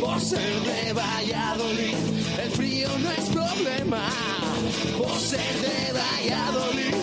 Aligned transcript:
Por 0.00 0.20
ser 0.20 0.60
de 0.62 0.92
Valladolid, 0.92 1.94
el 2.42 2.50
frío 2.52 2.88
no 2.98 3.10
es 3.10 3.28
problema. 3.28 4.08
Por 4.98 5.18
ser 5.18 5.54
de 5.60 5.92
Valladolid, 5.92 6.94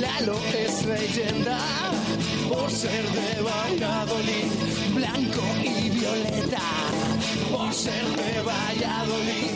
Lalo 0.00 0.38
es 0.52 0.84
leyenda. 0.84 1.58
Por 2.48 2.70
ser 2.70 3.04
de 3.10 3.42
Valladolid, 3.42 4.50
blanco 4.94 5.42
y 5.62 5.90
violeta. 5.90 6.62
Por 7.50 7.72
ser 7.72 8.04
de 8.04 8.42
Valladolid, 8.42 9.50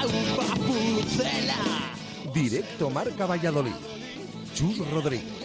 agua 0.00 0.54
pucela. 0.66 1.94
Directo 2.32 2.90
Marca 2.90 3.26
Valladolid. 3.26 3.74
Chus 4.54 4.78
Rodríguez. 4.90 5.44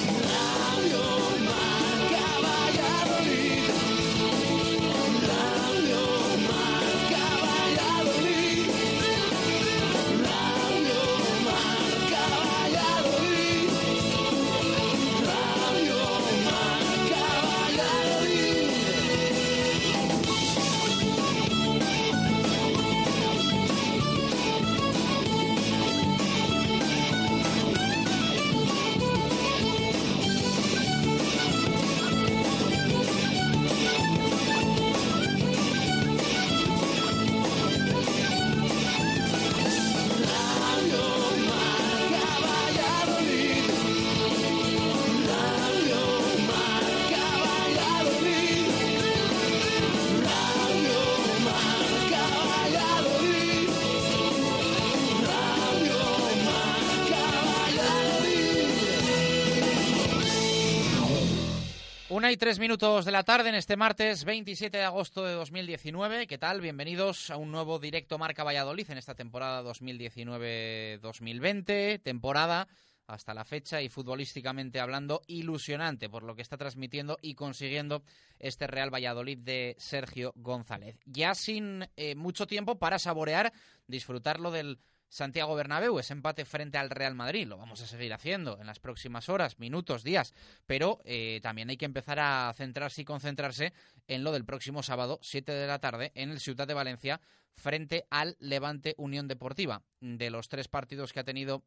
Y 62.31 62.37
tres 62.37 62.59
minutos 62.59 63.03
de 63.03 63.11
la 63.11 63.23
tarde 63.23 63.49
en 63.49 63.55
este 63.55 63.75
martes 63.75 64.23
27 64.23 64.77
de 64.77 64.85
agosto 64.85 65.25
de 65.25 65.33
2019. 65.33 66.27
¿Qué 66.27 66.37
tal? 66.37 66.61
Bienvenidos 66.61 67.29
a 67.29 67.35
un 67.35 67.51
nuevo 67.51 67.77
directo 67.77 68.17
Marca 68.17 68.45
Valladolid 68.45 68.89
en 68.89 68.97
esta 68.97 69.15
temporada 69.15 69.61
2019-2020. 69.63 72.01
Temporada 72.01 72.69
hasta 73.07 73.33
la 73.33 73.43
fecha 73.43 73.81
y 73.81 73.89
futbolísticamente 73.89 74.79
hablando 74.79 75.23
ilusionante 75.27 76.09
por 76.09 76.23
lo 76.23 76.33
que 76.33 76.41
está 76.41 76.55
transmitiendo 76.55 77.17
y 77.21 77.35
consiguiendo 77.35 78.01
este 78.39 78.65
Real 78.65 78.93
Valladolid 78.93 79.39
de 79.39 79.75
Sergio 79.77 80.31
González. 80.37 80.95
Ya 81.05 81.35
sin 81.35 81.85
eh, 81.97 82.15
mucho 82.15 82.47
tiempo 82.47 82.79
para 82.79 82.97
saborear, 82.97 83.51
disfrutarlo 83.87 84.51
del 84.51 84.79
Santiago 85.11 85.55
Bernabéu, 85.55 85.99
ese 85.99 86.13
empate 86.13 86.45
frente 86.45 86.77
al 86.77 86.89
Real 86.89 87.15
Madrid. 87.15 87.45
Lo 87.45 87.57
vamos 87.57 87.81
a 87.81 87.85
seguir 87.85 88.13
haciendo 88.13 88.57
en 88.61 88.65
las 88.65 88.79
próximas 88.79 89.27
horas, 89.27 89.59
minutos, 89.59 90.05
días, 90.05 90.33
pero 90.65 91.01
eh, 91.03 91.41
también 91.43 91.69
hay 91.69 91.75
que 91.75 91.83
empezar 91.83 92.17
a 92.21 92.53
centrarse 92.55 93.01
y 93.01 93.05
concentrarse 93.05 93.73
en 94.07 94.23
lo 94.23 94.31
del 94.31 94.45
próximo 94.45 94.83
sábado, 94.83 95.19
7 95.21 95.51
de 95.51 95.67
la 95.67 95.79
tarde, 95.79 96.13
en 96.15 96.31
el 96.31 96.39
Ciutat 96.39 96.65
de 96.65 96.75
Valencia, 96.75 97.19
frente 97.57 98.07
al 98.09 98.37
Levante 98.39 98.95
Unión 98.97 99.27
Deportiva. 99.27 99.83
De 99.99 100.29
los 100.29 100.47
tres 100.47 100.69
partidos 100.69 101.11
que 101.11 101.19
ha 101.19 101.25
tenido 101.25 101.65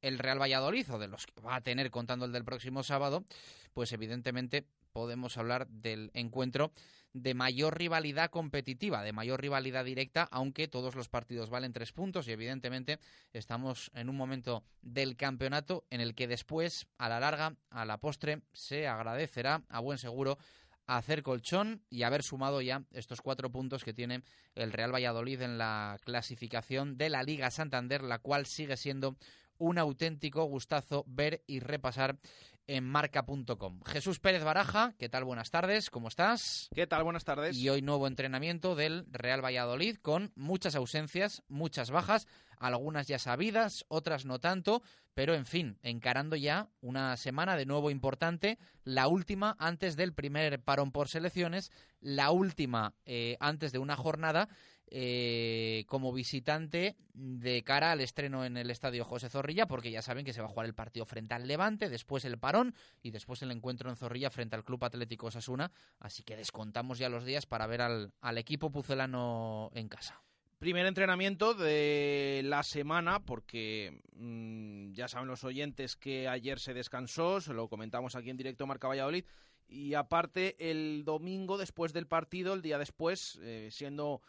el 0.00 0.20
Real 0.20 0.40
Valladolid, 0.40 0.88
o 0.92 0.98
de 1.00 1.08
los 1.08 1.26
que 1.26 1.40
va 1.40 1.56
a 1.56 1.62
tener 1.62 1.90
contando 1.90 2.26
el 2.26 2.32
del 2.32 2.44
próximo 2.44 2.84
sábado, 2.84 3.24
pues 3.72 3.92
evidentemente 3.92 4.68
podemos 4.94 5.36
hablar 5.36 5.66
del 5.66 6.12
encuentro 6.14 6.72
de 7.12 7.34
mayor 7.34 7.76
rivalidad 7.76 8.30
competitiva, 8.30 9.02
de 9.02 9.12
mayor 9.12 9.40
rivalidad 9.40 9.84
directa, 9.84 10.28
aunque 10.30 10.68
todos 10.68 10.94
los 10.94 11.08
partidos 11.08 11.50
valen 11.50 11.72
tres 11.72 11.92
puntos 11.92 12.28
y 12.28 12.32
evidentemente 12.32 13.00
estamos 13.32 13.90
en 13.94 14.08
un 14.08 14.16
momento 14.16 14.64
del 14.82 15.16
campeonato 15.16 15.84
en 15.90 16.00
el 16.00 16.14
que 16.14 16.28
después, 16.28 16.86
a 16.96 17.08
la 17.08 17.20
larga, 17.20 17.56
a 17.70 17.84
la 17.84 17.98
postre, 17.98 18.42
se 18.52 18.86
agradecerá 18.86 19.64
a 19.68 19.80
buen 19.80 19.98
seguro 19.98 20.38
hacer 20.86 21.22
colchón 21.22 21.82
y 21.90 22.04
haber 22.04 22.22
sumado 22.22 22.60
ya 22.60 22.84
estos 22.92 23.20
cuatro 23.20 23.50
puntos 23.50 23.84
que 23.84 23.94
tiene 23.94 24.22
el 24.54 24.72
Real 24.72 24.94
Valladolid 24.94 25.42
en 25.42 25.58
la 25.58 25.98
clasificación 26.04 26.98
de 26.98 27.10
la 27.10 27.24
Liga 27.24 27.50
Santander, 27.50 28.02
la 28.02 28.20
cual 28.20 28.46
sigue 28.46 28.76
siendo 28.76 29.16
un 29.58 29.78
auténtico 29.78 30.44
gustazo 30.44 31.04
ver 31.06 31.42
y 31.46 31.60
repasar 31.60 32.18
en 32.66 32.84
marca.com. 32.84 33.80
Jesús 33.84 34.20
Pérez 34.20 34.44
Baraja, 34.44 34.94
¿qué 34.98 35.08
tal? 35.08 35.24
Buenas 35.24 35.50
tardes, 35.50 35.90
¿cómo 35.90 36.08
estás? 36.08 36.68
¿Qué 36.74 36.86
tal? 36.86 37.04
Buenas 37.04 37.24
tardes. 37.24 37.56
Y 37.56 37.68
hoy 37.68 37.82
nuevo 37.82 38.06
entrenamiento 38.06 38.74
del 38.74 39.06
Real 39.10 39.44
Valladolid 39.44 39.96
con 39.96 40.32
muchas 40.34 40.74
ausencias, 40.74 41.42
muchas 41.48 41.90
bajas, 41.90 42.26
algunas 42.58 43.06
ya 43.06 43.18
sabidas, 43.18 43.84
otras 43.88 44.24
no 44.24 44.38
tanto, 44.38 44.82
pero 45.14 45.34
en 45.34 45.46
fin, 45.46 45.78
encarando 45.82 46.36
ya 46.36 46.68
una 46.80 47.16
semana 47.16 47.56
de 47.56 47.66
nuevo 47.66 47.90
importante, 47.90 48.58
la 48.82 49.06
última 49.06 49.56
antes 49.58 49.96
del 49.96 50.12
primer 50.12 50.60
parón 50.60 50.90
por 50.90 51.08
selecciones, 51.08 51.70
la 52.00 52.30
última 52.30 52.94
eh, 53.06 53.36
antes 53.40 53.72
de 53.72 53.78
una 53.78 53.96
jornada 53.96 54.48
eh, 54.88 55.84
como 55.88 56.12
visitante 56.12 56.96
de 57.14 57.62
cara 57.62 57.92
al 57.92 58.00
estreno 58.00 58.44
en 58.44 58.56
el 58.56 58.70
estadio 58.70 59.04
José 59.04 59.28
Zorrilla, 59.28 59.66
porque 59.66 59.90
ya 59.90 60.02
saben 60.02 60.24
que 60.24 60.32
se 60.32 60.40
va 60.40 60.46
a 60.46 60.50
jugar 60.50 60.66
el 60.66 60.74
partido 60.74 61.06
frente 61.06 61.34
al 61.34 61.48
Levante, 61.48 61.88
después 61.88 62.24
el 62.24 62.38
parón 62.38 62.74
y 63.02 63.10
después 63.10 63.42
el 63.42 63.50
encuentro 63.50 63.88
en 63.88 63.96
Zorrilla 63.96 64.30
frente 64.30 64.56
al 64.56 64.64
Club 64.64 64.84
Atlético 64.84 65.26
Osasuna. 65.26 65.72
Así 66.00 66.22
que 66.22 66.36
descontamos 66.36 66.98
ya 66.98 67.08
los 67.08 67.24
días 67.24 67.46
para 67.46 67.66
ver 67.66 67.80
al, 67.80 68.12
equipo 68.36 68.70
pucelano 68.70 69.70
en 69.74 69.88
casa. 69.88 70.20
Primer 70.58 70.86
entrenamiento 70.86 71.54
de 71.54 72.42
la 72.44 72.62
semana, 72.62 73.24
porque 73.24 74.00
mm, 74.14 74.92
ya 74.92 75.08
saben 75.08 75.28
los 75.28 75.44
oyentes 75.44 75.96
que 75.96 76.28
ayer 76.28 76.58
se 76.58 76.74
descansó, 76.74 77.40
se 77.40 77.52
lo 77.52 77.68
comentamos 77.68 78.16
aquí 78.16 78.30
en 78.30 78.36
directo 78.36 78.66
Marca 78.66 78.88
Valladolid, 78.88 79.24
y 79.66 79.94
aparte 79.94 80.56
el 80.70 81.04
domingo 81.04 81.58
después 81.58 81.92
del 81.92 82.06
partido, 82.06 82.54
el 82.54 82.62
día 82.62 82.78
después, 82.78 83.38
eh, 83.42 83.68
siendo 83.70 84.22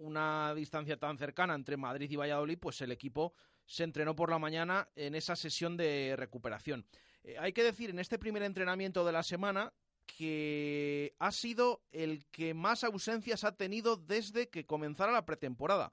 una 0.00 0.54
distancia 0.54 0.96
tan 0.96 1.18
cercana 1.18 1.54
entre 1.54 1.76
Madrid 1.76 2.10
y 2.10 2.16
Valladolid, 2.16 2.58
pues 2.58 2.80
el 2.80 2.92
equipo 2.92 3.34
se 3.66 3.84
entrenó 3.84 4.14
por 4.14 4.30
la 4.30 4.38
mañana 4.38 4.88
en 4.94 5.14
esa 5.14 5.36
sesión 5.36 5.76
de 5.76 6.14
recuperación. 6.16 6.86
Eh, 7.22 7.36
hay 7.38 7.52
que 7.52 7.62
decir, 7.62 7.90
en 7.90 7.98
este 7.98 8.18
primer 8.18 8.42
entrenamiento 8.42 9.04
de 9.04 9.12
la 9.12 9.22
semana, 9.22 9.72
que 10.06 11.14
ha 11.18 11.32
sido 11.32 11.82
el 11.90 12.26
que 12.26 12.54
más 12.54 12.84
ausencias 12.84 13.44
ha 13.44 13.56
tenido 13.56 13.96
desde 13.96 14.48
que 14.48 14.66
comenzara 14.66 15.12
la 15.12 15.24
pretemporada. 15.24 15.92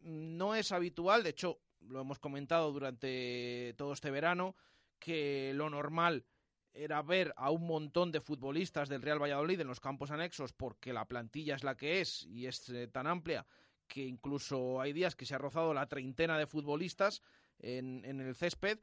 No 0.00 0.54
es 0.54 0.72
habitual, 0.72 1.22
de 1.22 1.30
hecho, 1.30 1.60
lo 1.80 2.00
hemos 2.00 2.18
comentado 2.18 2.72
durante 2.72 3.74
todo 3.76 3.92
este 3.92 4.10
verano, 4.10 4.54
que 4.98 5.52
lo 5.54 5.68
normal 5.68 6.24
era 6.72 7.02
ver 7.02 7.32
a 7.36 7.50
un 7.50 7.66
montón 7.66 8.12
de 8.12 8.20
futbolistas 8.20 8.88
del 8.88 9.02
Real 9.02 9.22
Valladolid 9.22 9.60
en 9.60 9.68
los 9.68 9.80
campos 9.80 10.10
anexos 10.10 10.52
porque 10.52 10.92
la 10.92 11.06
plantilla 11.06 11.56
es 11.56 11.64
la 11.64 11.76
que 11.76 12.00
es 12.00 12.26
y 12.26 12.46
es 12.46 12.68
eh, 12.70 12.88
tan 12.88 13.06
amplia 13.06 13.46
que 13.88 14.04
incluso 14.04 14.80
hay 14.80 14.92
días 14.92 15.16
que 15.16 15.26
se 15.26 15.34
ha 15.34 15.38
rozado 15.38 15.74
la 15.74 15.88
treintena 15.88 16.38
de 16.38 16.46
futbolistas 16.46 17.22
en, 17.58 18.04
el 18.04 18.34
césped, 18.36 18.78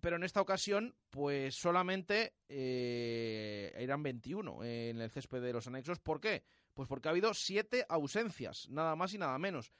pero 0.00 0.16
en 0.16 0.24
esta 0.24 0.40
ocasión 0.40 0.94
pues 1.08 1.54
solamente 1.54 2.34
eh, 2.48 3.72
eran 3.76 4.02
21 4.02 4.64
en 4.64 5.00
el 5.00 5.10
césped 5.10 5.40
de 5.40 5.52
los 5.52 5.68
anexos. 5.68 6.00
¿Por 6.00 6.20
qué? 6.20 6.42
Pues 6.74 6.88
porque 6.88 7.08
ha 7.08 7.12
habido 7.12 7.32
siete 7.32 7.86
ausencias, 7.88 8.68
nada 8.68 8.96
más 8.96 9.14
y 9.14 9.18
nada 9.18 9.38
menos. 9.38 9.72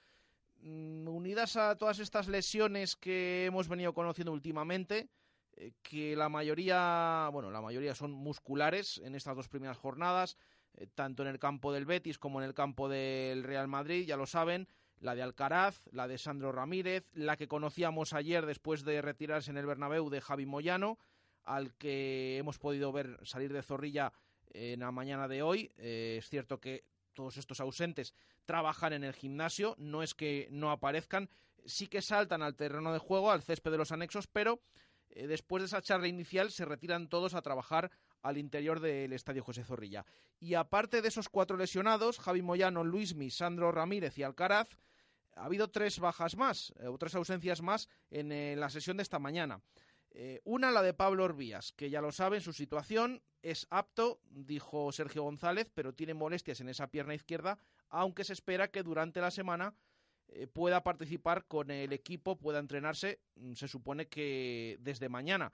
Mm, 0.61 1.07
unidas 1.07 1.55
a 1.57 1.75
todas 1.75 1.99
estas 1.99 2.27
lesiones 2.27 2.95
que 2.95 3.45
hemos 3.45 3.67
venido 3.67 3.93
conociendo 3.93 4.31
últimamente, 4.31 5.09
eh, 5.57 5.73
que 5.81 6.15
la 6.15 6.29
mayoría, 6.29 7.29
bueno, 7.31 7.51
la 7.51 7.61
mayoría 7.61 7.95
son 7.95 8.11
musculares 8.11 8.99
en 8.99 9.15
estas 9.15 9.35
dos 9.35 9.49
primeras 9.49 9.77
jornadas, 9.77 10.37
eh, 10.75 10.87
tanto 10.93 11.23
en 11.23 11.29
el 11.29 11.39
campo 11.39 11.73
del 11.73 11.85
Betis 11.85 12.17
como 12.17 12.41
en 12.41 12.47
el 12.47 12.53
campo 12.53 12.87
del 12.89 13.43
Real 13.43 13.67
Madrid, 13.67 14.05
ya 14.05 14.17
lo 14.17 14.25
saben, 14.25 14.67
la 14.99 15.15
de 15.15 15.23
Alcaraz, 15.23 15.81
la 15.91 16.07
de 16.07 16.17
Sandro 16.17 16.51
Ramírez, 16.51 17.05
la 17.13 17.35
que 17.35 17.47
conocíamos 17.47 18.13
ayer 18.13 18.45
después 18.45 18.83
de 18.83 19.01
retirarse 19.01 19.51
en 19.51 19.57
el 19.57 19.65
Bernabéu 19.65 20.09
de 20.09 20.21
Javi 20.21 20.45
Moyano, 20.45 20.99
al 21.43 21.73
que 21.73 22.37
hemos 22.37 22.59
podido 22.59 22.91
ver 22.91 23.19
salir 23.23 23.51
de 23.51 23.63
Zorrilla 23.63 24.13
en 24.53 24.81
la 24.81 24.91
mañana 24.91 25.27
de 25.27 25.41
hoy. 25.41 25.71
Eh, 25.77 26.17
es 26.19 26.29
cierto 26.29 26.59
que 26.59 26.85
todos 27.13 27.37
estos 27.37 27.59
ausentes 27.59 28.13
trabajan 28.45 28.93
en 28.93 29.03
el 29.03 29.13
gimnasio, 29.13 29.75
no 29.77 30.03
es 30.03 30.13
que 30.13 30.47
no 30.51 30.71
aparezcan, 30.71 31.29
sí 31.65 31.87
que 31.87 32.01
saltan 32.01 32.41
al 32.41 32.55
terreno 32.55 32.93
de 32.93 32.99
juego, 32.99 33.31
al 33.31 33.43
césped 33.43 33.71
de 33.71 33.77
los 33.77 33.91
anexos, 33.91 34.27
pero 34.27 34.61
eh, 35.11 35.27
después 35.27 35.61
de 35.61 35.67
esa 35.67 35.81
charla 35.81 36.07
inicial 36.07 36.51
se 36.51 36.65
retiran 36.65 37.09
todos 37.09 37.33
a 37.33 37.41
trabajar 37.41 37.91
al 38.21 38.37
interior 38.37 38.79
del 38.79 39.13
Estadio 39.13 39.43
José 39.43 39.63
Zorrilla. 39.63 40.05
Y 40.39 40.55
aparte 40.55 41.01
de 41.01 41.07
esos 41.07 41.29
cuatro 41.29 41.57
lesionados, 41.57 42.19
Javi 42.19 42.41
Moyano, 42.41 42.83
Luismi, 42.83 43.29
Sandro 43.29 43.71
Ramírez 43.71 44.17
y 44.17 44.23
Alcaraz, 44.23 44.69
ha 45.35 45.45
habido 45.45 45.69
tres 45.69 45.99
bajas 45.99 46.35
más, 46.35 46.73
eh, 46.79 46.87
o 46.87 46.97
tres 46.97 47.15
ausencias 47.15 47.61
más 47.61 47.87
en 48.09 48.31
eh, 48.31 48.55
la 48.55 48.69
sesión 48.69 48.97
de 48.97 49.03
esta 49.03 49.19
mañana. 49.19 49.61
una, 50.43 50.71
la 50.71 50.81
de 50.81 50.93
Pablo 50.93 51.23
Orbías, 51.23 51.71
que 51.71 51.89
ya 51.89 52.01
lo 52.01 52.11
saben, 52.11 52.41
su 52.41 52.51
situación 52.51 53.21
es 53.41 53.65
apto, 53.69 54.19
dijo 54.29 54.91
Sergio 54.91 55.23
González, 55.23 55.69
pero 55.73 55.93
tiene 55.93 56.13
molestias 56.13 56.59
en 56.59 56.67
esa 56.67 56.87
pierna 56.87 57.15
izquierda, 57.15 57.57
aunque 57.89 58.23
se 58.23 58.33
espera 58.33 58.69
que 58.69 58.83
durante 58.83 59.21
la 59.21 59.31
semana 59.31 59.73
eh, 59.73 59.90
pueda 60.53 60.83
participar 60.83 61.45
con 61.45 61.71
el 61.71 61.93
equipo, 61.93 62.37
pueda 62.37 62.59
entrenarse, 62.59 63.19
mm, 63.35 63.53
se 63.53 63.67
supone 63.67 64.07
que 64.07 64.77
desde 64.79 65.09
mañana. 65.09 65.51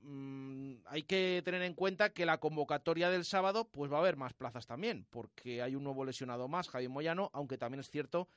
Mm, 0.00 0.78
hay 0.86 1.04
que 1.04 1.42
tener 1.44 1.62
en 1.62 1.74
cuenta 1.74 2.12
que 2.12 2.26
la 2.26 2.38
convocatoria 2.38 3.08
del 3.08 3.24
sábado 3.24 3.68
pues 3.70 3.90
va 3.92 3.98
a 3.98 4.00
haber 4.00 4.16
más 4.16 4.32
plazas 4.32 4.66
también, 4.66 5.06
porque 5.10 5.62
hay 5.62 5.76
un 5.76 5.84
nuevo 5.84 6.04
lesionado 6.04 6.48
más, 6.48 6.68
Javier 6.68 6.90
Moyano, 6.90 7.30
aunque 7.32 7.58
también 7.58 7.80
es 7.80 7.90
cierto 7.90 8.28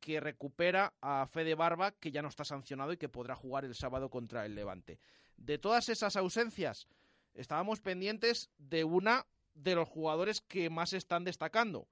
que 0.00 0.18
recupera 0.18 0.94
a 1.00 1.26
Fede 1.28 1.54
Barba, 1.54 1.92
que 1.92 2.10
ya 2.10 2.22
no 2.22 2.28
está 2.28 2.44
sancionado 2.44 2.92
y 2.92 2.96
que 2.96 3.08
podrá 3.08 3.36
jugar 3.36 3.64
el 3.64 3.76
sábado 3.76 4.10
contra 4.10 4.44
el 4.44 4.56
Levante. 4.56 4.98
De 5.36 5.58
todas 5.58 5.88
esas 5.88 6.16
ausencias, 6.16 6.88
estábamos 7.34 7.80
pendientes 7.80 8.50
de 8.58 8.82
una 8.82 9.26
de 9.54 9.76
los 9.76 9.88
jugadores 9.88 10.40
que 10.40 10.70
más 10.70 10.92
están 10.92 11.22
destacando, 11.22 11.86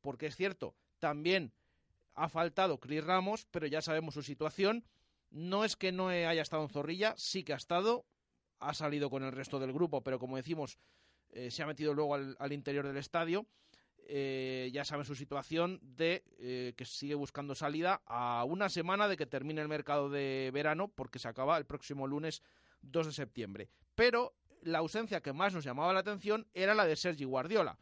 porque 0.00 0.26
es 0.26 0.36
cierto, 0.36 0.76
también 1.00 1.52
ha 2.16 2.28
faltado 2.28 2.80
Cris 2.80 3.04
Ramos, 3.04 3.46
pero 3.50 3.66
ya 3.66 3.82
sabemos 3.82 4.14
su 4.14 4.22
situación. 4.22 4.84
No 5.30 5.64
es 5.64 5.76
que 5.76 5.92
no 5.92 6.08
haya 6.08 6.42
estado 6.42 6.62
en 6.62 6.70
Zorrilla, 6.70 7.14
sí 7.16 7.44
que 7.44 7.52
ha 7.52 7.56
estado, 7.56 8.06
ha 8.58 8.74
salido 8.74 9.10
con 9.10 9.22
el 9.22 9.32
resto 9.32 9.58
del 9.58 9.72
grupo, 9.72 10.02
pero 10.02 10.18
como 10.18 10.36
decimos, 10.36 10.78
eh, 11.30 11.50
se 11.50 11.62
ha 11.62 11.66
metido 11.66 11.94
luego 11.94 12.14
al, 12.14 12.52
interior 12.52 12.86
del 12.86 12.96
estadio. 12.96 13.46
Eh, 14.08 14.70
ya 14.72 14.84
saben 14.84 15.04
su 15.04 15.16
situación 15.16 15.80
de 15.82 16.22
eh, 16.38 16.74
que 16.76 16.84
sigue 16.84 17.16
buscando 17.16 17.56
salida 17.56 18.02
a 18.06 18.44
una 18.44 18.68
semana 18.68 19.08
de 19.08 19.16
que 19.16 19.26
termine 19.26 19.60
el 19.60 19.68
mercado 19.68 20.08
de 20.08 20.50
verano, 20.54 20.88
porque 20.88 21.18
se 21.18 21.28
acaba 21.28 21.58
el 21.58 21.66
próximo 21.66 22.06
lunes 22.06 22.42
2 22.82 23.06
de 23.06 23.12
septiembre. 23.12 23.68
Pero 23.94 24.34
la 24.62 24.78
ausencia 24.78 25.20
que 25.20 25.32
más 25.32 25.52
nos 25.52 25.64
llamaba 25.64 25.92
la 25.92 26.00
atención 26.00 26.46
era 26.54 26.74
la 26.74 26.86
de 26.86 26.96
Sergi 26.96 27.24
Guardiola, 27.24 27.78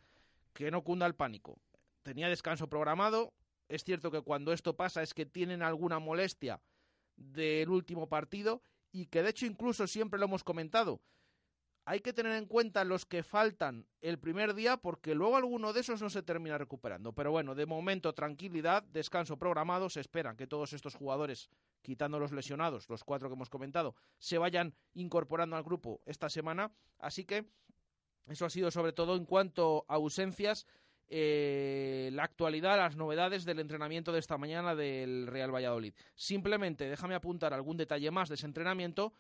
que 0.55 0.71
no 0.71 0.83
cunda 0.83 1.07
el 1.07 1.15
pánico. 1.15 1.61
Tenía 2.03 2.29
descanso 2.29 2.69
programado, 2.69 3.33
es 3.69 3.85
cierto 3.85 4.11
que 4.11 4.21
cuando 4.21 4.53
esto 4.53 4.77
pasa 4.77 5.03
es 5.03 5.15
que 5.15 5.27
tienen 5.27 5.63
alguna 5.63 5.99
molestia 5.99 6.61
del 7.17 7.69
último 7.71 8.09
partido 8.09 8.63
y 8.93 9.07
que 9.07 9.23
de 9.23 9.31
hecho 9.31 9.47
incluso 9.47 9.87
siempre 9.87 10.19
lo 10.19 10.27
hemos 10.27 10.45
comentado. 10.45 11.01
Hay 11.87 12.01
que 12.01 12.15
tener 12.15 12.33
en 12.33 12.47
cuenta 12.47 12.83
los 12.83 13.05
que 13.05 13.23
faltan 13.23 13.87
el 14.01 14.19
primer 14.19 14.55
día 14.55 14.79
porque 14.79 15.15
luego 15.15 15.37
alguno 15.37 15.75
de 15.75 15.81
esos 15.81 16.01
no 16.01 16.09
se 16.09 16.23
termina 16.23 16.57
recuperando. 16.57 17.13
Pero 17.13 17.31
bueno, 17.31 17.55
de 17.55 17.67
momento 17.67 18.15
tranquilidad, 18.15 18.83
descanso 18.85 19.37
programado. 19.37 19.91
Se 19.91 20.01
esperan 20.01 20.37
que 20.37 20.47
todos 20.47 20.73
estos 20.73 20.95
jugadores, 20.95 21.51
quitando 21.83 22.19
los 22.19 22.33
lesionados, 22.33 22.89
los 22.89 23.05
cuatro 23.05 23.29
que 23.29 23.35
hemos 23.35 23.51
comentado, 23.51 23.95
se 24.19 24.39
vayan 24.39 24.75
incorporando 24.95 25.57
al 25.57 25.63
grupo 25.63 26.01
esta 26.07 26.31
semana. 26.31 26.73
Así 26.99 27.27
que 27.27 27.45
eso 28.29 28.47
ha 28.47 28.51
sido 28.51 28.71
sobre 28.71 28.95
todo 28.95 29.15
en 29.17 29.27
cuanto 29.27 29.85
a 29.87 29.97
ausencias 29.97 30.67
eh, 31.09 32.11
la 32.13 32.25
actualidad, 32.25 32.79
las 32.79 32.97
novedades 32.97 33.45
del 33.45 33.61
entrenamiento 33.61 34.13
de 34.13 34.19
esta 34.19 34.39
mañana 34.39 34.75
del 34.75 35.27
Real 35.27 35.55
Valladolid. 35.55 35.95
Simplemente 36.15 36.89
déjame 36.89 37.15
apuntar 37.15 37.53
algún 37.53 37.77
detalle 37.77 38.11
más 38.11 38.29
de 38.29 38.37
ese 38.37 38.47
entrenamiento. 38.47 39.13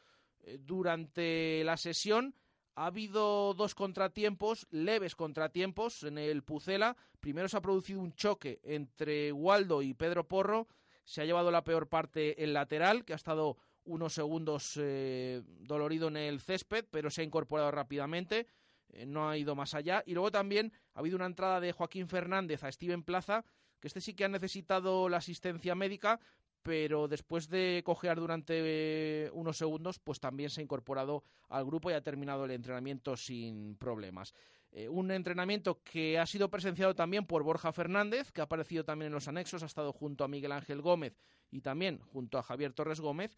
Eh, 0.42 0.58
durante 0.60 1.62
la 1.64 1.76
sesión 1.76 2.34
ha 2.74 2.86
habido 2.86 3.54
dos 3.54 3.74
contratiempos, 3.74 4.66
leves 4.70 5.14
contratiempos 5.14 6.02
en 6.02 6.18
el 6.18 6.42
Pucela. 6.42 6.96
Primero 7.20 7.48
se 7.48 7.56
ha 7.56 7.62
producido 7.62 8.00
un 8.00 8.14
choque 8.14 8.60
entre 8.64 9.32
Waldo 9.32 9.82
y 9.82 9.94
Pedro 9.94 10.26
Porro. 10.26 10.66
Se 11.04 11.20
ha 11.20 11.24
llevado 11.24 11.50
la 11.50 11.64
peor 11.64 11.88
parte 11.88 12.42
el 12.42 12.52
lateral, 12.52 13.04
que 13.04 13.12
ha 13.12 13.16
estado 13.16 13.58
unos 13.84 14.14
segundos 14.14 14.78
eh, 14.80 15.42
dolorido 15.60 16.08
en 16.08 16.16
el 16.16 16.40
césped, 16.40 16.86
pero 16.90 17.10
se 17.10 17.20
ha 17.20 17.24
incorporado 17.24 17.70
rápidamente. 17.70 18.46
Eh, 18.94 19.06
no 19.06 19.28
ha 19.28 19.36
ido 19.36 19.54
más 19.54 19.74
allá. 19.74 20.02
Y 20.06 20.14
luego 20.14 20.30
también 20.30 20.72
ha 20.94 21.00
habido 21.00 21.16
una 21.16 21.26
entrada 21.26 21.60
de 21.60 21.72
Joaquín 21.72 22.08
Fernández 22.08 22.62
a 22.62 22.72
Steven 22.72 23.02
Plaza, 23.02 23.44
que 23.80 23.88
este 23.88 24.00
sí 24.00 24.14
que 24.14 24.24
ha 24.24 24.28
necesitado 24.28 25.08
la 25.08 25.18
asistencia 25.18 25.74
médica, 25.74 26.20
pero 26.62 27.08
después 27.08 27.48
de 27.48 27.82
cojear 27.84 28.18
durante 28.18 28.54
eh, 28.56 29.30
unos 29.32 29.58
segundos, 29.58 29.98
pues 29.98 30.20
también 30.20 30.48
se 30.48 30.60
ha 30.60 30.64
incorporado 30.64 31.22
al 31.48 31.66
grupo 31.66 31.90
y 31.90 31.94
ha 31.94 32.02
terminado 32.02 32.46
el 32.46 32.52
entrenamiento 32.52 33.16
sin 33.16 33.76
problemas. 33.76 34.32
Eh, 34.72 34.88
un 34.88 35.10
entrenamiento 35.10 35.82
que 35.84 36.18
ha 36.18 36.26
sido 36.26 36.50
presenciado 36.50 36.94
también 36.94 37.26
por 37.26 37.42
Borja 37.42 37.72
Fernández, 37.72 38.32
que 38.32 38.40
ha 38.40 38.44
aparecido 38.44 38.84
también 38.84 39.08
en 39.08 39.14
los 39.14 39.28
anexos, 39.28 39.62
ha 39.62 39.66
estado 39.66 39.92
junto 39.92 40.24
a 40.24 40.28
Miguel 40.28 40.52
Ángel 40.52 40.80
Gómez 40.80 41.16
y 41.50 41.60
también 41.60 41.98
junto 41.98 42.38
a 42.38 42.42
Javier 42.42 42.72
Torres 42.72 43.00
Gómez, 43.00 43.36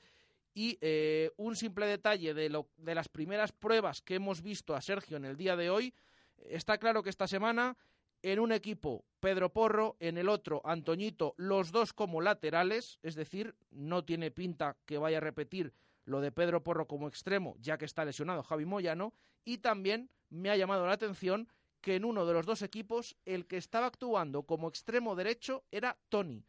y 0.56 0.78
eh, 0.80 1.32
un 1.36 1.54
simple 1.54 1.86
detalle 1.86 2.32
de, 2.32 2.48
lo, 2.48 2.70
de 2.78 2.94
las 2.94 3.10
primeras 3.10 3.52
pruebas 3.52 4.00
que 4.00 4.14
hemos 4.14 4.40
visto 4.40 4.74
a 4.74 4.80
Sergio 4.80 5.18
en 5.18 5.26
el 5.26 5.36
día 5.36 5.54
de 5.54 5.68
hoy, 5.68 5.92
está 6.38 6.78
claro 6.78 7.02
que 7.02 7.10
esta 7.10 7.28
semana 7.28 7.76
en 8.22 8.40
un 8.40 8.52
equipo 8.52 9.04
Pedro 9.20 9.52
Porro, 9.52 9.96
en 10.00 10.16
el 10.16 10.30
otro 10.30 10.62
Antoñito, 10.64 11.34
los 11.36 11.72
dos 11.72 11.92
como 11.92 12.22
laterales, 12.22 12.98
es 13.02 13.14
decir, 13.14 13.54
no 13.70 14.06
tiene 14.06 14.30
pinta 14.30 14.78
que 14.86 14.96
vaya 14.96 15.18
a 15.18 15.20
repetir 15.20 15.74
lo 16.06 16.22
de 16.22 16.32
Pedro 16.32 16.64
Porro 16.64 16.88
como 16.88 17.06
extremo, 17.06 17.54
ya 17.60 17.76
que 17.76 17.84
está 17.84 18.06
lesionado 18.06 18.42
Javi 18.42 18.64
Moyano, 18.64 19.12
y 19.44 19.58
también 19.58 20.08
me 20.30 20.48
ha 20.48 20.56
llamado 20.56 20.86
la 20.86 20.94
atención 20.94 21.48
que 21.82 21.96
en 21.96 22.06
uno 22.06 22.24
de 22.24 22.32
los 22.32 22.46
dos 22.46 22.62
equipos 22.62 23.14
el 23.26 23.46
que 23.46 23.58
estaba 23.58 23.88
actuando 23.88 24.44
como 24.44 24.68
extremo 24.68 25.16
derecho 25.16 25.64
era 25.70 25.98
Tony. 26.08 26.46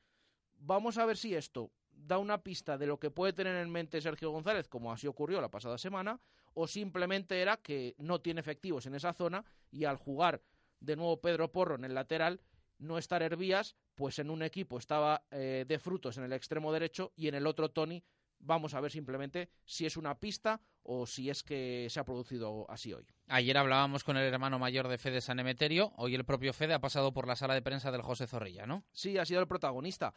Vamos 0.60 0.98
a 0.98 1.06
ver 1.06 1.18
si 1.18 1.36
esto 1.36 1.72
da 2.08 2.18
una 2.18 2.42
pista 2.42 2.78
de 2.78 2.88
lo 2.88 3.00
que 3.00 3.12
puede 3.12 3.34
tener 3.34 3.56
en 3.58 3.70
mente 3.70 4.02
Sergio 4.02 4.32
González, 4.32 4.68
como 4.68 4.92
así 4.92 5.08
ocurrió 5.08 5.42
la 5.42 5.52
pasada 5.52 5.78
semana, 5.78 6.20
o 6.54 6.68
simplemente 6.68 7.42
era 7.42 7.58
que 7.58 7.96
no 7.98 8.22
tiene 8.22 8.40
efectivos 8.40 8.86
en 8.86 8.96
esa 8.96 9.14
zona 9.14 9.44
y 9.70 9.86
al 9.86 9.98
jugar 9.98 10.42
de 10.80 10.96
nuevo 10.96 11.20
Pedro 11.20 11.52
Porro 11.52 11.76
en 11.76 11.84
el 11.84 11.94
lateral, 11.94 12.42
no 12.80 12.98
estar 12.98 13.22
Hervías, 13.22 13.76
pues 13.96 14.20
en 14.20 14.30
un 14.30 14.44
equipo 14.44 14.78
estaba 14.78 15.24
eh, 15.32 15.66
de 15.68 15.80
frutos 15.80 16.18
en 16.18 16.24
el 16.24 16.34
extremo 16.34 16.72
derecho 16.72 17.12
y 17.16 17.28
en 17.28 17.36
el 17.36 17.48
otro 17.48 17.70
Tony. 17.70 18.04
Vamos 18.40 18.76
a 18.76 18.82
ver 18.82 18.92
simplemente 18.92 19.50
si 19.66 19.88
es 19.88 19.98
una 19.98 20.20
pista 20.20 20.62
o 20.84 21.08
si 21.08 21.30
es 21.30 21.42
que 21.42 21.88
se 21.90 22.00
ha 22.00 22.06
producido 22.06 22.70
así 22.70 22.94
hoy. 22.94 23.06
Ayer 23.28 23.58
hablábamos 23.58 24.04
con 24.04 24.16
el 24.16 24.32
hermano 24.32 24.60
mayor 24.60 24.88
de 24.88 25.00
Fede 25.00 25.22
San 25.22 25.40
Emeterio, 25.40 25.92
hoy 25.98 26.14
el 26.14 26.24
propio 26.24 26.54
Fede 26.54 26.76
ha 26.76 26.80
pasado 26.80 27.12
por 27.12 27.28
la 27.28 27.36
sala 27.36 27.56
de 27.56 27.64
prensa 27.64 27.92
del 27.92 28.04
José 28.04 28.28
Zorrilla, 28.28 28.68
¿no? 28.68 28.86
Sí, 28.92 29.18
ha 29.18 29.26
sido 29.26 29.42
el 29.42 29.48
protagonista. 29.48 30.14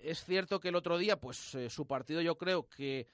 Es 0.00 0.24
cierto 0.24 0.60
que 0.60 0.68
el 0.68 0.76
otro 0.76 0.98
día, 0.98 1.20
pues 1.20 1.54
eh, 1.54 1.70
su 1.70 1.86
partido 1.86 2.20
yo 2.20 2.36
creo 2.36 2.68
que 2.68 3.08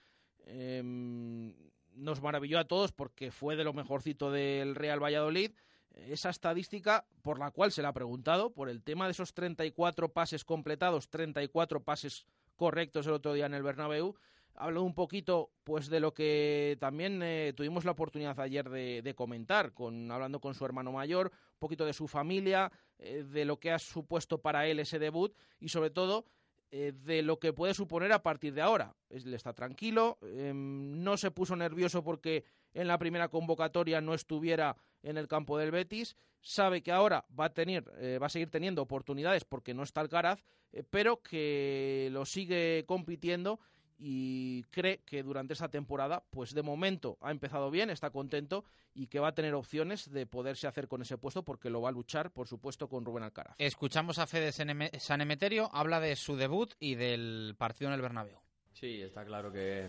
em, 0.46 1.54
nos 1.94 2.22
maravilló 2.22 2.58
a 2.58 2.66
todos 2.66 2.92
porque 2.92 3.30
fue 3.30 3.56
de 3.56 3.64
lo 3.64 3.72
mejorcito 3.72 4.30
del 4.30 4.74
Real 4.74 5.02
Valladolid. 5.02 5.52
Esa 5.92 6.30
estadística 6.30 7.04
por 7.22 7.38
la 7.38 7.50
cual 7.50 7.70
se 7.70 7.82
le 7.82 7.88
ha 7.88 7.92
preguntado, 7.92 8.50
por 8.50 8.68
el 8.70 8.82
tema 8.82 9.04
de 9.04 9.12
esos 9.12 9.34
34 9.34 10.12
pases 10.12 10.44
completados, 10.44 11.10
34 11.10 11.82
pases 11.84 12.26
correctos 12.56 13.06
el 13.06 13.12
otro 13.12 13.34
día 13.34 13.46
en 13.46 13.54
el 13.54 13.62
Bernabéu, 13.62 14.14
habló 14.54 14.82
un 14.82 14.94
poquito 14.94 15.50
pues 15.64 15.88
de 15.88 16.00
lo 16.00 16.12
que 16.14 16.76
también 16.80 17.22
eh, 17.22 17.52
tuvimos 17.56 17.84
la 17.84 17.92
oportunidad 17.92 18.38
ayer 18.40 18.68
de, 18.68 19.14
comentar, 19.14 19.72
con, 19.72 20.10
hablando 20.10 20.40
con 20.40 20.54
su 20.54 20.64
hermano 20.64 20.92
mayor, 20.92 21.30
un 21.32 21.58
poquito 21.58 21.84
de 21.84 21.92
su 21.92 22.08
familia, 22.08 22.70
eh, 22.98 23.24
de 23.24 23.44
lo 23.44 23.58
que 23.58 23.70
ha 23.70 23.78
supuesto 23.78 24.38
para 24.38 24.66
él 24.66 24.80
ese 24.80 24.98
debut 24.98 25.34
y 25.60 25.68
sobre 25.68 25.90
todo 25.90 26.26
eh, 26.74 26.92
de 27.04 27.20
lo 27.20 27.38
que 27.38 27.52
puede 27.52 27.74
suponer 27.74 28.14
a 28.14 28.22
partir 28.22 28.54
de 28.54 28.62
ahora. 28.62 28.96
Él 29.10 29.34
está 29.34 29.52
tranquilo, 29.52 30.16
em, 30.22 31.04
no 31.04 31.18
se 31.18 31.30
puso 31.30 31.54
nervioso 31.54 32.02
porque 32.02 32.46
en 32.72 32.88
la 32.88 32.96
primera 32.96 33.28
convocatoria 33.28 34.00
no 34.00 34.14
estuviera 34.14 34.78
en 35.02 35.18
el 35.18 35.28
campo 35.28 35.58
del 35.58 35.70
Betis, 35.70 36.16
sabe 36.40 36.82
que 36.82 36.90
ahora 36.90 37.26
va 37.38 37.44
a 37.44 37.52
tener, 37.52 37.92
eh, 37.98 38.18
va 38.18 38.28
a 38.28 38.30
seguir 38.30 38.48
teniendo 38.48 38.80
oportunidades 38.80 39.44
porque 39.44 39.74
no 39.74 39.82
está 39.82 40.00
el 40.00 40.08
Caraz, 40.08 40.42
eh, 40.72 40.82
pero 40.88 41.22
que 41.22 42.08
lo 42.10 42.24
sigue 42.24 42.84
compitiendo 42.86 43.60
y 44.04 44.64
cree 44.64 44.98
que 45.06 45.22
durante 45.22 45.52
esta 45.52 45.68
temporada, 45.68 46.24
pues 46.30 46.52
de 46.54 46.62
momento 46.62 47.18
ha 47.20 47.30
empezado 47.30 47.70
bien, 47.70 47.88
está 47.88 48.10
contento 48.10 48.64
y 48.94 49.06
que 49.06 49.20
va 49.20 49.28
a 49.28 49.34
tener 49.34 49.54
opciones 49.54 50.10
de 50.10 50.26
poderse 50.26 50.66
hacer 50.66 50.88
con 50.88 51.02
ese 51.02 51.18
puesto 51.18 51.44
porque 51.44 51.70
lo 51.70 51.80
va 51.80 51.90
a 51.90 51.92
luchar, 51.92 52.32
por 52.32 52.48
supuesto, 52.48 52.88
con 52.88 53.04
Rubén 53.04 53.22
Alcaraz. 53.22 53.54
Escuchamos 53.58 54.18
a 54.18 54.26
Fede 54.26 54.50
San 54.52 55.20
Emeterio, 55.20 55.70
habla 55.72 56.00
de 56.00 56.16
su 56.16 56.34
debut 56.34 56.74
y 56.80 56.96
del 56.96 57.54
partido 57.56 57.90
en 57.90 57.94
el 57.94 58.02
Bernabéu. 58.02 58.38
Sí, 58.72 59.00
está 59.02 59.24
claro 59.24 59.52
que 59.52 59.86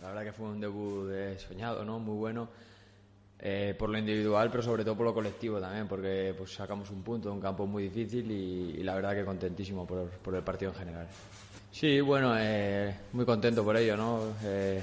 la 0.00 0.08
verdad 0.08 0.24
que 0.24 0.32
fue 0.32 0.48
un 0.48 0.60
debut 0.60 1.10
soñado, 1.38 1.82
¿no? 1.82 1.98
Muy 1.98 2.16
bueno. 2.16 2.50
Eh, 3.38 3.74
por 3.78 3.90
lo 3.90 3.98
individual, 3.98 4.50
pero 4.50 4.62
sobre 4.62 4.82
todo 4.82 4.96
por 4.96 5.04
lo 5.04 5.12
colectivo 5.12 5.60
también, 5.60 5.86
porque 5.86 6.34
pues 6.36 6.54
sacamos 6.54 6.90
un 6.90 7.02
punto, 7.02 7.30
un 7.32 7.40
campo 7.40 7.66
muy 7.66 7.84
difícil 7.84 8.30
y, 8.30 8.82
la 8.82 8.94
verdad 8.94 9.14
que 9.14 9.26
contentísimo 9.26 9.86
por, 9.86 10.08
por 10.08 10.34
el 10.34 10.42
partido 10.42 10.72
en 10.72 10.78
general. 10.78 11.08
Sí, 11.78 12.00
bueno, 12.00 12.32
eh, 12.38 12.90
muy 13.12 13.26
contento 13.26 13.62
por 13.62 13.76
ello, 13.76 13.98
¿no? 13.98 14.20
Eh, 14.42 14.80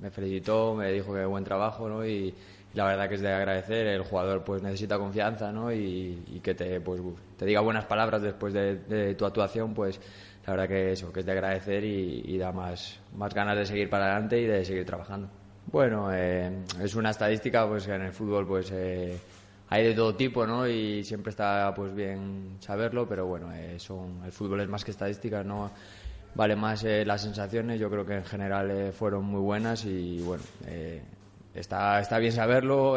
me 0.00 0.10
felicitó, 0.10 0.74
me 0.74 0.90
dijo 0.90 1.12
que 1.12 1.22
buen 1.26 1.44
trabajo, 1.44 1.86
¿no? 1.86 2.06
Y, 2.06 2.32
la 2.72 2.86
verdad 2.86 3.10
que 3.10 3.16
es 3.16 3.20
de 3.20 3.30
agradecer. 3.30 3.86
El 3.88 4.04
jugador 4.04 4.42
pues 4.42 4.62
necesita 4.62 4.96
confianza, 4.96 5.52
¿no? 5.52 5.70
Y, 5.70 6.40
que 6.42 6.54
te, 6.54 6.80
pues, 6.80 7.02
te 7.36 7.44
diga 7.44 7.60
buenas 7.60 7.84
palabras 7.84 8.22
después 8.22 8.54
de, 8.54 9.14
tu 9.18 9.26
actuación, 9.26 9.74
pues 9.74 10.00
la 10.46 10.54
verdad 10.54 10.68
que 10.68 10.92
eso, 10.92 11.12
que 11.12 11.20
es 11.20 11.26
de 11.26 11.32
agradecer 11.32 11.84
y, 11.84 12.38
da 12.38 12.52
más, 12.52 12.98
más 13.14 13.34
ganas 13.34 13.58
de 13.58 13.66
seguir 13.66 13.90
para 13.90 14.06
adelante 14.06 14.40
y 14.40 14.46
de 14.46 14.64
seguir 14.64 14.86
trabajando. 14.86 15.28
Bueno, 15.70 16.08
eh, 16.10 16.50
es 16.82 16.94
una 16.94 17.10
estadística 17.10 17.68
pues 17.68 17.84
que 17.84 17.92
en 17.92 18.02
el 18.02 18.12
fútbol 18.12 18.46
pues 18.46 18.72
hay 18.72 19.84
de 19.84 19.94
todo 19.94 20.14
tipo, 20.14 20.46
¿no? 20.46 20.66
Y 20.66 21.04
siempre 21.04 21.32
está 21.32 21.74
pues 21.76 21.94
bien 21.94 22.56
saberlo, 22.60 23.06
pero 23.06 23.26
bueno, 23.26 23.50
son, 23.76 24.22
el 24.24 24.32
fútbol 24.32 24.62
es 24.62 24.68
más 24.70 24.86
que 24.86 24.92
estadística, 24.92 25.44
¿no? 25.44 25.70
Vale 26.34 26.56
más 26.56 26.84
eh, 26.84 27.04
las 27.04 27.22
sensaciones. 27.22 27.80
Yo 27.80 27.90
creo 27.90 28.04
que 28.04 28.14
en 28.14 28.24
general 28.24 28.70
eh, 28.70 28.92
fueron 28.92 29.24
muy 29.24 29.40
buenas 29.40 29.84
y 29.84 30.20
bueno, 30.20 30.42
eh, 30.66 31.02
está, 31.54 32.00
está 32.00 32.18
bien 32.18 32.32
saberlo 32.32 32.96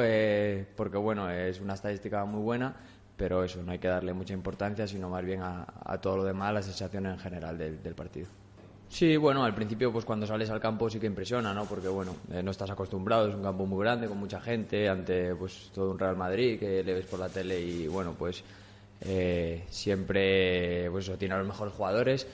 porque 0.76 0.98
bueno, 0.98 1.30
es 1.30 1.60
una 1.60 1.74
estadística 1.74 2.24
muy 2.26 2.42
buena, 2.42 2.76
pero 3.18 3.44
eso, 3.44 3.62
no 3.64 3.72
hay 3.72 3.80
que 3.80 3.88
darle 3.88 4.14
mucha 4.14 4.34
importancia, 4.34 4.88
sino 4.88 5.10
más 5.10 5.24
bien 5.24 5.42
a, 5.42 5.66
todo 6.02 6.18
lo 6.18 6.24
demás, 6.24 6.54
las 6.54 6.66
sensaciones 6.66 7.14
en 7.14 7.20
general 7.20 7.58
del, 7.58 7.96
partido. 7.96 8.28
Sí, 8.90 9.18
bueno, 9.18 9.44
al 9.44 9.56
principio 9.56 9.92
pues 9.92 10.06
cuando 10.06 10.28
sales 10.28 10.52
al 10.52 10.60
campo 10.60 10.88
sí 10.88 11.00
que 11.00 11.08
impresiona, 11.08 11.52
¿no? 11.52 11.66
Porque 11.66 11.88
bueno, 11.88 12.16
no 12.44 12.52
estás 12.52 12.70
acostumbrado, 12.70 13.28
es 13.28 13.34
un 13.34 13.42
campo 13.42 13.66
muy 13.66 13.84
grande 13.84 14.08
con 14.08 14.20
mucha 14.20 14.40
gente, 14.40 14.88
ante 14.88 15.34
pues 15.34 15.72
todo 15.74 15.92
un 15.92 15.98
Real 15.98 16.16
Madrid 16.16 16.60
que 16.60 16.84
le 16.84 16.94
ves 16.94 17.06
por 17.06 17.20
la 17.20 17.30
tele 17.30 17.60
y 17.60 17.88
bueno, 17.88 18.14
pues 18.14 18.44
siempre 19.70 20.92
pues 20.92 21.12
tiene 21.18 21.34
a 21.34 21.40
los 21.40 21.48
mejores 21.48 21.74
jugadores 21.74 22.28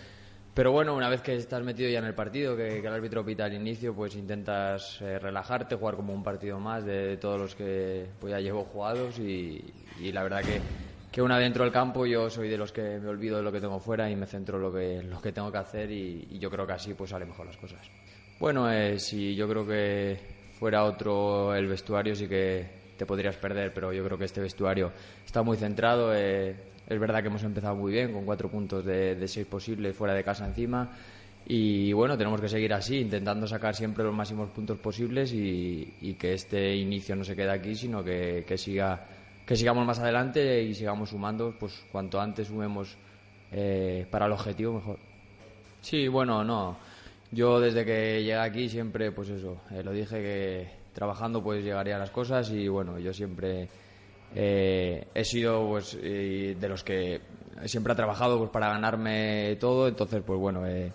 pero 0.59 0.73
bueno, 0.73 0.93
una 0.93 1.07
vez 1.07 1.21
que 1.21 1.33
estás 1.37 1.63
metido 1.63 1.89
ya 1.89 1.99
en 1.99 2.05
el 2.05 2.13
partido, 2.13 2.53
que, 2.53 2.79
el 2.79 2.87
árbitro 2.87 3.23
pita 3.23 3.45
al 3.45 3.53
inicio, 3.53 3.95
pues 3.95 4.13
intentas 4.17 4.99
eh, 4.99 5.17
relajarte, 5.17 5.75
jugar 5.75 5.95
como 5.95 6.13
un 6.13 6.21
partido 6.21 6.59
más 6.59 6.83
de, 6.83 7.15
todos 7.15 7.39
los 7.39 7.55
que 7.55 8.07
pues, 8.19 8.31
ya 8.31 8.41
llevo 8.41 8.65
jugados 8.65 9.19
y, 9.19 9.63
la 10.11 10.21
verdad 10.21 10.41
que, 10.41 10.59
que 11.13 11.21
una 11.21 11.39
dentro 11.39 11.63
del 11.63 11.71
campo 11.71 12.05
yo 12.05 12.29
soy 12.29 12.49
de 12.49 12.57
los 12.57 12.73
que 12.73 12.99
me 12.99 13.07
olvido 13.07 13.37
de 13.37 13.43
lo 13.43 13.53
que 13.53 13.61
tengo 13.61 13.79
fuera 13.79 14.11
y 14.11 14.17
me 14.17 14.25
centro 14.25 14.57
en 14.57 14.63
lo 14.63 14.73
que, 14.73 15.01
lo 15.01 15.21
que 15.21 15.31
tengo 15.31 15.49
que 15.49 15.59
hacer 15.59 15.89
y, 15.91 16.37
yo 16.37 16.49
creo 16.49 16.67
que 16.67 16.73
así 16.73 16.93
pues 16.93 17.11
salen 17.11 17.29
mejor 17.29 17.45
las 17.45 17.55
cosas. 17.55 17.89
Bueno, 18.37 18.69
eh, 18.69 18.99
si 18.99 19.35
yo 19.35 19.47
creo 19.47 19.65
que 19.65 20.19
fuera 20.59 20.83
otro 20.83 21.55
el 21.55 21.67
vestuario 21.67 22.13
sí 22.15 22.27
que 22.27 22.88
te 22.99 23.05
podrías 23.05 23.37
perder, 23.37 23.73
pero 23.73 23.93
yo 23.93 24.03
creo 24.03 24.17
que 24.17 24.25
este 24.25 24.41
vestuario 24.41 24.91
está 25.25 25.41
muy 25.41 25.55
centrado. 25.55 26.13
Eh, 26.13 26.53
es 26.85 26.99
verdad 26.99 27.21
que 27.21 27.27
hemos 27.27 27.43
empezado 27.43 27.73
muy 27.77 27.93
bien, 27.93 28.11
con 28.11 28.25
cuatro 28.25 28.49
puntos 28.49 28.83
de, 28.83 29.25
seis 29.25 29.47
posibles 29.47 29.95
fuera 29.95 30.13
de 30.13 30.21
casa 30.21 30.45
encima. 30.45 30.97
Y 31.47 31.93
bueno, 31.93 32.17
tenemos 32.17 32.41
que 32.41 32.49
seguir 32.49 32.73
así, 32.73 32.97
intentando 32.97 33.47
sacar 33.47 33.73
siempre 33.73 34.03
los 34.03 34.13
máximos 34.13 34.49
puntos 34.49 34.77
posibles 34.79 35.31
y, 35.33 36.13
que 36.19 36.33
este 36.33 36.75
inicio 36.75 37.15
no 37.15 37.23
se 37.23 37.37
quede 37.37 37.51
aquí, 37.51 37.73
sino 37.73 38.03
que, 38.03 38.43
siga, 38.57 39.07
que 39.45 39.55
sigamos 39.55 39.85
más 39.85 39.99
adelante 39.99 40.61
y 40.61 40.75
sigamos 40.75 41.11
sumando, 41.11 41.55
pues 41.57 41.81
cuanto 41.93 42.19
antes 42.19 42.47
sumemos 42.47 42.97
eh, 43.53 44.05
para 44.11 44.25
el 44.25 44.33
objetivo, 44.33 44.73
mejor. 44.73 44.99
Sí, 45.79 46.09
bueno, 46.09 46.43
no. 46.43 46.77
Yo 47.31 47.61
desde 47.61 47.85
que 47.85 48.23
llegué 48.23 48.35
aquí 48.35 48.67
siempre, 48.67 49.13
pues 49.13 49.29
eso, 49.29 49.61
eh, 49.71 49.83
lo 49.83 49.93
dije 49.93 50.17
que 50.17 50.78
trabajando 50.99 51.41
pues 51.41 51.63
llegaría 51.63 51.95
a 51.95 51.99
las 51.99 52.11
cosas 52.11 52.51
y 52.51 52.67
bueno, 52.67 52.99
yo 52.99 53.13
siempre 53.13 53.69
eh, 54.35 55.07
he 55.13 55.23
sido 55.23 55.65
pues, 55.65 55.97
de 56.01 56.67
los 56.69 56.83
que 56.83 57.21
siempre 57.67 57.93
ha 57.93 57.95
trabajado 57.95 58.37
pues, 58.37 58.49
para 58.49 58.67
ganarme 58.67 59.55
todo, 59.61 59.87
entonces 59.87 60.21
pues 60.25 60.37
bueno, 60.37 60.67
eh, 60.67 60.91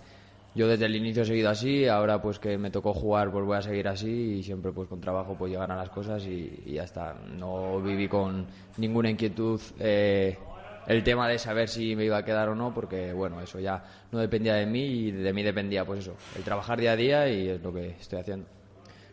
yo 0.53 0.67
desde 0.67 0.85
el 0.85 0.95
inicio 0.95 1.23
he 1.23 1.25
seguido 1.25 1.49
así, 1.49 1.87
ahora 1.87 2.21
pues 2.21 2.37
que 2.37 2.55
me 2.59 2.69
tocó 2.69 2.93
jugar 2.93 3.31
pues 3.31 3.43
voy 3.45 3.57
a 3.57 3.63
seguir 3.63 3.87
así 3.87 4.37
y 4.37 4.43
siempre 4.43 4.71
pues 4.71 4.87
con 4.87 5.01
trabajo 5.01 5.35
pues 5.35 5.51
llegar 5.51 5.71
a 5.71 5.75
las 5.75 5.89
cosas 5.89 6.23
y, 6.27 6.63
ya 6.67 6.83
está. 6.83 7.15
No 7.35 7.81
viví 7.81 8.07
con 8.07 8.45
ninguna 8.77 9.09
inquietud 9.09 9.59
eh, 9.79 10.37
el 10.85 11.03
tema 11.03 11.27
de 11.27 11.39
saber 11.39 11.67
si 11.67 11.95
me 11.95 12.05
iba 12.05 12.17
a 12.17 12.23
quedar 12.23 12.49
o 12.49 12.55
no, 12.55 12.75
porque 12.75 13.11
bueno, 13.11 13.41
eso 13.41 13.59
ya 13.59 13.83
no 14.11 14.19
dependía 14.19 14.53
de 14.53 14.67
mí 14.67 14.85
y 14.85 15.11
de 15.11 15.33
mí 15.33 15.41
dependía 15.41 15.83
pues 15.83 16.01
eso, 16.01 16.13
el 16.37 16.43
trabajar 16.43 16.79
día 16.79 16.91
a 16.91 16.95
día 16.95 17.27
y 17.27 17.49
es 17.49 17.61
lo 17.63 17.73
que 17.73 17.87
estoy 17.99 18.19
haciendo. 18.19 18.54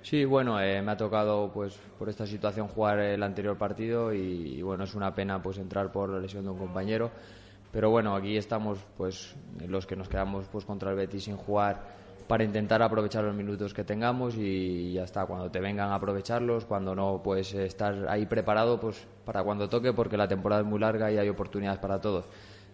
Sí, 0.03 0.25
bueno, 0.25 0.61
eh, 0.61 0.83
me 0.83 0.91
ha 0.91 0.97
tocado 0.97 1.53
pues 1.53 1.79
por 1.97 2.09
esta 2.09 2.27
situación 2.27 2.67
jugar 2.67 2.99
el 2.99 3.23
anterior 3.23 3.57
partido 3.57 4.13
y, 4.13 4.61
bueno, 4.61 4.83
es 4.83 4.97
una 4.97 5.15
pena 5.15 5.41
pues 5.41 5.59
entrar 5.59 5.93
por 5.93 6.11
la 6.11 6.19
lesión 6.19 6.43
de 6.43 6.51
un 6.51 6.59
compañero, 6.59 7.13
pero 7.71 7.89
bueno, 7.89 8.17
aquí 8.17 8.37
estamos 8.37 8.85
pues 8.97 9.37
los 9.69 9.87
que 9.87 9.95
nos 9.95 10.09
quedamos 10.09 10.47
pues 10.51 10.65
contra 10.65 10.91
el 10.91 10.97
Betis 10.97 11.25
sin 11.25 11.37
jugar 11.37 12.03
para 12.27 12.43
intentar 12.43 12.83
aprovechar 12.83 13.23
los 13.23 13.35
minutos 13.35 13.73
que 13.73 13.85
tengamos 13.85 14.35
y 14.37 14.93
ya 14.93 15.05
está, 15.05 15.25
cuando 15.25 15.53
te 15.53 15.61
vengan 15.61 15.91
a 15.91 15.95
aprovecharlos, 15.95 16.65
cuando 16.65 16.97
no 16.97 17.21
pues 17.23 17.55
estar 17.55 18.09
ahí 18.09 18.27
preparado 18.27 18.81
pues 18.81 19.07
para 19.25 19.45
cuando 19.45 19.69
toque 19.69 19.93
porque 19.93 20.17
la 20.17 20.27
temporada 20.27 20.63
es 20.63 20.67
muy 20.67 20.81
larga 20.81 21.13
y 21.13 21.19
hay 21.19 21.29
oportunidades 21.29 21.79
para 21.79 22.01
todos. 22.01 22.25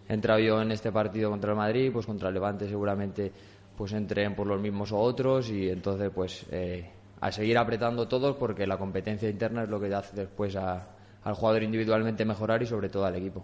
He 0.07 0.13
entrado 0.13 0.39
yo 0.39 0.59
en 0.63 0.71
este 0.71 0.91
partido 0.91 1.29
contra 1.29 1.51
el 1.51 1.57
Madrid, 1.57 1.91
pues 1.93 2.07
contra 2.07 2.29
el 2.29 2.33
Levante 2.33 2.67
seguramente 2.67 3.31
pues 3.77 3.93
entren 3.93 4.35
por 4.35 4.47
los 4.47 4.59
mismos 4.59 4.91
o 4.91 4.97
otros 4.97 5.51
y 5.51 5.69
entonces 5.69 6.09
pues 6.13 6.45
eh, 6.51 6.89
a 7.21 7.31
seguir 7.31 7.57
apretando 7.57 8.07
todos 8.07 8.35
porque 8.37 8.67
la 8.67 8.77
competencia 8.77 9.29
interna 9.29 9.63
es 9.63 9.69
lo 9.69 9.79
que 9.79 9.93
hace 9.93 10.15
después 10.15 10.55
al 10.55 11.33
jugador 11.33 11.63
individualmente 11.63 12.25
mejorar 12.25 12.63
y 12.63 12.65
sobre 12.65 12.89
todo 12.89 13.05
al 13.05 13.15
equipo. 13.15 13.43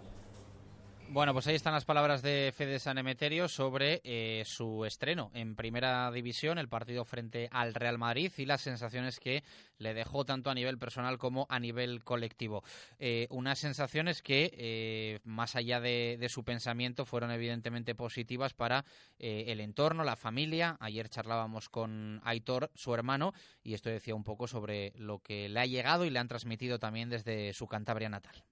Bueno, 1.08 1.32
pues 1.32 1.46
ahí 1.46 1.54
están 1.54 1.72
las 1.72 1.84
palabras 1.84 2.20
de 2.20 2.52
Fede 2.54 2.80
San 2.80 2.98
Emeterio 2.98 3.48
sobre 3.48 4.00
eh, 4.04 4.42
su 4.44 4.84
estreno 4.84 5.30
en 5.34 5.54
Primera 5.54 6.10
División, 6.10 6.58
el 6.58 6.68
partido 6.68 7.04
frente 7.04 7.48
al 7.52 7.74
Real 7.74 7.96
Madrid 7.96 8.32
y 8.36 8.44
las 8.44 8.60
sensaciones 8.60 9.20
que 9.20 9.44
le 9.78 9.94
dejó 9.94 10.24
tanto 10.24 10.50
a 10.50 10.54
nivel 10.54 10.78
personal 10.78 11.16
como 11.16 11.46
a 11.48 11.60
nivel 11.60 12.02
colectivo. 12.02 12.64
Eh, 12.98 13.28
unas 13.30 13.60
sensaciones 13.60 14.20
que, 14.20 14.52
eh, 14.58 15.20
más 15.22 15.54
allá 15.54 15.80
de, 15.80 16.16
de, 16.18 16.28
su 16.28 16.44
pensamiento, 16.44 17.06
fueron 17.06 17.30
evidentemente 17.30 17.94
positivas 17.94 18.52
para 18.52 18.84
el 19.18 19.60
entorno, 19.60 20.02
la 20.02 20.16
familia. 20.16 20.76
Ayer 20.80 21.08
charlábamos 21.08 21.68
con 21.68 22.20
Aitor, 22.24 22.70
su 22.74 22.92
hermano, 22.92 23.32
y 23.62 23.74
esto 23.74 23.90
decía 23.90 24.14
un 24.14 24.24
poco 24.24 24.48
sobre 24.48 24.92
lo 24.96 25.20
que 25.20 25.48
le 25.48 25.60
ha 25.60 25.66
llegado 25.66 26.04
y 26.04 26.10
le 26.10 26.18
han 26.18 26.28
transmitido 26.28 26.78
también 26.78 27.08
desde 27.08 27.52
su 27.54 27.68
Cantabria 27.68 28.08
natal. 28.08 28.44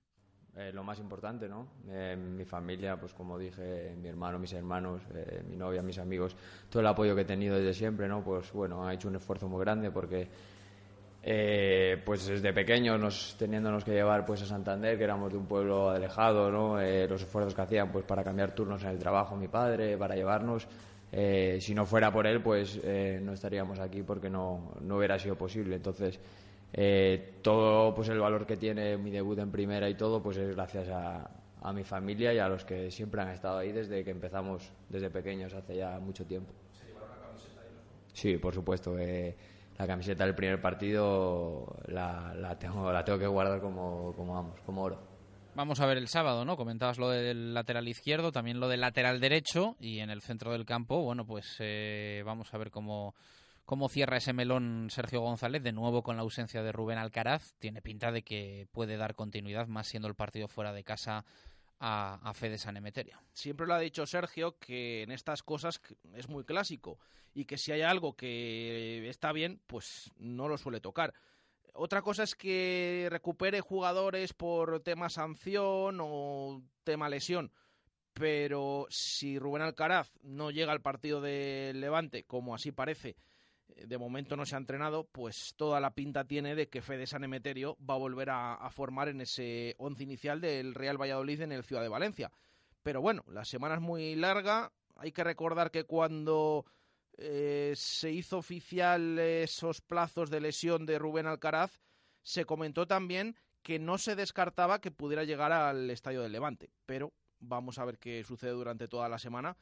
Eh, 0.57 0.71
lo 0.73 0.85
más 0.85 1.01
importante, 1.01 1.49
¿no? 1.49 1.67
Eh, 1.91 2.15
mi 2.17 2.45
familia, 2.45 2.97
pues 2.97 3.13
como 3.13 3.37
dije, 3.37 3.93
mi 4.01 4.09
hermano, 4.09 4.39
mis 4.39 4.53
hermanos, 4.53 5.03
eh, 5.13 5.43
mi 5.49 5.57
novia, 5.57 5.83
mis 5.83 5.99
amigos, 5.99 6.37
todo 6.71 6.81
el 6.81 6.87
apoyo 6.87 7.13
que 7.17 7.23
he 7.23 7.25
tenido 7.25 7.57
desde 7.57 7.75
siempre, 7.75 8.07
¿no? 8.07 8.23
Pues 8.23 8.53
bueno, 8.53 8.87
ha 8.87 8.95
hecho 8.95 9.09
un 9.09 9.17
esfuerzo 9.17 9.49
muy 9.49 9.61
grande 9.65 9.91
porque, 9.91 10.29
pues 12.05 12.27
desde 12.27 12.53
pequeños, 12.53 13.01
nos, 13.01 13.35
teniéndonos 13.37 13.83
que 13.83 13.91
llevar 13.91 14.25
pues 14.25 14.43
a 14.43 14.47
Santander, 14.47 14.97
que 14.97 15.03
éramos 15.03 15.33
de 15.33 15.39
un 15.39 15.47
pueblo 15.47 15.91
alejado, 15.91 16.53
¿no? 16.53 16.77
los 16.77 17.23
esfuerzos 17.23 17.55
que 17.55 17.63
hacían 17.63 17.91
pues 17.91 18.05
para 18.05 18.23
cambiar 18.23 18.55
turnos 18.55 18.83
en 18.85 18.91
el 18.91 18.99
trabajo, 18.99 19.35
mi 19.35 19.49
padre, 19.49 19.97
para 19.97 20.15
llevarnos. 20.15 20.69
si 21.11 21.75
no 21.75 21.85
fuera 21.87 22.13
por 22.13 22.27
él, 22.29 22.43
pues 22.43 22.79
no 23.23 23.33
estaríamos 23.33 23.81
aquí 23.81 24.03
porque 24.03 24.31
no, 24.31 24.75
no 24.83 24.99
hubiera 24.99 25.19
sido 25.19 25.35
posible. 25.35 25.77
Entonces, 25.77 26.21
eh, 26.77 27.39
todo 27.41 27.95
pues 27.95 28.09
el 28.09 28.19
valor 28.19 28.47
que 28.47 28.57
tiene 28.57 28.97
mi 28.97 29.11
debut 29.11 29.39
en 29.39 29.53
primera 29.53 29.89
y 29.89 29.95
todo 29.95 30.21
pues 30.21 30.37
es 30.39 30.57
gracias 30.57 30.89
a, 30.89 31.31
mi 31.73 31.85
familia 31.85 32.35
y 32.35 32.39
a 32.39 32.47
los 32.47 32.63
que 32.65 32.91
siempre 32.91 33.23
han 33.23 33.29
estado 33.29 33.57
ahí 33.57 33.73
desde 33.73 34.05
que 34.05 34.11
empezamos 34.11 34.71
desde 34.91 35.09
pequeños 35.09 35.55
hace 35.55 35.77
ya 35.77 35.99
mucho 35.99 36.27
tiempo. 36.27 36.53
Sí, 38.13 38.37
por 38.37 38.53
supuesto. 38.53 38.99
Eh, 38.99 39.35
la 39.79 39.87
camiseta 39.87 40.27
del 40.27 40.35
primer 40.35 40.61
partido 40.61 41.75
la, 41.87 42.35
la, 42.35 42.59
tengo, 42.59 42.93
la 42.93 43.03
tengo 43.03 43.19
que 43.19 43.27
guardar 43.27 43.63
como, 43.63 44.13
como, 44.15 44.35
vamos, 44.35 44.61
como 44.67 44.83
oro. 44.83 44.99
Vamos 45.55 45.81
a 45.81 45.87
ver 45.87 45.97
el 45.97 46.09
sábado, 46.09 46.45
¿no? 46.45 46.57
Comentabas 46.57 46.99
lo 46.99 47.09
del 47.09 47.55
lateral 47.55 47.89
izquierdo, 47.89 48.31
también 48.31 48.61
lo 48.61 48.69
del 48.69 48.83
lateral 48.83 49.19
derecho 49.19 49.77
y 49.81 50.01
en 50.01 50.11
el 50.11 50.21
centro 50.21 50.53
del 50.53 50.67
campo, 50.67 51.03
bueno, 51.03 51.25
pues 51.25 51.57
eh, 51.61 52.23
vamos 52.27 52.53
a 52.53 52.59
ver 52.59 52.71
cómo 52.71 53.15
cómo 53.65 53.89
cierra 53.89 54.17
ese 54.17 54.33
melón 54.33 54.89
Sergio 54.91 55.21
González, 55.21 55.63
de 55.63 55.73
nuevo 55.73 56.03
con 56.03 56.17
la 56.17 56.23
ausencia 56.23 56.63
de 56.63 56.73
Rubén 56.73 56.99
Alcaraz. 56.99 57.55
Tiene 57.59 57.83
pinta 57.83 58.13
de 58.13 58.23
que 58.23 58.69
puede 58.73 58.97
dar 58.97 59.15
continuidad, 59.15 59.67
más 59.67 59.89
siendo 59.89 60.09
el 60.09 60.15
partido 60.15 60.49
fuera 60.49 60.73
de 60.73 60.85
casa 60.85 61.25
a, 61.79 62.21
a 62.23 62.35
Fede 62.35 62.59
San 62.59 62.77
Emeterio. 62.77 63.19
Siempre 63.33 63.67
lo 63.67 63.75
ha 63.75 63.79
dicho 63.79 64.07
Sergio 64.07 64.59
que 64.59 65.03
en 65.03 65.13
estas 65.13 65.43
cosas 65.43 65.81
es 66.15 66.29
muy 66.29 66.45
clásico 66.45 66.99
y 67.33 67.47
que 67.47 67.59
si 67.59 67.73
hay 67.73 67.83
algo 67.83 68.17
que 68.17 69.09
está 69.09 69.33
bien, 69.33 69.61
pues 69.67 70.11
no 70.17 70.49
lo 70.49 70.59
suele 70.59 70.81
tocar. 70.81 71.15
Otra 71.73 72.03
cosa 72.03 72.23
es 72.23 72.37
que 72.37 73.09
recupere 73.11 73.61
jugadores 73.61 74.33
por 74.33 74.81
tema 74.81 75.09
sanción 75.09 75.99
o 76.01 76.63
tema 76.85 77.09
lesión 77.09 77.53
pero 78.15 78.87
si 78.91 79.39
Rubén 79.39 79.63
Alcaraz 79.63 80.13
no 80.23 80.51
llega 80.51 80.73
al 80.73 80.81
partido 80.81 81.21
de 81.21 81.73
Levante, 81.75 82.25
como 82.25 82.55
así 82.55 82.71
parece, 82.71 83.17
de 83.69 83.99
momento 83.99 84.37
no 84.37 84.47
se 84.47 84.55
ha 84.55 84.59
entrenado, 84.59 85.05
pues 85.05 85.55
toda 85.57 85.81
la 85.81 85.95
pinta 85.95 86.25
tiene 86.25 86.55
de 86.55 86.69
que 86.69 86.83
Fede 86.83 87.07
San 87.07 87.25
Emeterio 87.25 87.77
va 87.79 87.95
a 87.95 87.99
volver 87.99 88.31
a, 88.31 88.69
formar 88.71 89.09
en 89.09 89.21
ese 89.21 89.75
once 89.79 90.03
inicial 90.03 90.41
del 90.41 90.75
Real 90.75 91.01
Valladolid 91.01 91.41
en 91.43 91.53
el 91.53 91.65
Ciudad 91.65 91.83
de 91.83 91.89
Valencia. 91.89 92.31
Pero 92.83 93.01
bueno, 93.01 93.25
la 93.29 93.45
semana 93.45 93.77
es 93.77 93.81
muy 93.81 94.15
larga. 94.15 94.73
Hay 94.97 95.13
que 95.13 95.25
recordar 95.25 95.71
que 95.71 95.85
cuando 95.85 96.67
eh, 97.17 97.73
se 97.77 98.11
hizo 98.11 98.39
oficial 98.39 99.19
esos 99.19 99.81
plazos 99.81 100.31
de 100.31 100.41
lesión 100.41 100.87
de 100.87 100.99
Rubén 100.99 101.27
Alcaraz, 101.27 101.81
se 102.23 102.45
comentó 102.45 102.87
también 102.87 103.37
que 103.63 103.79
no 103.79 103.99
se 103.99 104.15
descartaba 104.15 104.81
que 104.81 104.91
pudiera 104.91 105.25
llegar 105.25 105.53
al 105.53 105.91
Estadio 105.91 106.23
del 106.23 106.33
Levante. 106.33 106.71
Pero 106.87 107.13
vamos 107.41 107.79
a 107.79 107.85
ver 107.85 107.99
qué 107.99 108.23
sucede 108.25 108.53
durante 108.53 108.89
toda 108.89 109.09
la 109.09 109.19
semana 109.19 109.57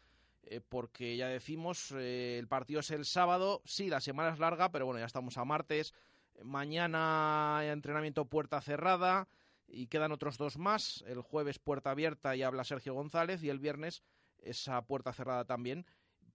eh, 0.44 0.60
porque 0.60 1.16
ya 1.16 1.28
decimos, 1.28 1.92
eh, 1.92 2.38
el 2.38 2.48
partido 2.48 2.80
es 2.80 2.90
el 2.90 3.04
sábado, 3.04 3.62
sí, 3.64 3.88
la 3.88 4.00
semana 4.00 4.32
es 4.32 4.38
larga, 4.38 4.70
pero 4.70 4.86
bueno, 4.86 5.00
ya 5.00 5.06
estamos 5.06 5.38
a 5.38 5.44
martes, 5.44 5.94
mañana 6.42 7.60
entrenamiento 7.64 8.24
puerta 8.24 8.60
cerrada 8.60 9.28
y 9.66 9.86
quedan 9.86 10.12
otros 10.12 10.38
dos 10.38 10.58
más, 10.58 11.04
el 11.06 11.20
jueves 11.20 11.58
puerta 11.58 11.90
abierta 11.90 12.36
y 12.36 12.42
habla 12.42 12.64
Sergio 12.64 12.94
González 12.94 13.42
y 13.42 13.50
el 13.50 13.58
viernes 13.58 14.02
esa 14.38 14.82
puerta 14.82 15.12
cerrada 15.12 15.44
también 15.44 15.86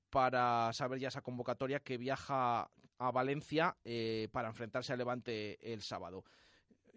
para 0.10 0.72
saber 0.74 1.00
ya 1.00 1.10
esa 1.10 1.22
convocatoria 1.22 1.80
que 1.80 1.98
viaja 1.98 2.70
a 2.98 3.12
Valencia 3.12 3.78
eh, 3.84 4.30
para 4.32 4.48
enfrentarse 4.48 4.94
al 4.94 5.00
Levante 5.00 5.74
el 5.74 5.82
sábado. 5.82 6.24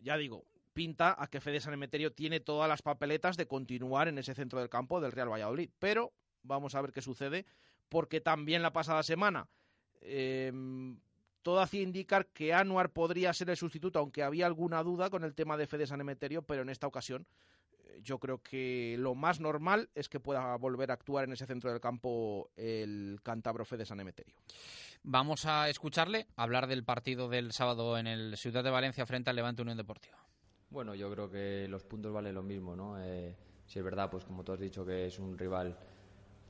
Ya 0.01 0.17
digo, 0.17 0.47
pinta 0.73 1.15
a 1.19 1.27
que 1.27 1.41
Fede 1.41 1.61
San 1.61 1.75
Emeterio 1.75 2.13
tiene 2.13 2.41
todas 2.41 2.69
las 2.69 2.83
papeletas 2.83 3.37
de 3.37 3.47
continuar 3.47 4.09
en 4.09 4.19
ese 4.19 4.35
centro 4.35 4.61
del 4.61 4.71
campo 4.71 5.01
del 5.01 5.13
Real 5.13 5.31
Valladolid, 5.31 5.71
pero 5.79 6.13
Vamos 6.43 6.75
a 6.75 6.83
ver 6.83 6.93
qué 6.93 7.03
sucede, 7.03 7.47
porque 7.89 8.21
también 8.21 8.63
la 8.63 8.73
pasada 8.73 9.03
semana 9.03 9.49
em, 10.01 10.99
todo 11.43 11.61
hacía 11.61 11.83
indicar 11.83 12.27
que 12.27 12.53
Anuar 12.53 12.91
podría 12.91 13.33
ser 13.33 13.51
el 13.51 13.57
sustituto, 13.57 13.99
aunque 13.99 14.23
había 14.23 14.47
alguna 14.47 14.83
duda 14.83 15.11
con 15.11 15.25
el 15.25 15.35
tema 15.35 15.57
de 15.57 15.67
Fede 15.67 15.87
San 15.87 16.01
Emeterio, 16.01 16.43
pero 16.43 16.63
en 16.63 16.69
esta 16.69 16.87
ocasión 16.87 17.27
eh, 17.85 18.01
yo 18.03 18.19
creo 18.19 18.43
que 18.43 18.97
lo 18.99 19.15
más 19.15 19.41
normal 19.41 19.89
es 19.95 20.09
que 20.09 20.21
pueda 20.21 20.57
volver 20.57 20.91
a 20.91 20.95
actuar 20.95 21.25
en 21.25 21.33
ese 21.33 21.47
centro 21.47 21.71
del 21.71 21.81
campo 21.81 22.51
el 22.57 23.21
cántabro 23.23 23.65
Fede 23.65 23.87
San 23.87 24.01
Emeterio. 24.01 24.37
Vamos 25.03 25.47
a 25.47 25.69
escucharle 25.69 26.27
hablar 26.37 26.67
del 26.67 26.85
partido 26.85 27.29
del 27.29 27.53
sábado 27.53 27.97
en 27.97 28.07
el 28.07 28.37
Ciudad 28.37 28.63
de 28.63 28.71
Valencia 28.71 29.07
frente 29.07 29.31
al 29.31 29.37
Levante 29.37 29.63
Unión 29.63 29.79
Deportiva. 29.79 30.19
Bueno, 30.69 30.95
yo 30.95 31.11
creo 31.11 31.31
que 31.31 31.67
los 31.69 31.85
puntos 31.85 32.13
valen 32.13 32.35
lo 32.35 32.43
mismo, 32.43 32.77
¿no? 32.77 33.03
Eh, 33.03 33.35
si 33.67 33.79
es 33.79 33.85
verdad, 33.85 34.11
pues 34.11 34.25
como 34.25 34.45
tú 34.45 34.53
has 34.53 34.61
dicho, 34.61 34.85
que 34.85 35.07
es 35.07 35.19
un 35.19 35.39
rival 35.39 35.77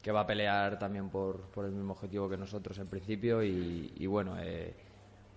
que 0.03 0.13
va 0.13 0.21
a 0.21 0.27
pelear 0.27 0.79
también 0.79 1.09
por, 1.09 1.41
por 1.51 1.65
el 1.65 1.73
mismo 1.73 1.93
objetivo 1.93 2.29
que 2.29 2.37
nosotros 2.37 2.79
en 2.79 2.87
principio 2.87 3.43
y, 3.43 4.07
bueno, 4.07 4.37
eh, 4.41 4.75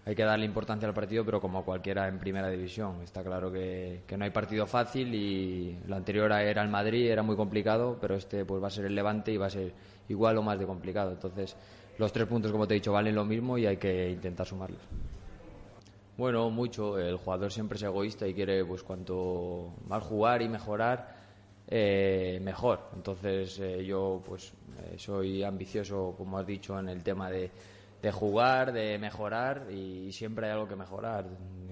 hay 0.06 0.16
que 0.16 0.24
darle 0.24 0.46
importancia 0.46 0.88
al 0.88 0.94
partido, 0.94 1.24
pero 1.26 1.40
como 1.40 1.64
cualquiera 1.64 2.08
en 2.08 2.20
primera 2.20 2.50
división. 2.50 3.02
Está 3.04 3.24
claro 3.24 3.52
que, 3.52 4.04
que, 4.06 4.18
no 4.18 4.26
hay 4.26 4.32
partido 4.32 4.66
fácil 4.66 5.14
y 5.14 5.78
lo 5.88 5.96
anterior 5.96 6.32
era 6.32 6.62
el 6.62 6.70
Madrid, 6.70 7.10
era 7.10 7.24
muy 7.24 7.36
complicado, 7.36 7.98
pero 8.00 8.16
este 8.16 8.46
pues 8.46 8.62
va 8.62 8.68
a 8.68 8.72
ser 8.72 8.86
el 8.86 8.96
Levante 8.96 9.32
y 9.32 9.38
va 9.38 9.48
a 9.48 9.50
ser 9.50 9.74
igual 10.10 10.38
o 10.38 10.42
más 10.42 10.60
de 10.60 10.66
complicado. 10.66 11.12
Entonces, 11.12 11.56
los 11.98 12.12
tres 12.12 12.28
puntos, 12.28 12.52
como 12.52 12.68
te 12.68 12.74
he 12.74 12.76
dicho, 12.76 12.92
valen 12.92 13.16
lo 13.16 13.26
mismo 13.26 13.58
y 13.58 13.66
hay 13.66 13.78
que 13.78 14.10
intentar 14.10 14.46
sumarlos. 14.46 14.82
Bueno, 16.18 16.50
mucho. 16.50 17.00
El 17.00 17.18
jugador 17.18 17.52
siempre 17.52 17.78
es 17.78 17.84
egoísta 17.84 18.28
y 18.28 18.34
quiere, 18.34 18.64
pues, 18.66 18.84
cuanto 18.84 19.74
más 19.88 20.04
jugar 20.04 20.42
y 20.42 20.50
mejorar, 20.50 21.23
eh, 21.68 22.40
mejor. 22.42 22.90
Entonces 22.96 23.60
eh, 23.60 23.86
yo 23.86 24.22
pues 24.26 24.54
eh, 24.84 24.96
soy 24.98 25.44
ambicioso, 25.44 26.14
como 26.18 26.38
has 26.38 26.46
dicho, 26.46 26.78
en 26.78 26.90
el 26.90 27.04
tema 27.04 27.30
de, 27.30 27.50
de 28.02 28.12
jugar, 28.12 28.74
de 28.74 28.98
mejorar 29.00 29.68
y, 29.72 30.12
siempre 30.12 30.48
hay 30.48 30.54
algo 30.54 30.68
que 30.68 30.76
mejorar. 30.76 31.26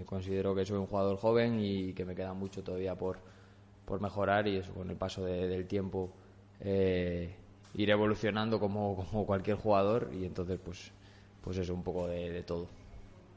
Considero 0.05 0.55
que 0.55 0.65
soy 0.65 0.77
un 0.77 0.87
jugador 0.87 1.17
joven 1.17 1.59
y 1.59 1.93
que 1.93 2.05
me 2.05 2.15
queda 2.15 2.33
mucho 2.33 2.63
todavía 2.63 2.95
por, 2.95 3.19
por 3.85 4.01
mejorar 4.01 4.47
y 4.47 4.57
eso 4.57 4.73
con 4.73 4.89
el 4.89 4.95
paso 4.97 5.23
del 5.25 5.67
tiempo 5.67 6.11
ir 6.63 7.89
evolucionando 7.89 8.59
como, 8.59 8.95
como, 8.95 9.25
cualquier 9.25 9.57
jugador 9.57 10.11
y 10.13 10.25
entonces 10.25 10.59
pues 10.63 10.91
pues 11.41 11.57
eso 11.57 11.73
un 11.73 11.83
poco 11.83 12.07
de 12.07 12.43
todo. 12.43 12.67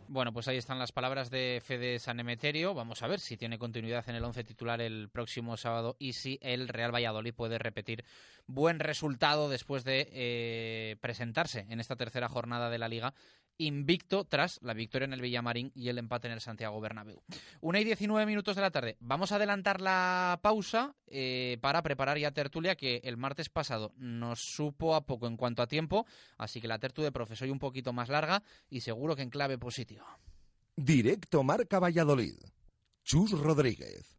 Bueno, 0.06 0.32
pues 0.32 0.48
ahí 0.48 0.58
están 0.58 0.78
las 0.78 0.92
palabras 0.92 1.30
de 1.30 1.62
Fede 1.64 1.98
Sanemeterio. 1.98 2.74
Vamos 2.74 3.02
a 3.02 3.06
ver 3.06 3.20
si 3.20 3.36
tiene 3.36 3.58
continuidad 3.58 4.08
en 4.08 4.16
el 4.16 4.24
once 4.24 4.44
titular 4.44 4.80
el 4.80 5.08
próximo 5.08 5.56
sábado 5.56 5.96
y 5.98 6.12
si 6.12 6.38
el 6.42 6.68
Real 6.68 6.94
Valladolid 6.94 7.34
puede 7.34 7.58
repetir 7.58 8.04
buen 8.46 8.80
resultado 8.80 9.48
después 9.48 9.82
de 9.82 10.08
eh, 10.12 10.96
presentarse 11.00 11.66
en 11.70 11.80
esta 11.80 11.96
tercera 11.96 12.28
jornada 12.28 12.68
de 12.68 12.78
la 12.78 12.88
Liga 12.88 13.14
invicto 13.58 14.24
tras 14.24 14.60
la 14.62 14.74
victoria 14.74 15.04
en 15.04 15.12
el 15.12 15.20
Villamarín 15.20 15.72
y 15.74 15.88
el 15.88 15.98
empate 15.98 16.26
en 16.26 16.34
el 16.34 16.40
Santiago 16.40 16.80
Bernabéu. 16.80 17.22
Una 17.60 17.80
y 17.80 17.84
diecinueve 17.84 18.26
minutos 18.26 18.56
de 18.56 18.62
la 18.62 18.70
tarde. 18.70 18.96
Vamos 19.00 19.32
a 19.32 19.36
adelantar 19.36 19.80
la 19.80 20.40
pausa 20.42 20.94
eh, 21.06 21.58
para 21.60 21.82
preparar 21.82 22.18
ya 22.18 22.32
tertulia 22.32 22.74
que 22.74 23.00
el 23.04 23.16
martes 23.16 23.48
pasado 23.48 23.92
nos 23.96 24.40
supo 24.40 24.94
a 24.94 25.06
poco 25.06 25.26
en 25.26 25.36
cuanto 25.36 25.62
a 25.62 25.66
tiempo, 25.66 26.06
así 26.36 26.60
que 26.60 26.68
la 26.68 26.78
tertulia 26.78 27.08
de 27.08 27.12
profesor 27.12 27.44
un 27.50 27.58
poquito 27.58 27.92
más 27.92 28.08
larga 28.08 28.42
y 28.70 28.80
seguro 28.80 29.16
que 29.16 29.22
en 29.22 29.30
clave 29.30 29.58
positiva. 29.58 30.18
Directo 30.76 31.42
Marca 31.42 31.78
Valladolid. 31.78 32.36
Chus 33.04 33.32
Rodríguez. 33.32 34.18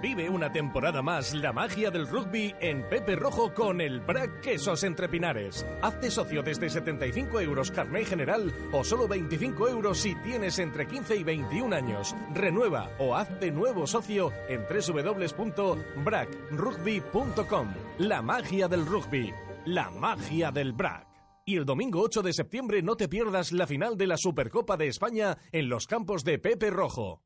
Vive 0.00 0.28
una 0.28 0.52
temporada 0.52 1.00
más 1.02 1.34
la 1.34 1.52
magia 1.52 1.90
del 1.90 2.06
rugby 2.06 2.54
en 2.60 2.88
Pepe 2.88 3.16
Rojo 3.16 3.52
con 3.54 3.80
el 3.80 4.00
BRAC 4.00 4.40
Quesos 4.40 4.84
Entre 4.84 5.08
Pinares. 5.08 5.66
Hazte 5.82 6.10
socio 6.10 6.42
desde 6.42 6.68
75 6.68 7.40
euros 7.40 7.70
carné 7.70 8.04
general 8.04 8.52
o 8.72 8.84
solo 8.84 9.08
25 9.08 9.68
euros 9.68 9.96
si 9.98 10.14
tienes 10.16 10.58
entre 10.58 10.86
15 10.86 11.16
y 11.16 11.24
21 11.24 11.74
años. 11.74 12.14
Renueva 12.34 12.90
o 12.98 13.16
hazte 13.16 13.50
nuevo 13.50 13.86
socio 13.86 14.32
en 14.48 14.66
www.brackrugby.com. 14.68 17.68
La 17.98 18.22
magia 18.22 18.68
del 18.68 18.86
rugby. 18.86 19.32
La 19.64 19.90
magia 19.90 20.52
del 20.52 20.72
BRAC. 20.72 21.06
Y 21.44 21.56
el 21.56 21.64
domingo 21.64 22.00
8 22.02 22.22
de 22.22 22.32
septiembre 22.32 22.82
no 22.82 22.96
te 22.96 23.08
pierdas 23.08 23.52
la 23.52 23.66
final 23.66 23.96
de 23.96 24.06
la 24.06 24.16
Supercopa 24.16 24.76
de 24.76 24.86
España 24.88 25.38
en 25.52 25.68
los 25.68 25.86
campos 25.86 26.24
de 26.24 26.38
Pepe 26.38 26.70
Rojo. 26.70 27.25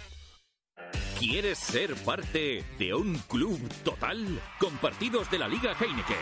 ¿Quieres 1.21 1.57
ser 1.59 1.95
parte 1.97 2.63
de 2.79 2.95
un 2.95 3.13
club 3.29 3.59
total? 3.83 4.41
Con 4.59 4.75
partidos 4.77 5.29
de 5.29 5.37
la 5.37 5.47
Liga 5.47 5.75
Heineken, 5.79 6.17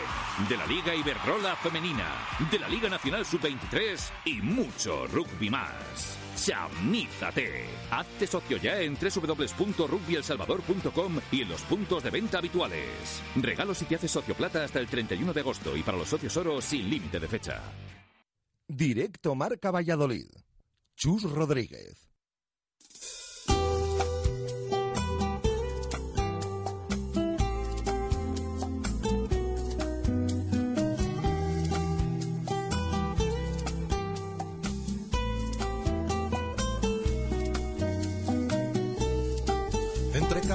de 0.46 0.58
la 0.58 0.66
Liga 0.66 0.94
Iberdrola 0.94 1.56
Femenina, 1.56 2.06
de 2.50 2.58
la 2.58 2.68
Liga 2.68 2.90
Nacional 2.90 3.24
Sub-23 3.24 3.98
y 4.26 4.42
mucho 4.42 5.06
rugby 5.06 5.48
más. 5.48 6.18
¡Chamízate! 6.36 7.64
Hazte 7.90 8.26
socio 8.26 8.58
ya 8.58 8.78
en 8.78 8.94
www.rugbyelsalvador.com 8.94 11.20
y 11.32 11.40
en 11.40 11.48
los 11.48 11.62
puntos 11.62 12.02
de 12.02 12.10
venta 12.10 12.36
habituales. 12.36 13.22
Regalo 13.36 13.74
si 13.74 13.86
te 13.86 13.94
haces 13.94 14.10
socio 14.10 14.34
plata 14.34 14.64
hasta 14.64 14.80
el 14.80 14.86
31 14.86 15.32
de 15.32 15.40
agosto 15.40 15.74
y 15.78 15.82
para 15.82 15.96
los 15.96 16.08
socios 16.08 16.36
oro 16.36 16.60
sin 16.60 16.90
límite 16.90 17.18
de 17.18 17.26
fecha. 17.26 17.62
Directo 18.68 19.34
Marca 19.34 19.70
Valladolid. 19.70 20.28
Chus 20.94 21.22
Rodríguez. 21.22 22.09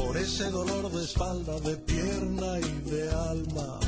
por 0.00 0.16
ese 0.16 0.50
dolor 0.50 0.90
de 0.90 1.04
espalda, 1.04 1.60
de 1.60 1.76
pierna 1.76 2.58
y 2.58 2.90
de 2.90 3.10
alma. 3.10 3.80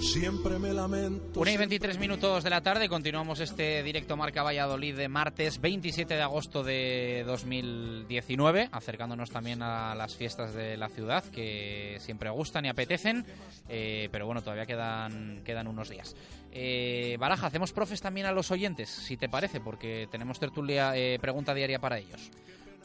Siempre 0.00 0.58
me 0.58 0.72
lamento. 0.72 1.38
Una 1.38 1.52
y 1.52 1.56
23 1.56 1.98
minutos 1.98 2.42
de 2.42 2.50
la 2.50 2.60
tarde, 2.60 2.88
continuamos 2.88 3.38
este 3.38 3.82
directo 3.84 4.16
Marca 4.16 4.42
Valladolid 4.42 4.96
de 4.96 5.08
martes 5.08 5.60
27 5.60 6.14
de 6.14 6.22
agosto 6.22 6.64
de 6.64 7.22
2019, 7.26 8.70
acercándonos 8.72 9.30
también 9.30 9.62
a 9.62 9.94
las 9.94 10.16
fiestas 10.16 10.54
de 10.54 10.76
la 10.76 10.88
ciudad 10.88 11.22
que 11.26 11.98
siempre 12.00 12.30
gustan 12.30 12.64
y 12.64 12.68
apetecen, 12.68 13.24
eh, 13.68 14.08
pero 14.10 14.26
bueno, 14.26 14.42
todavía 14.42 14.66
quedan, 14.66 15.42
quedan 15.44 15.68
unos 15.68 15.88
días. 15.88 16.16
Eh, 16.50 17.16
Baraja, 17.20 17.46
hacemos 17.46 17.72
profes 17.72 18.00
también 18.00 18.26
a 18.26 18.32
los 18.32 18.50
oyentes, 18.50 18.88
si 18.88 19.16
te 19.16 19.28
parece, 19.28 19.60
porque 19.60 20.08
tenemos 20.10 20.40
tertulia, 20.40 20.96
eh, 20.96 21.18
pregunta 21.20 21.54
diaria 21.54 21.78
para 21.78 21.98
ellos. 21.98 22.30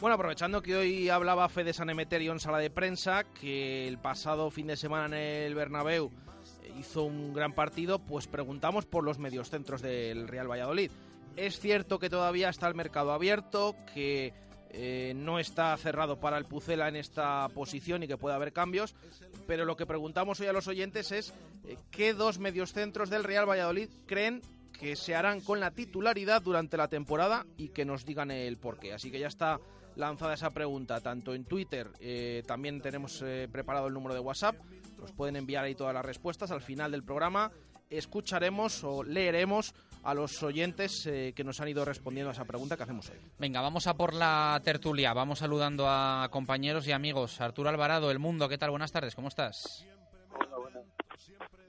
Bueno, 0.02 0.16
aprovechando 0.16 0.62
que 0.62 0.76
hoy 0.76 1.08
hablaba 1.08 1.48
Fede 1.48 1.72
San 1.72 1.90
Emeterio 1.90 2.34
en 2.34 2.42
sala 2.42 2.58
de 2.58 2.70
prensa, 2.70 3.24
que 3.24 3.88
el 3.88 3.98
pasado 3.98 4.52
fin 4.52 4.68
de 4.68 4.76
semana 4.76 5.06
en 5.06 5.14
el 5.14 5.56
Bernabéu 5.56 6.12
hizo 6.78 7.04
un 7.04 7.34
gran 7.34 7.54
partido, 7.54 8.00
pues 8.00 8.28
preguntamos 8.28 8.86
por 8.86 9.06
los 9.06 9.20
mediocentros 9.20 9.82
del 9.82 10.28
Real 10.28 10.52
Valladolid. 10.52 10.92
Es 11.38 11.62
cierto 11.62 11.98
que 11.98 12.10
todavía 12.10 12.50
está 12.50 12.68
el 12.68 12.76
mercado 12.76 13.14
abierto, 13.14 13.74
que 13.94 14.34
eh, 14.72 15.14
no 15.16 15.40
está 15.40 15.76
cerrado 15.78 16.20
para 16.20 16.38
el 16.38 16.46
Pucela 16.46 16.90
en 16.90 16.98
esta 16.98 17.48
posición 17.54 18.04
y 18.04 18.08
que 18.08 18.18
puede 18.18 18.36
haber 18.36 18.52
cambios, 18.52 18.96
pero 19.48 19.64
lo 19.64 19.78
que 19.78 19.86
preguntamos 19.86 20.42
hoy 20.42 20.48
a 20.48 20.54
los 20.54 20.68
oyentes 20.68 21.14
es 21.14 21.34
eh, 21.64 21.78
qué 21.90 22.14
dos 22.14 22.38
mediocentros 22.38 23.10
del 23.10 23.24
Real 23.24 23.50
Valladolid 23.50 23.90
creen 24.06 24.42
que 24.78 24.98
se 24.98 25.16
harán 25.16 25.40
con 25.40 25.62
la 25.62 25.72
titularidad 25.72 26.42
durante 26.42 26.76
la 26.76 26.90
temporada 26.90 27.46
y 27.56 27.70
que 27.70 27.86
nos 27.86 28.06
digan 28.06 28.30
el 28.30 28.58
porqué. 28.58 28.92
Así 28.92 29.10
que 29.10 29.20
ya 29.20 29.28
está 29.28 29.62
lanzada 29.96 30.34
esa 30.34 30.50
pregunta, 30.50 31.00
tanto 31.02 31.34
en 31.34 31.46
Twitter, 31.46 31.90
eh, 32.00 32.44
también 32.46 32.82
tenemos 32.82 33.22
eh, 33.22 33.48
preparado 33.52 33.88
el 33.88 33.94
número 33.94 34.14
de 34.14 34.20
WhatsApp, 34.20 34.56
nos 35.00 35.12
pueden 35.12 35.36
enviar 35.36 35.66
ahí 35.66 35.76
todas 35.76 35.94
las 35.94 36.06
respuestas. 36.06 36.52
Al 36.52 36.62
final 36.62 36.92
del 36.92 37.04
programa 37.04 37.52
escucharemos 37.90 38.84
o 38.84 39.04
leeremos 39.04 39.74
a 40.04 40.14
los 40.14 40.42
oyentes 40.44 41.06
eh, 41.08 41.34
que 41.36 41.44
nos 41.44 41.60
han 41.62 41.68
ido 41.68 41.84
respondiendo 41.86 42.30
a 42.30 42.34
esa 42.34 42.46
pregunta 42.46 42.78
que 42.78 42.84
hacemos 42.84 43.10
hoy. 43.10 43.18
Venga, 43.40 43.62
vamos 43.62 43.88
a 43.88 43.96
por 43.96 44.14
la 44.14 44.60
tertulia, 44.64 45.14
vamos 45.14 45.40
saludando 45.40 45.88
a 45.88 46.28
compañeros 46.32 46.88
y 46.88 46.92
amigos. 46.92 47.42
Arturo 47.42 47.70
Alvarado, 47.70 48.12
El 48.12 48.20
Mundo, 48.20 48.48
¿qué 48.48 48.58
tal? 48.58 48.70
Buenas 48.72 48.92
tardes, 48.92 49.16
¿cómo 49.16 49.28
estás? 49.28 49.86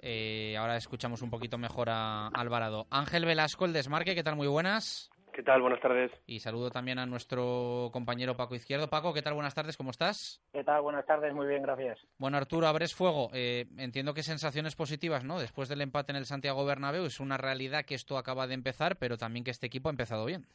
Eh, 0.01 0.57
ahora 0.57 0.77
escuchamos 0.77 1.23
un 1.23 1.31
poquito 1.31 1.59
mejor 1.59 1.89
a 1.91 2.29
Alvarado. 2.29 2.87
Ángel 2.91 3.25
Velasco, 3.25 3.65
El 3.65 3.73
Desmarque, 3.73 4.15
¿qué 4.15 4.23
tal? 4.23 4.37
Muy 4.37 4.47
buenas. 4.47 5.11
¿Qué 5.37 5.43
tal? 5.43 5.61
Buenas 5.61 5.81
tardes. 5.81 6.11
Y 6.27 6.41
saludo 6.41 6.71
también 6.71 6.99
a 6.99 7.05
nuestro 7.05 7.91
compañero 7.93 8.39
Paco 8.39 8.55
Izquierdo. 8.55 8.89
Paco, 8.89 9.13
¿qué 9.13 9.21
tal? 9.21 9.35
Buenas 9.35 9.55
tardes, 9.55 9.77
¿cómo 9.77 9.91
estás? 9.91 10.41
¿Qué 10.51 10.65
tal? 10.65 10.81
Buenas 10.81 11.05
tardes, 11.05 11.35
muy 11.35 11.47
bien, 11.47 11.61
gracias. 11.61 11.99
Bueno, 12.17 12.39
Arturo, 12.39 12.67
abres 12.67 12.95
fuego. 12.95 13.29
Eh, 13.35 13.67
entiendo 13.77 14.15
que 14.15 14.23
sensaciones 14.23 14.75
positivas, 14.77 15.25
¿no? 15.25 15.39
Después 15.39 15.69
del 15.69 15.83
empate 15.83 16.13
en 16.13 16.17
el 16.17 16.25
Santiago 16.25 16.65
Bernabéu, 16.65 17.05
es 17.05 17.21
una 17.21 17.37
realidad 17.37 17.85
que 17.85 17.95
esto 17.95 18.17
acaba 18.17 18.47
de 18.47 18.55
empezar, 18.55 18.97
pero 18.97 19.19
también 19.19 19.45
que 19.45 19.51
este 19.51 19.67
equipo 19.67 19.91
ha 19.91 19.93
empezado 19.93 20.25
bien. 20.25 20.47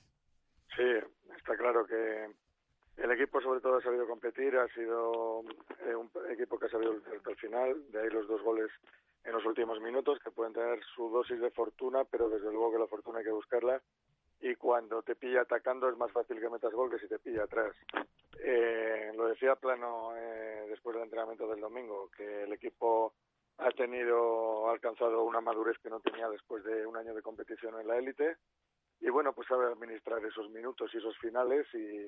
Sí, 0.76 0.89
está 1.38 1.56
claro 1.58 1.86
que, 1.86 2.32
El 2.98 3.12
equipo 3.12 3.39
sobre 3.39 3.62
todo 3.62 3.78
ha 3.78 3.84
sabido 3.84 4.08
competir, 4.08 4.58
ha 4.58 4.67
sido 4.70 5.44
eh, 5.86 5.94
un 5.94 6.10
equipo 6.32 6.58
que 6.58 6.65
ha 6.65 6.70
sabido 6.70 6.94
luchar 6.94 7.17
hasta 7.17 7.30
el 7.30 7.38
final, 7.38 7.91
de 7.91 8.02
ahí 8.02 8.10
los 8.10 8.28
dos 8.28 8.41
goles 8.41 8.72
en 9.26 9.34
los 9.34 9.46
últimos 9.46 9.80
minutos, 9.80 10.17
que 10.24 10.32
pueden 10.32 10.54
tener 10.54 10.80
su 10.96 11.08
dosis 11.12 11.39
de 11.39 11.52
fortuna, 11.52 12.04
pero 12.04 12.30
desde 12.30 12.52
luego 12.52 12.72
que 12.72 12.80
la 12.80 12.88
fortuna 12.88 13.20
hay 13.20 13.26
que 13.26 13.32
buscarla. 13.32 13.80
Y 14.41 14.56
cuando 14.56 15.04
te 15.04 15.15
pilla 15.15 15.41
atacando 15.41 15.88
es 15.88 15.97
más 15.97 16.12
fácil 16.12 16.39
que 16.39 16.49
metas 16.49 16.73
gol 16.73 16.89
que 16.89 16.99
si 16.99 17.08
te 17.08 17.19
pilla 17.19 17.43
atrás. 17.43 17.75
Eh, 18.39 19.12
lo 19.15 19.27
decía 19.27 19.56
Plano 19.56 20.15
eh, 20.15 20.65
después 20.67 20.95
del 20.95 21.04
entrenamiento 21.04 21.47
del 21.47 21.60
domingo, 21.60 22.10
que 22.15 22.43
el 22.43 22.54
equipo 22.54 23.13
ha 23.60 23.69
tenido, 23.71 24.67
ha 24.67 24.73
alcanzado 24.73 25.23
una 25.23 25.41
madurez 25.41 25.77
que 25.77 25.91
no 25.91 25.99
tenía 25.99 26.27
después 26.30 26.63
de 26.63 26.86
un 26.86 26.97
año 26.97 27.13
de 27.13 27.21
competición 27.21 27.80
en 27.80 27.88
la 27.88 27.97
élite. 27.97 28.38
Y 28.99 29.10
bueno, 29.10 29.34
pues 29.34 29.47
sabe 29.47 29.65
administrar 29.65 30.23
esos 30.25 30.49
minutos 30.49 30.91
y 30.93 30.97
esos 30.97 31.17
finales 31.19 31.67
y 31.73 32.08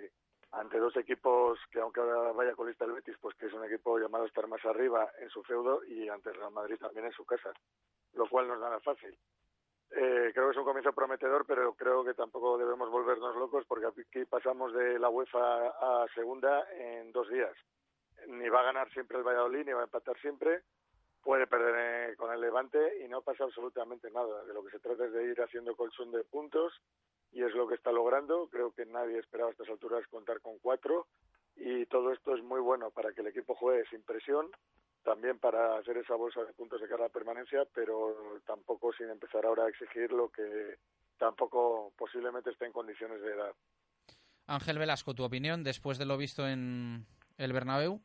ante 0.54 0.78
dos 0.78 0.96
equipos 0.98 1.60
que 1.72 1.80
aunque 1.80 2.00
ahora 2.00 2.32
vaya 2.32 2.56
colista 2.56 2.86
el 2.86 2.94
Betis, 2.94 3.18
pues 3.20 3.36
que 3.36 3.48
es 3.48 3.54
un 3.54 3.66
equipo 3.66 3.98
llamado 4.00 4.24
a 4.24 4.28
estar 4.28 4.48
más 4.48 4.64
arriba 4.66 5.12
en 5.20 5.30
su 5.30 5.44
feudo 5.44 5.84
y 5.84 6.10
ante 6.10 6.32
Real 6.32 6.52
Madrid 6.52 6.78
también 6.80 7.08
en 7.08 7.12
su 7.12 7.26
casa, 7.26 7.52
lo 8.14 8.28
cual 8.30 8.48
no 8.48 8.56
es 8.56 8.60
nada 8.60 8.80
fácil. 8.80 9.18
Eh, 9.96 10.32
creo 10.34 10.48
que 10.48 10.52
es 10.52 10.58
un 10.58 10.64
comienzo 10.64 10.92
prometedor, 10.92 11.46
pero 11.46 11.74
creo 11.76 12.04
que 12.04 12.16
tampoco 12.16 12.58
debemos 12.58 12.90
volvernos 12.90 13.36
locos 13.36 13.64
porque 13.68 13.86
aquí 13.86 14.26
pasamos 14.26 14.74
de 14.74 14.98
la 14.98 15.10
UEFA 15.10 15.68
a 15.68 16.08
segunda 16.16 16.66
en 16.72 17.12
dos 17.12 17.30
días. 17.30 17.56
Ni 18.28 18.50
va 18.50 18.62
a 18.62 18.66
ganar 18.66 18.92
siempre 18.92 19.20
el 19.20 19.24
Valladolid, 19.24 19.66
ni 19.66 19.74
va 19.74 19.82
a 19.82 19.86
empatar 19.86 20.20
siempre, 20.20 20.62
puede 21.22 21.46
perder 21.46 22.12
eh, 22.12 22.16
con 22.16 22.34
el 22.34 22.42
Levante 22.42 23.04
y 23.04 23.08
no 23.08 23.22
pasa 23.22 23.44
absolutamente 23.44 24.10
nada. 24.10 24.44
De 24.46 24.54
lo 24.54 24.64
que 24.64 24.72
se 24.72 24.80
trata 24.80 25.06
es 25.06 25.14
de 25.14 25.26
ir 25.26 25.40
haciendo 25.40 25.76
colchón 25.76 26.12
de 26.12 26.24
puntos 26.24 26.74
y 27.32 27.44
es 27.44 27.54
lo 27.54 27.68
que 27.68 27.76
está 27.76 27.92
logrando. 27.92 28.48
Creo 28.50 28.72
que 28.72 28.88
nadie 28.88 29.20
esperaba 29.20 29.50
a 29.50 29.52
estas 29.52 29.70
alturas 29.70 30.08
contar 30.08 30.42
con 30.42 30.58
cuatro 30.58 31.06
y 31.56 31.86
todo 31.86 32.12
esto 32.12 32.36
es 32.36 32.44
muy 32.44 32.62
bueno 32.62 32.90
para 32.90 33.14
que 33.14 33.22
el 33.22 33.28
equipo 33.28 33.54
juegue 33.54 33.86
sin 33.92 34.02
presión, 34.02 34.50
también 35.04 35.38
para 35.38 35.78
hacer 35.78 35.98
esa 35.98 36.16
bolsa 36.16 36.44
de 36.44 36.54
puntos 36.54 36.82
de 36.82 36.88
cara 36.88 37.06
a 37.06 37.08
la 37.08 37.14
permanencia, 37.14 37.66
pero 37.74 38.40
tampoco 38.46 38.92
sin 38.94 39.10
empezar 39.10 39.46
ahora 39.46 39.66
a 39.66 39.70
exigir 39.70 40.12
lo 40.12 40.30
que 40.30 40.78
tampoco 41.18 41.94
posiblemente 41.98 42.50
esté 42.50 42.66
en 42.66 42.72
condiciones 42.72 43.22
de 43.22 43.34
edad. 43.34 43.54
Ángel 44.48 44.78
Velasco, 44.78 45.14
tu 45.14 45.24
opinión 45.24 45.64
después 45.64 45.98
de 45.98 46.06
lo 46.06 46.18
visto 46.18 46.48
en 46.48 47.06
el 47.38 47.54
Bernabéu. 47.54 48.02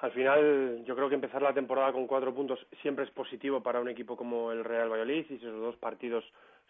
Al 0.00 0.12
final, 0.12 0.84
yo 0.84 0.94
creo 0.96 1.08
que 1.08 1.14
empezar 1.14 1.40
la 1.40 1.54
temporada 1.54 1.92
con 1.92 2.06
cuatro 2.06 2.34
puntos 2.34 2.66
siempre 2.82 3.04
es 3.04 3.10
positivo 3.10 3.62
para 3.62 3.80
un 3.80 3.88
equipo 3.88 4.16
como 4.16 4.52
el 4.52 4.64
Real 4.64 4.90
Valladolid 4.90 5.24
y 5.30 5.38
si 5.38 5.46
esos 5.46 5.60
dos 5.60 5.76
partidos 5.76 6.24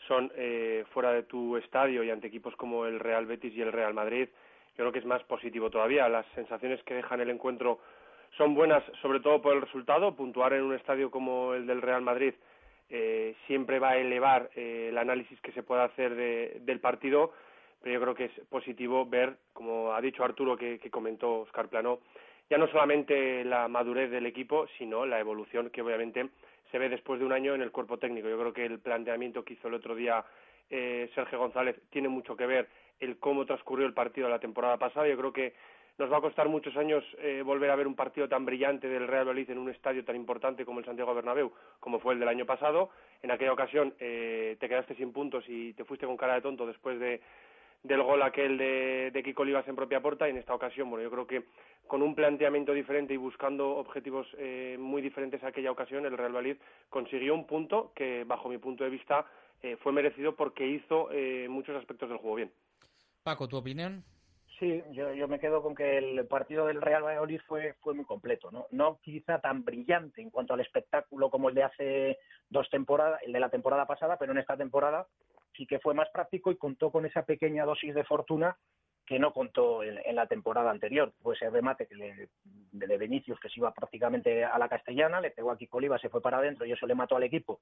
son 0.07 0.31
eh, 0.37 0.85
fuera 0.93 1.13
de 1.13 1.23
tu 1.25 1.57
estadio 1.57 2.05
y 2.05 2.11
ante 2.11 2.27
equipos 2.27 2.55
como 2.57 2.87
el 2.87 3.01
Real 3.01 3.27
Betis 3.27 3.55
y 3.55 3.63
el 3.63 3.73
Real 3.73 3.95
Madrid, 3.95 4.29
yo 4.77 4.77
creo 4.77 4.93
que 4.93 4.99
es 4.99 5.05
más 5.05 5.23
positivo 5.25 5.71
todavía. 5.71 6.09
Las 6.09 6.27
sensaciones 6.35 6.83
que 6.85 6.95
dejan 6.95 7.21
el 7.21 7.31
encuentro 7.31 7.81
son 8.37 8.55
buenas, 8.55 8.83
sobre 9.03 9.21
todo 9.21 9.41
por 9.41 9.55
el 9.55 9.63
resultado. 9.63 10.15
Puntuar 10.15 10.53
en 10.55 10.63
un 10.63 10.75
estadio 10.75 11.11
como 11.11 11.55
el 11.55 11.67
del 11.67 11.83
Real 11.83 12.03
Madrid 12.03 12.35
eh, 12.91 13.35
siempre 13.47 13.79
va 13.79 13.91
a 13.91 13.97
elevar 13.97 14.51
eh, 14.55 14.89
el 14.91 14.99
análisis 14.99 15.41
que 15.41 15.53
se 15.53 15.63
pueda 15.63 15.85
hacer 15.85 16.15
del 16.15 16.81
partido, 16.81 17.33
pero 17.83 17.95
yo 17.95 18.01
creo 18.01 18.15
que 18.15 18.25
es 18.27 18.47
positivo 18.49 19.07
ver, 19.07 19.37
como 19.53 19.93
ha 19.93 20.01
dicho 20.01 20.25
Arturo, 20.25 20.57
que, 20.57 20.79
que 20.79 20.91
comentó 20.91 21.41
Oscar 21.41 21.69
Plano, 21.69 22.01
ya 22.51 22.59
no 22.59 22.69
solamente 22.69 23.45
la 23.45 23.69
madurez 23.69 24.11
del 24.11 24.27
equipo, 24.27 24.67
sino 24.79 25.07
la 25.07 25.19
evolución 25.19 25.71
que 25.71 25.83
obviamente 25.83 26.29
se 26.71 26.79
ve 26.79 26.89
después 26.89 27.21
de 27.21 27.27
un 27.27 27.33
año 27.33 27.55
en 27.55 27.63
el 27.63 27.71
cuerpo 27.71 27.99
técnico. 27.99 28.29
Yo 28.29 28.39
creo 28.39 28.53
que 28.53 28.67
el 28.67 28.81
planteamiento 28.81 29.45
que 29.45 29.55
hizo 29.55 29.69
el 29.69 29.75
otro 29.75 29.95
día 29.95 30.25
eh, 30.71 31.11
Sergio 31.15 31.39
González 31.39 31.77
tiene 31.91 32.09
mucho 32.09 32.37
que 32.37 32.47
ver 32.47 32.69
el 33.01 33.19
cómo 33.19 33.47
transcurrió 33.47 33.87
el 33.87 33.95
partido 33.95 34.29
la 34.29 34.39
temporada 34.39 34.77
pasada. 34.77 35.07
Yo 35.09 35.17
creo 35.17 35.33
que 35.33 35.55
nos 35.99 36.11
va 36.11 36.19
a 36.19 36.21
costar 36.21 36.49
muchos 36.49 36.77
años 36.77 37.05
eh, 37.19 37.43
volver 37.45 37.71
a 37.71 37.77
ver 37.77 37.87
un 37.87 37.95
partido 37.95 38.29
tan 38.29 38.45
brillante 38.45 38.89
del 38.89 39.07
Real 39.07 39.27
Madrid 39.27 39.51
en 39.51 39.59
un 39.59 39.71
estadio 39.71 40.05
tan 40.05 40.17
importante 40.17 40.65
como 40.65 40.81
el 40.81 40.85
Santiago 40.85 41.15
Bernabéu, 41.15 41.53
como 41.81 42.01
fue 42.01 42.15
el 42.15 42.21
del 42.21 42.29
año 42.29 42.47
pasado. 42.47 42.91
En 43.23 43.31
aquella 43.31 43.53
ocasión 43.53 43.95
eh, 44.01 44.57
te 44.59 44.69
quedaste 44.69 44.95
sin 44.97 45.13
puntos 45.13 45.45
y 45.49 45.73
te 45.75 45.85
fuiste 45.85 46.07
con 46.07 46.17
cara 46.17 46.35
de 46.35 46.43
tonto 46.43 46.67
después 46.67 46.99
de, 46.99 47.21
del 47.85 48.03
gol 48.03 48.23
aquel 48.23 48.59
de, 48.59 49.11
de 49.13 49.23
Kiko 49.23 49.43
Olivas 49.43 49.69
en 49.69 49.77
propia 49.77 50.01
puerta 50.01 50.27
y 50.27 50.31
en 50.31 50.39
esta 50.39 50.55
ocasión, 50.55 50.89
bueno, 50.91 51.05
yo 51.05 51.11
creo 51.11 51.27
que 51.27 51.45
con 51.87 52.03
un 52.03 52.15
planteamiento 52.15 52.73
diferente 52.73 53.13
y 53.13 53.19
buscando 53.19 53.77
objetivos 53.77 54.27
eh, 54.39 54.77
muy 54.81 55.03
diferentes 55.03 55.43
a 55.45 55.49
aquella 55.49 55.71
ocasión, 55.71 56.07
el 56.07 56.17
Real 56.17 56.33
Madrid 56.33 56.57
consiguió 56.89 57.35
un 57.35 57.47
punto 57.47 57.93
que, 57.95 58.25
bajo 58.25 58.49
mi 58.49 58.57
punto 58.57 58.85
de 58.85 58.91
vista, 58.91 59.27
eh, 59.63 59.77
fue 59.83 59.93
merecido 59.93 60.35
porque 60.35 60.67
hizo 60.67 61.11
eh, 61.13 61.47
muchos 61.49 61.77
aspectos 61.77 62.09
del 62.09 62.19
juego 62.19 62.37
bien. 62.37 62.53
Paco, 63.23 63.49
¿tu 63.49 63.57
opinión? 63.57 64.03
Sí, 64.65 64.83
yo, 64.93 65.13
yo 65.13 65.29
me 65.29 65.39
quedo 65.39 65.63
con 65.63 65.75
que 65.75 65.99
el 65.99 66.27
partido 66.27 66.65
del 66.65 66.81
Real 66.81 67.03
Valladolid 67.03 67.43
fue, 67.47 67.75
muy 67.85 68.07
completo, 68.07 68.51
¿no? 68.51 68.67
No 68.71 68.99
quizá 69.03 69.39
tan 69.39 69.63
brillante 69.63 70.23
en 70.23 70.31
cuanto 70.31 70.55
al 70.55 70.61
espectáculo 70.61 71.29
como 71.29 71.51
el 71.51 71.55
de 71.55 71.65
hace 71.65 72.19
dos 72.49 72.71
temporadas, 72.71 73.21
el 73.27 73.35
de 73.35 73.41
la 73.41 73.51
temporada 73.51 73.85
pasada, 73.85 74.17
pero 74.17 74.33
en 74.33 74.39
esta 74.39 74.57
temporada 74.57 75.07
sí 75.55 75.67
que 75.67 75.81
fue 75.81 75.93
más 75.93 76.09
práctico 76.09 76.51
y 76.51 76.57
contó 76.57 76.91
con 76.91 77.05
esa 77.05 77.27
pequeña 77.27 77.67
dosis 77.67 77.95
de 77.95 78.05
fortuna 78.05 78.57
que 79.07 79.19
no 79.19 79.33
contó 79.33 79.83
en, 79.83 80.17
la 80.17 80.27
temporada 80.27 80.71
anterior. 80.71 81.13
Fue 81.23 81.35
ese 81.35 81.51
remate 81.51 81.87
que 81.87 81.95
le, 81.95 82.29
de 82.73 82.99
Benicius 82.99 83.39
que 83.39 83.49
se 83.49 83.61
iba 83.61 83.73
prácticamente 83.73 84.45
a 84.45 84.59
la 84.59 84.69
castellana, 84.69 85.21
le 85.21 85.31
pegó 85.31 85.51
aquí 85.51 85.67
Kiko 85.67 85.99
se 85.99 86.09
fue 86.09 86.23
para 86.23 86.39
adentro 86.39 86.65
y 86.65 86.73
eso 86.73 86.87
le 86.87 86.95
mató 86.95 87.17
al 87.17 87.23
equipo, 87.23 87.61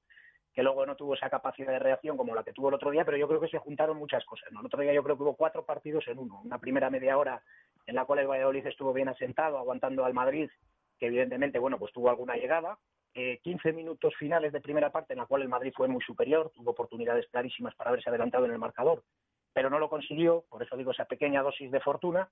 que 0.53 0.63
luego 0.63 0.85
no 0.85 0.95
tuvo 0.95 1.15
esa 1.15 1.29
capacidad 1.29 1.71
de 1.71 1.79
reacción 1.79 2.15
como 2.15 2.33
la 2.33 2.43
que 2.43 2.53
tuvo 2.53 2.69
el 2.69 2.75
otro 2.75 2.91
día, 2.91 3.03
pero 3.03 3.17
yo 3.17 3.27
creo 3.27 3.41
que 3.41 3.49
se 3.49 3.57
juntaron 3.57 3.97
muchas 3.97 4.23
cosas. 4.25 4.49
El 4.51 4.65
otro 4.65 4.81
día 4.81 4.93
yo 4.93 5.03
creo 5.03 5.17
que 5.17 5.23
hubo 5.23 5.35
cuatro 5.35 5.65
partidos 5.65 6.07
en 6.07 6.19
uno. 6.19 6.41
Una 6.43 6.59
primera 6.59 6.89
media 6.89 7.17
hora 7.17 7.41
en 7.85 7.95
la 7.95 8.05
cual 8.05 8.19
el 8.19 8.27
Valladolid 8.27 8.65
estuvo 8.65 8.93
bien 8.93 9.09
asentado, 9.09 9.57
aguantando 9.57 10.05
al 10.05 10.13
Madrid, 10.13 10.49
que 10.97 11.07
evidentemente, 11.07 11.59
bueno, 11.59 11.77
pues 11.77 11.91
tuvo 11.91 12.09
alguna 12.09 12.35
llegada. 12.35 12.77
Eh, 13.15 13.39
15 13.43 13.73
minutos 13.73 14.15
finales 14.17 14.53
de 14.53 14.61
primera 14.61 14.91
parte 14.91 15.13
en 15.13 15.19
la 15.19 15.25
cual 15.25 15.43
el 15.43 15.49
Madrid 15.49 15.73
fue 15.75 15.87
muy 15.87 16.01
superior, 16.01 16.51
tuvo 16.55 16.71
oportunidades 16.71 17.27
clarísimas 17.27 17.75
para 17.75 17.89
haberse 17.89 18.09
adelantado 18.09 18.45
en 18.45 18.51
el 18.51 18.57
marcador, 18.57 19.03
pero 19.53 19.69
no 19.69 19.79
lo 19.79 19.89
consiguió, 19.89 20.43
por 20.49 20.63
eso 20.63 20.75
digo 20.75 20.91
esa 20.91 21.05
pequeña 21.05 21.41
dosis 21.41 21.71
de 21.71 21.79
fortuna. 21.79 22.29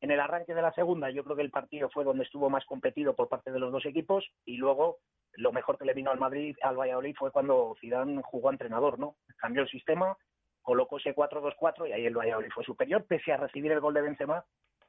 En 0.00 0.10
el 0.10 0.20
arranque 0.20 0.54
de 0.54 0.62
la 0.62 0.72
segunda, 0.72 1.10
yo 1.10 1.24
creo 1.24 1.36
que 1.36 1.42
el 1.42 1.50
partido 1.50 1.88
fue 1.90 2.04
donde 2.04 2.24
estuvo 2.24 2.50
más 2.50 2.64
competido 2.66 3.14
por 3.14 3.28
parte 3.28 3.52
de 3.52 3.58
los 3.58 3.72
dos 3.72 3.86
equipos 3.86 4.24
y 4.44 4.56
luego 4.56 4.98
lo 5.32 5.52
mejor 5.52 5.78
que 5.78 5.84
le 5.84 5.94
vino 5.94 6.10
al 6.10 6.18
Madrid, 6.18 6.56
al 6.62 6.76
Valladolid, 6.76 7.16
fue 7.18 7.30
cuando 7.30 7.74
Zidane 7.80 8.20
jugó 8.22 8.50
entrenador, 8.50 8.98
¿no? 8.98 9.16
Cambió 9.36 9.62
el 9.62 9.68
sistema, 9.68 10.16
colocó 10.62 10.98
ese 10.98 11.14
4-2-4 11.14 11.88
y 11.88 11.92
ahí 11.92 12.06
el 12.06 12.16
Valladolid 12.16 12.50
fue 12.54 12.64
superior, 12.64 13.04
pese 13.06 13.32
a 13.32 13.36
recibir 13.36 13.72
el 13.72 13.80
gol 13.80 13.94
de 13.94 14.02
Benzema. 14.02 14.44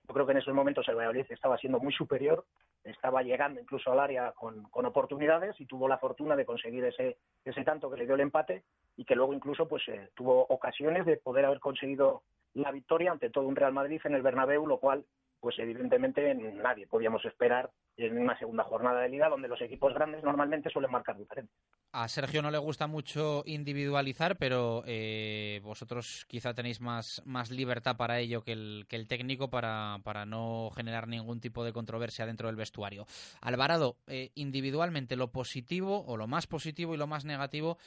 Yo 0.08 0.14
creo 0.14 0.26
que 0.26 0.34
en 0.34 0.38
esos 0.38 0.54
momentos 0.54 0.88
el 0.88 0.96
Valladolid 0.96 1.26
estaba 1.30 1.58
siendo 1.58 1.80
muy 1.80 1.92
superior, 1.92 2.46
estaba 2.84 3.24
llegando 3.24 3.60
incluso 3.60 3.92
al 3.92 4.00
área 4.00 4.32
con, 4.34 4.64
con 4.70 4.86
oportunidades 4.86 5.60
y 5.60 5.66
tuvo 5.66 5.88
la 5.88 5.98
fortuna 5.98 6.36
de 6.36 6.46
conseguir 6.46 6.86
ese, 6.86 7.18
ese 7.44 7.64
tanto 7.64 7.90
que 7.90 7.98
le 7.98 8.06
dio 8.06 8.14
el 8.14 8.22
empate 8.22 8.64
y 8.98 9.06
que 9.06 9.16
luego 9.16 9.34
incluso 9.34 9.68
pues 9.68 9.88
eh, 9.88 10.10
tuvo 10.14 10.46
ocasiones 10.50 11.06
de 11.06 11.18
poder 11.18 11.46
haber 11.46 11.60
conseguido 11.60 12.22
la 12.54 12.72
victoria 12.72 13.12
ante 13.12 13.32
todo 13.32 13.48
un 13.48 13.56
Real 13.56 13.74
Madrid 13.74 14.00
en 14.04 14.14
el 14.14 14.22
Bernabéu, 14.22 14.68
lo 14.68 14.80
cual 14.80 15.06
pues 15.40 15.58
evidentemente 15.60 16.34
nadie 16.36 16.88
podíamos 16.88 17.24
esperar 17.26 17.72
en 17.98 18.18
una 18.18 18.38
segunda 18.38 18.64
jornada 18.64 19.02
de 19.02 19.10
liga 19.10 19.30
donde 19.30 19.48
los 19.48 19.62
equipos 19.62 19.94
grandes 19.94 20.24
normalmente 20.24 20.70
suelen 20.70 20.92
marcar 20.92 21.18
diferente. 21.18 21.52
A 21.98 22.08
Sergio 22.10 22.42
no 22.42 22.52
le 22.52 22.58
gusta 22.58 22.88
mucho 22.88 23.44
individualizar, 23.46 24.38
pero 24.38 24.84
eh, 24.86 25.62
vosotros 25.64 26.26
quizá 26.28 26.54
tenéis 26.54 26.82
más, 26.82 27.22
más 27.26 27.52
libertad 27.52 27.96
para 27.96 28.20
ello 28.20 28.44
que 28.44 28.52
el, 28.52 28.86
que 28.90 28.98
el 28.98 29.08
técnico 29.08 29.50
para, 29.50 30.00
para 30.04 30.26
no 30.26 30.72
generar 30.76 31.08
ningún 31.08 31.40
tipo 31.40 31.64
de 31.64 31.72
controversia 31.72 32.26
dentro 32.26 32.48
del 32.48 32.58
vestuario. 32.58 33.06
Alvarado, 33.42 33.96
eh, 34.08 34.32
individualmente 34.36 35.16
lo 35.16 35.32
positivo 35.32 36.04
o 36.06 36.18
lo 36.18 36.28
más 36.28 36.48
positivo 36.48 36.94
y 36.94 36.98
lo 36.98 37.08
más 37.08 37.24
negativo 37.24 37.78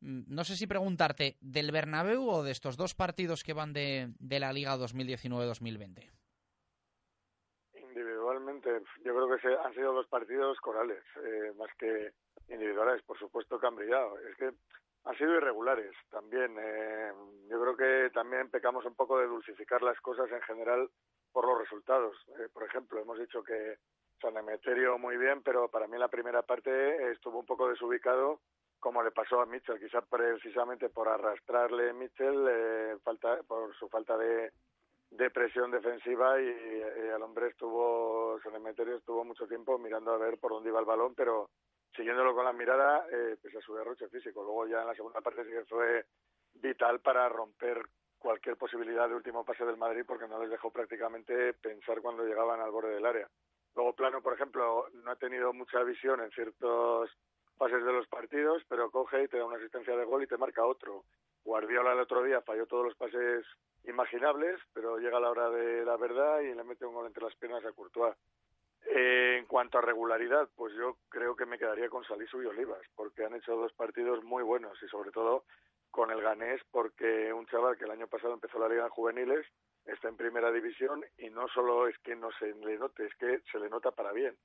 Mm, 0.00 0.22
no 0.28 0.44
sé 0.44 0.56
si 0.56 0.66
preguntarte, 0.66 1.36
¿del 1.40 1.72
Bernabéu 1.72 2.26
o 2.26 2.42
de 2.42 2.52
estos 2.52 2.76
dos 2.76 2.94
partidos 2.94 3.44
que 3.44 3.52
van 3.52 3.72
de, 3.72 4.08
de 4.18 4.40
la 4.40 4.52
Liga 4.52 4.76
2019-2020? 4.76 6.10
Individualmente, 7.74 8.70
yo 9.04 9.14
creo 9.14 9.28
que 9.28 9.42
se, 9.42 9.54
han 9.54 9.74
sido 9.74 9.92
dos 9.92 10.06
partidos 10.06 10.58
corales, 10.60 11.02
eh, 11.22 11.52
más 11.58 11.70
que 11.78 12.12
individuales, 12.50 13.02
por 13.02 13.18
supuesto 13.18 13.58
que 13.58 13.66
han 13.66 13.76
brillado. 13.76 14.18
Es 14.18 14.36
que 14.36 14.52
han 15.04 15.16
sido 15.16 15.34
irregulares 15.36 15.92
también. 16.10 16.56
Eh, 16.58 17.12
yo 17.48 17.60
creo 17.60 17.76
que 17.76 18.10
también 18.10 18.50
pecamos 18.50 18.84
un 18.84 18.94
poco 18.94 19.18
de 19.18 19.26
dulcificar 19.26 19.82
las 19.82 19.98
cosas 20.00 20.30
en 20.30 20.42
general 20.42 20.90
por 21.32 21.46
los 21.46 21.58
resultados. 21.58 22.16
Eh, 22.38 22.48
por 22.52 22.64
ejemplo, 22.64 23.00
hemos 23.00 23.18
dicho 23.18 23.42
que 23.42 23.76
San 24.20 24.36
Emeterio 24.36 24.98
muy 24.98 25.16
bien, 25.16 25.42
pero 25.42 25.68
para 25.68 25.86
mí 25.86 25.96
la 25.96 26.08
primera 26.08 26.42
parte 26.42 27.10
estuvo 27.10 27.38
un 27.38 27.46
poco 27.46 27.68
desubicado 27.68 28.40
como 28.80 29.02
le 29.02 29.10
pasó 29.10 29.40
a 29.40 29.46
Mitchell, 29.46 29.78
quizás 29.78 30.04
precisamente 30.08 30.88
por 30.88 31.06
arrastrarle 31.06 31.92
Mitchell, 31.92 32.46
eh, 32.50 32.96
falta, 33.04 33.42
por 33.42 33.74
su 33.76 33.88
falta 33.88 34.16
de, 34.16 34.50
presión 35.32 35.70
defensiva 35.70 36.40
y, 36.40 36.46
el 36.46 37.22
hombre 37.22 37.48
estuvo, 37.48 38.40
San 38.42 38.54
Emeterio 38.56 38.96
estuvo 38.96 39.22
mucho 39.22 39.46
tiempo 39.46 39.78
mirando 39.78 40.12
a 40.12 40.18
ver 40.18 40.38
por 40.38 40.52
dónde 40.52 40.70
iba 40.70 40.80
el 40.80 40.86
balón, 40.86 41.14
pero 41.14 41.50
siguiéndolo 41.94 42.34
con 42.34 42.44
la 42.44 42.52
mirada, 42.52 43.06
eh, 43.10 43.36
pese 43.42 43.58
a 43.58 43.62
su 43.62 43.74
derroche 43.74 44.08
físico. 44.08 44.42
Luego 44.42 44.66
ya 44.66 44.80
en 44.80 44.86
la 44.86 44.94
segunda 44.94 45.20
parte 45.20 45.44
sí 45.44 45.50
que 45.50 45.64
fue 45.64 46.06
vital 46.54 47.00
para 47.00 47.28
romper 47.28 47.84
cualquier 48.18 48.56
posibilidad 48.56 49.08
de 49.08 49.14
último 49.14 49.44
pase 49.44 49.64
del 49.64 49.78
Madrid 49.78 50.04
porque 50.06 50.28
no 50.28 50.40
les 50.40 50.50
dejó 50.50 50.70
prácticamente 50.70 51.54
pensar 51.54 52.00
cuando 52.00 52.24
llegaban 52.24 52.60
al 52.60 52.70
borde 52.70 52.94
del 52.94 53.06
área. 53.06 53.28
Luego 53.74 53.94
Plano, 53.94 54.20
por 54.20 54.34
ejemplo, 54.34 54.86
no 54.92 55.10
ha 55.10 55.16
tenido 55.16 55.52
mucha 55.52 55.82
visión 55.82 56.20
en 56.20 56.30
ciertos 56.30 57.10
pases 57.56 57.84
de 57.84 57.92
los 57.92 58.06
partidos, 58.08 58.62
pero 58.68 58.90
coge 58.90 59.24
y 59.24 59.28
te 59.28 59.38
da 59.38 59.44
una 59.44 59.56
asistencia 59.56 59.96
de 59.96 60.04
gol 60.04 60.22
y 60.22 60.26
te 60.26 60.36
marca 60.36 60.66
otro. 60.66 61.04
Guardiola 61.44 61.92
el 61.92 62.00
otro 62.00 62.22
día 62.22 62.42
falló 62.42 62.66
todos 62.66 62.84
los 62.84 62.96
pases 62.96 63.44
imaginables, 63.84 64.60
pero 64.72 64.98
llega 64.98 65.20
la 65.20 65.30
hora 65.30 65.50
de 65.50 65.84
la 65.84 65.96
verdad 65.96 66.40
y 66.40 66.54
le 66.54 66.64
mete 66.64 66.84
un 66.84 66.94
gol 66.94 67.06
entre 67.06 67.24
las 67.24 67.36
piernas 67.36 67.64
a 67.64 67.72
Courtois. 67.72 68.14
Eh, 68.86 69.36
en 69.38 69.46
cuanto 69.46 69.78
a 69.78 69.82
regularidad, 69.82 70.48
pues 70.56 70.74
yo 70.74 70.96
creo 71.08 71.36
que 71.36 71.46
me 71.46 71.58
quedaría 71.58 71.88
con 71.88 72.04
Salisu 72.04 72.42
y 72.42 72.46
Olivas, 72.46 72.82
porque 72.96 73.24
han 73.24 73.34
hecho 73.34 73.56
dos 73.56 73.72
partidos 73.72 74.24
muy 74.24 74.42
buenos 74.42 74.82
y 74.82 74.88
sobre 74.88 75.10
todo 75.10 75.44
con 75.90 76.10
el 76.10 76.20
ganés, 76.20 76.60
porque 76.70 77.32
un 77.32 77.46
chaval 77.46 77.76
que 77.76 77.84
el 77.84 77.90
año 77.90 78.06
pasado 78.06 78.34
empezó 78.34 78.58
la 78.58 78.68
Liga 78.68 78.84
en 78.84 78.90
Juveniles 78.90 79.46
está 79.86 80.08
en 80.08 80.16
primera 80.16 80.52
división 80.52 81.04
y 81.18 81.30
no 81.30 81.48
solo 81.48 81.88
es 81.88 81.98
que 81.98 82.14
no 82.14 82.30
se 82.38 82.54
le 82.54 82.78
note, 82.78 83.06
es 83.06 83.14
que 83.16 83.40
se 83.50 83.58
le 83.58 83.68
nota 83.68 83.90
para 83.90 84.12
bien. 84.12 84.36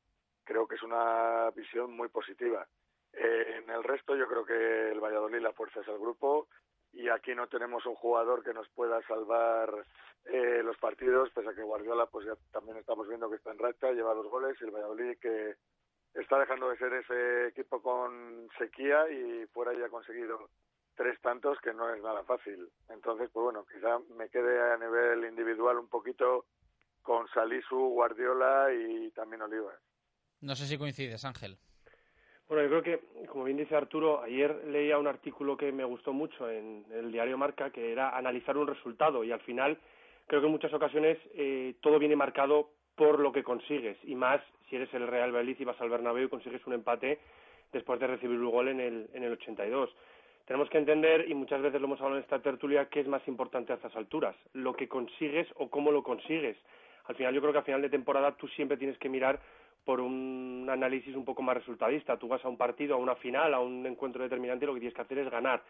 Creo 0.44 0.68
que 0.68 0.76
es 0.76 0.84
una 0.84 1.50
visión 1.52 1.96
muy 1.96 2.08
positiva. 2.10 2.68
Eh, 3.14 3.62
en 3.64 3.70
el 3.70 3.84
resto 3.84 4.16
yo 4.16 4.28
creo 4.28 4.46
que 4.46 4.92
el 4.92 5.00
Valladolid 5.00 5.40
la 5.40 5.54
fuerza 5.54 5.82
es 5.82 5.88
el 5.88 5.98
grupo 5.98 6.48
y 6.96 7.10
aquí 7.10 7.36
no 7.36 7.48
tenemos 7.48 7.86
un 7.86 7.96
jugador 7.96 8.44
que 8.44 8.54
nos 8.54 8.68
pueda 8.70 9.02
salvar 9.08 9.70
eh, 10.26 10.62
los 10.64 10.78
partidos, 10.78 11.30
pese 11.32 11.50
a 11.50 11.54
que 11.54 11.62
Guardiola 11.62 12.08
pues 12.08 12.26
ya 12.26 12.34
también 12.52 12.78
estamos 12.78 13.08
viendo 13.08 13.30
que 13.30 13.36
está 13.36 13.52
en 13.52 13.60
racha, 13.60 13.92
lleva 13.92 14.14
dos 14.14 14.28
goles 14.28 14.58
y 14.60 14.64
el 14.64 14.72
Valladolid 14.72 15.18
que 15.20 15.56
está 16.14 16.40
dejando 16.40 16.70
de 16.70 16.78
ser 16.78 16.94
ese 16.94 17.48
equipo 17.48 17.82
con 17.82 18.48
sequía 18.58 19.10
y 19.10 19.46
fuera 19.48 19.74
ya 19.74 19.86
ha 19.86 19.90
conseguido 19.90 20.50
tres 20.96 21.20
tantos 21.22 21.60
que 21.62 21.74
no 21.74 21.94
es 21.94 22.02
nada 22.02 22.24
fácil. 22.24 22.70
Entonces, 22.90 23.30
pues 23.32 23.44
bueno, 23.44 23.66
quizá 23.72 24.00
me 24.16 24.30
quede 24.30 24.74
a 24.74 24.78
nivel 24.78 25.26
individual 25.26 25.78
un 25.78 25.90
poquito 25.90 26.46
con 27.02 27.28
Salisu, 27.28 27.78
Guardiola 27.90 28.74
y 28.74 29.12
también 29.12 29.42
Olivas. 29.42 29.80
No 30.40 30.56
sé 30.56 30.66
si 30.66 30.78
coincides, 30.78 31.26
Ángel. 31.26 31.58
Bueno, 32.48 32.64
yo 32.64 32.70
creo 32.70 32.84
que, 32.84 33.26
como 33.28 33.44
bien 33.46 33.58
dice 33.58 33.76
Arturo, 33.76 34.22
ayer 34.22 34.66
leía 34.68 35.00
un 35.00 35.08
artículo 35.08 35.58
que 35.58 35.72
me 35.72 35.84
gustó 35.84 36.14
mucho 36.14 36.50
en 36.50 36.86
el 36.94 37.12
diario 37.12 37.38
Marca, 37.38 37.72
que 37.72 37.92
era 37.92 38.16
analizar 38.16 38.56
un 38.58 38.68
resultado 38.68 39.24
y 39.24 39.32
al 39.32 39.40
final 39.42 39.78
creo 40.28 40.42
que 40.42 40.48
en 40.48 40.52
muchas 40.52 40.74
ocasiones 40.74 41.18
eh, 41.34 41.74
todo 41.82 41.98
viene 41.98 42.16
marcado 42.16 42.70
por 42.96 43.20
lo 43.20 43.32
que 43.32 43.44
consigues 43.44 43.98
y 44.04 44.16
más 44.16 44.42
si 44.70 44.76
eres 44.76 44.94
el 44.94 45.08
Real 45.08 45.32
Valladolid 45.32 45.60
y 45.60 45.66
vas 45.66 45.82
al 45.82 45.90
Bernabéu 45.90 46.26
y 46.26 46.30
consigues 46.30 46.66
un 46.68 46.74
empate 46.74 47.20
después 47.74 48.00
de 48.00 48.08
recibir 48.08 48.40
un 48.40 48.52
gol 48.52 48.68
en 48.68 48.80
el, 48.80 49.10
en 49.14 49.24
el 49.24 49.34
82 49.34 49.90
tenemos 50.46 50.70
que 50.70 50.78
entender, 50.78 51.26
y 51.28 51.34
muchas 51.34 51.62
veces 51.62 51.82
lo 51.82 51.88
hemos 51.88 52.00
hablado 52.00 52.18
en 52.18 52.24
esta 52.24 52.40
tertulia, 52.40 52.86
qué 52.86 53.00
es 53.00 53.08
más 53.08 53.28
importante 53.28 53.74
a 53.74 53.78
estas 53.78 53.96
alturas, 53.96 54.36
lo 54.54 54.76
que 54.76 54.88
consigues 54.88 55.48
o 55.56 55.70
cómo 55.70 55.92
lo 55.92 56.04
consigues. 56.04 56.56
Al 57.06 57.16
final, 57.16 57.34
yo 57.34 57.42
creo 57.42 57.54
que 57.54 57.60
a 57.60 57.64
final 57.64 57.82
de 57.82 57.90
temporada 57.90 58.36
tú 58.36 58.48
siempre 58.50 58.78
tienes 58.78 58.98
que 59.00 59.10
mirar 59.10 59.40
por 59.86 60.02
un 60.02 60.68
análisis 60.70 61.16
un 61.16 61.24
poco 61.24 61.42
más 61.42 61.56
resultadista. 61.56 62.18
Tú 62.18 62.28
vas 62.28 62.44
a 62.44 62.50
un 62.50 62.58
partido, 62.58 62.96
a 62.96 62.98
una 62.98 63.16
final, 63.16 63.54
a 63.54 63.60
un 63.60 63.86
encuentro 63.86 64.24
determinante 64.24 64.66
y 64.66 64.68
lo 64.68 64.74
que 64.74 64.82
tienes 64.82 64.96
que 64.96 65.02
hacer 65.02 65.20
es 65.20 65.30
ganar. 65.30 65.64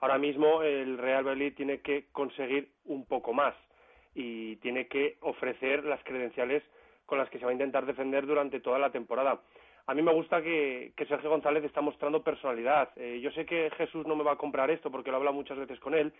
Ahora 0.00 0.18
mismo 0.18 0.62
el 0.62 0.98
Real 0.98 1.24
Madrid 1.24 1.52
tiene 1.56 1.80
que 1.80 2.06
conseguir 2.12 2.70
un 2.84 3.06
poco 3.06 3.32
más 3.32 3.54
y 4.14 4.56
tiene 4.56 4.86
que 4.86 5.16
ofrecer 5.20 5.84
las 5.84 6.02
credenciales 6.04 6.62
con 7.04 7.18
las 7.18 7.28
que 7.28 7.38
se 7.38 7.44
va 7.44 7.50
a 7.50 7.54
intentar 7.54 7.84
defender 7.84 8.26
durante 8.26 8.60
toda 8.60 8.78
la 8.78 8.90
temporada 8.90 9.40
a 9.88 9.94
mí 9.94 10.02
me 10.02 10.12
gusta 10.12 10.42
que, 10.42 10.92
Sergio 10.96 11.30
González 11.30 11.62
está 11.64 11.80
mostrando 11.80 12.22
personalidad. 12.22 12.90
Eh, 12.96 13.20
yo 13.22 13.30
sé 13.30 13.46
que 13.46 13.70
Jesús 13.76 14.04
no 14.06 14.16
me 14.16 14.24
va 14.24 14.32
a 14.32 14.36
comprar 14.36 14.70
esto 14.70 14.90
porque 14.90 15.10
lo 15.10 15.18
habla 15.18 15.30
muchas 15.30 15.56
veces 15.58 15.78
con 15.78 15.94
él, 15.94 16.12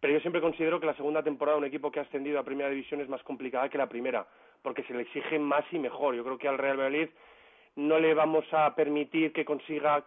pero 0.00 0.14
yo 0.14 0.20
siempre 0.20 0.40
considero 0.40 0.80
que 0.80 0.86
la 0.86 0.96
segunda 0.96 1.22
temporada 1.22 1.56
de 1.56 1.64
un 1.64 1.68
equipo 1.68 1.90
que 1.90 2.00
ha 2.00 2.04
ascendido 2.04 2.38
a 2.38 2.44
Primera 2.44 2.70
División 2.70 3.02
es 3.02 3.08
más 3.08 3.22
complicada 3.22 3.68
que 3.68 3.76
la 3.76 3.88
primera, 3.88 4.26
porque 4.64 4.82
se 4.84 4.94
le 4.94 5.02
exige 5.02 5.38
más 5.38 5.64
y 5.70 5.78
mejor. 5.78 6.16
Yo 6.16 6.24
creo 6.24 6.38
que 6.38 6.48
al 6.48 6.58
Real 6.58 6.78
Madrid 6.78 7.08
no 7.76 7.98
le 7.98 8.14
vamos 8.14 8.46
a 8.52 8.74
permitir 8.74 9.32
que 9.32 9.44
consiga 9.44 10.04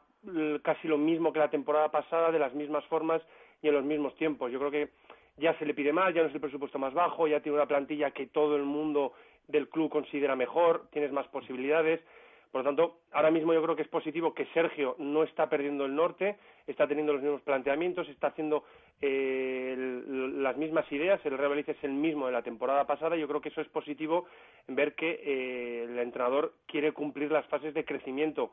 casi 0.63 0.87
lo 0.87 0.97
mismo 0.97 1.31
que 1.31 1.39
la 1.39 1.51
temporada 1.51 1.89
pasada, 1.89 2.31
de 2.31 2.39
las 2.39 2.55
mismas 2.55 2.83
formas 2.85 3.21
y 3.61 3.67
en 3.67 3.75
los 3.75 3.85
mismos 3.85 4.15
tiempos. 4.15 4.51
Yo 4.51 4.57
creo 4.57 4.71
que 4.71 4.89
ya 5.37 5.57
se 5.59 5.65
le 5.65 5.75
pide 5.75 5.93
más, 5.93 6.11
ya 6.13 6.23
no 6.23 6.29
es 6.29 6.33
el 6.33 6.41
presupuesto 6.41 6.79
más 6.79 6.93
bajo, 6.95 7.27
ya 7.27 7.39
tiene 7.39 7.57
una 7.57 7.67
plantilla 7.67 8.11
que 8.11 8.25
todo 8.25 8.55
el 8.55 8.63
mundo 8.63 9.13
del 9.47 9.69
club 9.69 9.91
considera 9.91 10.35
mejor, 10.35 10.87
tienes 10.91 11.11
más 11.11 11.27
posibilidades. 11.27 12.01
Por 12.51 12.61
lo 12.61 12.65
tanto, 12.65 12.99
ahora 13.11 13.31
mismo 13.31 13.53
yo 13.53 13.61
creo 13.61 13.75
que 13.75 13.81
es 13.81 13.87
positivo 13.87 14.33
que 14.33 14.45
Sergio 14.53 14.95
no 14.99 15.23
está 15.23 15.49
perdiendo 15.49 15.85
el 15.85 15.95
norte, 15.95 16.37
está 16.65 16.87
teniendo 16.87 17.13
los 17.13 17.21
mismos 17.21 17.41
planteamientos, 17.41 18.07
está 18.09 18.27
haciendo 18.27 18.63
eh, 19.01 19.75
las 19.77 20.57
mismas 20.57 20.89
ideas, 20.91 21.23
el 21.25 21.37
Real 21.37 21.57
es 21.59 21.83
el 21.83 21.91
mismo 21.91 22.25
de 22.25 22.31
la 22.31 22.41
temporada 22.41 22.85
pasada, 22.87 23.15
yo 23.15 23.27
creo 23.27 23.41
que 23.41 23.49
eso 23.49 23.61
es 23.61 23.67
positivo 23.67 24.25
ver 24.67 24.95
que 24.95 25.19
eh, 25.23 25.83
el 25.83 25.99
entrenador 25.99 26.53
quiere 26.65 26.91
cumplir 26.93 27.31
las 27.31 27.45
fases 27.47 27.73
de 27.73 27.85
crecimiento. 27.85 28.51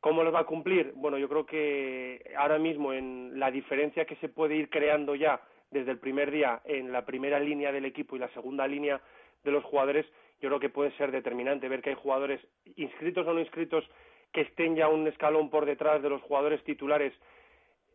¿Cómo 0.00 0.22
los 0.22 0.32
va 0.32 0.40
a 0.40 0.44
cumplir? 0.44 0.92
Bueno, 0.94 1.18
yo 1.18 1.28
creo 1.28 1.44
que 1.44 2.32
ahora 2.36 2.58
mismo 2.58 2.92
en 2.92 3.38
la 3.38 3.50
diferencia 3.50 4.04
que 4.04 4.16
se 4.16 4.28
puede 4.28 4.54
ir 4.54 4.70
creando 4.70 5.16
ya 5.16 5.40
desde 5.70 5.90
el 5.90 5.98
primer 5.98 6.30
día 6.30 6.60
en 6.64 6.92
la 6.92 7.04
primera 7.04 7.40
línea 7.40 7.72
del 7.72 7.84
equipo 7.84 8.16
y 8.16 8.20
la 8.20 8.28
segunda 8.28 8.66
línea 8.66 9.00
de 9.44 9.50
los 9.50 9.64
jugadores, 9.64 10.06
yo 10.40 10.48
creo 10.48 10.60
que 10.60 10.68
puede 10.68 10.92
ser 10.92 11.10
determinante 11.10 11.68
ver 11.68 11.82
que 11.82 11.90
hay 11.90 11.96
jugadores 11.96 12.40
inscritos 12.76 13.26
o 13.26 13.32
no 13.32 13.40
inscritos 13.40 13.84
que 14.32 14.42
estén 14.42 14.76
ya 14.76 14.88
un 14.88 15.06
escalón 15.06 15.50
por 15.50 15.66
detrás 15.66 16.02
de 16.02 16.10
los 16.10 16.22
jugadores 16.22 16.62
titulares. 16.64 17.12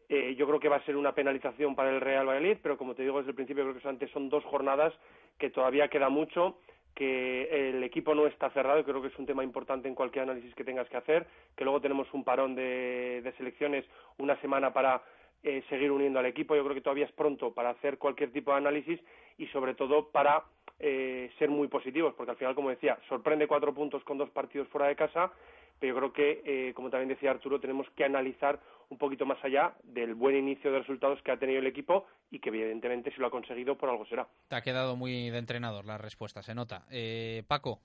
Eh, 0.10 0.36
yo 0.36 0.46
creo 0.48 0.60
que 0.60 0.70
va 0.70 0.78
a 0.78 0.86
ser 0.86 0.96
una 0.96 1.14
penalización 1.14 1.76
para 1.76 1.90
el 1.90 2.02
Real 2.02 2.28
Valladolid, 2.28 2.58
pero 2.62 2.78
como 2.78 2.96
te 2.96 3.04
digo 3.04 3.20
desde 3.20 3.32
el 3.32 3.36
principio, 3.36 3.64
creo 3.64 3.80
que 3.80 3.88
antes 3.88 4.12
son 4.12 4.30
dos 4.30 4.44
jornadas 4.46 4.94
que 5.38 5.50
todavía 5.50 5.88
queda 5.88 6.10
mucho, 6.10 6.58
que 6.96 7.70
el 7.70 7.84
equipo 7.84 8.14
no 8.14 8.28
está 8.28 8.50
cerrado 8.52 8.84
creo 8.84 9.02
que 9.02 9.08
es 9.08 9.18
un 9.18 9.26
tema 9.26 9.44
importante 9.44 9.88
en 9.88 9.96
cualquier 9.96 10.24
análisis 10.24 10.54
que 10.54 10.64
tengas 10.64 10.88
que 10.90 10.98
hacer, 10.98 11.26
que 11.56 11.64
luego 11.64 11.82
tenemos 11.82 12.12
un 12.14 12.24
parón 12.24 12.56
de, 12.56 13.34
selecciones, 13.38 13.86
una 14.18 14.40
semana 14.42 14.74
para 14.74 15.02
eh, 15.42 15.64
seguir 15.70 15.92
uniendo 15.92 16.20
al 16.20 16.26
equipo. 16.26 16.56
Yo 16.56 16.64
creo 16.64 16.76
que 16.76 16.82
todavía 16.82 17.06
es 17.06 17.12
pronto 17.14 17.54
para 17.54 17.72
hacer 17.72 17.98
cualquier 17.98 18.32
tipo 18.32 18.52
de 18.52 18.58
análisis 18.58 19.00
y 19.38 19.48
sobre 19.48 19.74
todo 19.74 20.10
para 20.10 20.44
eh, 20.86 21.32
ser 21.40 21.50
muy 21.50 21.70
positivos, 21.70 22.14
porque 22.14 22.32
al 22.32 22.38
final, 22.38 22.56
como 22.56 22.70
decía, 22.70 23.00
sorprende 23.08 23.48
cuatro 23.48 23.74
puntos 23.74 24.04
con 24.04 24.18
dos 24.18 24.30
partidos 24.32 24.68
fuera 24.68 24.88
de 24.88 24.98
casa, 24.98 25.32
pero 25.80 25.94
yo 25.94 26.00
creo 26.00 26.14
que, 26.14 26.42
eh, 26.46 26.74
como 26.74 26.90
también 26.90 27.08
decía 27.08 27.32
Arturo, 27.32 27.62
tenemos 27.62 27.88
que 27.96 28.04
analizar 28.04 28.60
un 28.90 28.98
poquito 28.98 29.26
más 29.26 29.42
allá 29.46 29.76
del 29.84 30.14
buen 30.14 30.36
inicio 30.36 30.74
de 30.74 30.80
resultados 30.80 31.22
que 31.22 31.32
ha 31.32 31.40
tenido 31.40 31.60
el 31.60 31.68
equipo 31.68 32.06
y 32.32 32.40
que 32.40 32.50
evidentemente 32.50 33.12
si 33.12 33.22
lo 33.22 33.28
ha 33.28 33.32
conseguido 33.32 33.78
por 33.78 33.90
algo 33.90 34.06
será. 34.08 34.28
Te 34.50 34.58
ha 34.58 34.62
quedado 34.62 34.98
muy 34.98 35.30
de 35.30 35.38
entrenador 35.38 35.86
la 35.86 35.98
respuesta, 35.98 36.44
se 36.44 36.54
nota. 36.54 36.84
Eh, 36.92 37.44
Paco. 37.48 37.80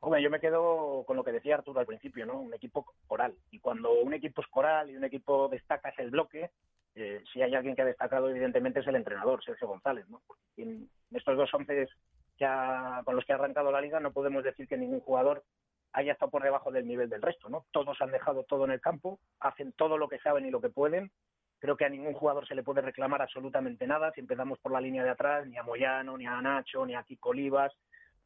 Hombre, 0.00 0.22
yo 0.22 0.30
me 0.30 0.40
quedo 0.40 1.04
con 1.06 1.16
lo 1.16 1.24
que 1.24 1.32
decía 1.32 1.56
Arturo 1.56 1.80
al 1.80 1.86
principio, 1.86 2.24
¿no? 2.24 2.40
Un 2.40 2.54
equipo 2.54 2.86
coral. 3.06 3.34
Y 3.50 3.58
cuando 3.58 3.92
un 3.92 4.14
equipo 4.14 4.40
es 4.40 4.48
coral 4.48 4.88
y 4.88 4.96
un 4.96 5.04
equipo 5.04 5.48
destaca 5.48 5.90
es 5.90 5.98
el 5.98 6.10
bloque, 6.10 6.50
eh, 6.94 7.22
si 7.30 7.42
hay 7.42 7.54
alguien 7.54 7.74
que 7.76 7.82
ha 7.82 7.86
destacado, 7.86 8.30
evidentemente 8.30 8.80
es 8.80 8.86
el 8.86 8.96
entrenador, 8.96 9.44
Sergio 9.44 9.68
González. 9.68 10.08
¿no? 10.08 10.22
en 10.56 10.88
estos 11.12 11.36
dos 11.36 11.52
once 11.54 11.88
con 12.38 13.16
los 13.16 13.24
que 13.24 13.32
ha 13.32 13.36
arrancado 13.36 13.70
la 13.70 13.80
liga 13.80 14.00
no 14.00 14.12
podemos 14.12 14.42
decir 14.42 14.66
que 14.66 14.76
ningún 14.76 15.00
jugador 15.00 15.44
haya 15.92 16.12
estado 16.12 16.30
por 16.30 16.42
debajo 16.42 16.72
del 16.72 16.86
nivel 16.86 17.08
del 17.08 17.22
resto. 17.22 17.48
¿no? 17.48 17.66
Todos 17.70 18.00
han 18.00 18.10
dejado 18.10 18.44
todo 18.44 18.64
en 18.64 18.72
el 18.72 18.80
campo, 18.80 19.20
hacen 19.40 19.72
todo 19.72 19.96
lo 19.96 20.08
que 20.08 20.18
saben 20.18 20.44
y 20.44 20.50
lo 20.50 20.60
que 20.60 20.68
pueden. 20.68 21.10
Creo 21.60 21.76
que 21.76 21.84
a 21.84 21.88
ningún 21.88 22.12
jugador 22.12 22.46
se 22.46 22.54
le 22.54 22.62
puede 22.62 22.82
reclamar 22.82 23.22
absolutamente 23.22 23.86
nada. 23.86 24.12
Si 24.12 24.20
empezamos 24.20 24.58
por 24.58 24.72
la 24.72 24.80
línea 24.80 25.04
de 25.04 25.10
atrás, 25.10 25.46
ni 25.46 25.56
a 25.56 25.62
Moyano, 25.62 26.18
ni 26.18 26.26
a 26.26 26.40
Nacho, 26.42 26.84
ni 26.84 26.94
a 26.94 27.04
Kiko 27.04 27.30
Olivas. 27.30 27.72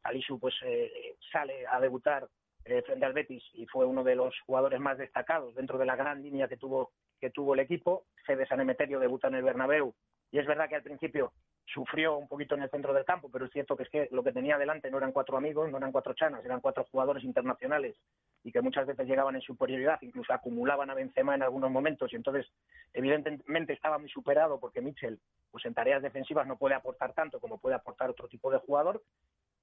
Alisu 0.03 0.39
pues 0.39 0.55
eh, 0.63 1.15
sale 1.31 1.65
a 1.67 1.79
debutar 1.79 2.27
eh, 2.65 2.81
frente 2.81 3.05
al 3.05 3.13
Betis 3.13 3.43
y 3.53 3.65
fue 3.67 3.85
uno 3.85 4.03
de 4.03 4.15
los 4.15 4.33
jugadores 4.45 4.79
más 4.79 4.97
destacados 4.97 5.55
dentro 5.55 5.77
de 5.77 5.85
la 5.85 5.95
gran 5.95 6.21
línea 6.21 6.47
que 6.47 6.57
tuvo 6.57 6.91
que 7.19 7.29
tuvo 7.29 7.53
el 7.53 7.59
equipo. 7.59 8.05
Fede 8.25 8.47
San 8.47 8.61
Emeterio 8.61 8.99
debuta 8.99 9.27
en 9.27 9.35
el 9.35 9.43
Bernabéu 9.43 9.93
y 10.31 10.39
es 10.39 10.47
verdad 10.47 10.69
que 10.69 10.75
al 10.75 10.83
principio 10.83 11.33
sufrió 11.73 12.17
un 12.17 12.27
poquito 12.27 12.55
en 12.55 12.63
el 12.63 12.69
centro 12.69 12.93
del 12.93 13.05
campo, 13.05 13.29
pero 13.31 13.45
es 13.45 13.51
cierto 13.51 13.75
que 13.75 13.83
es 13.83 13.89
que 13.89 14.07
lo 14.11 14.23
que 14.23 14.31
tenía 14.31 14.57
delante 14.57 14.89
no 14.89 14.97
eran 14.97 15.11
cuatro 15.11 15.37
amigos, 15.37 15.69
no 15.69 15.77
eran 15.77 15.91
cuatro 15.91 16.13
chanas, 16.13 16.43
eran 16.43 16.61
cuatro 16.61 16.85
jugadores 16.91 17.23
internacionales 17.23 17.95
y 18.43 18.51
que 18.51 18.61
muchas 18.61 18.87
veces 18.87 19.07
llegaban 19.07 19.35
en 19.35 19.41
superioridad, 19.41 19.99
incluso 20.01 20.33
acumulaban 20.33 20.89
a 20.89 20.95
Benzema 20.95 21.35
en 21.35 21.43
algunos 21.43 21.71
momentos 21.71 22.11
y 22.11 22.15
entonces 22.15 22.47
evidentemente 22.93 23.73
estaba 23.73 23.97
muy 23.97 24.09
superado 24.09 24.59
porque 24.59 24.81
Mitchell 24.81 25.19
pues 25.51 25.65
en 25.65 25.73
tareas 25.73 26.01
defensivas 26.01 26.47
no 26.47 26.57
puede 26.57 26.75
aportar 26.75 27.13
tanto 27.13 27.39
como 27.39 27.59
puede 27.59 27.75
aportar 27.75 28.09
otro 28.09 28.27
tipo 28.27 28.49
de 28.51 28.59
jugador 28.59 29.01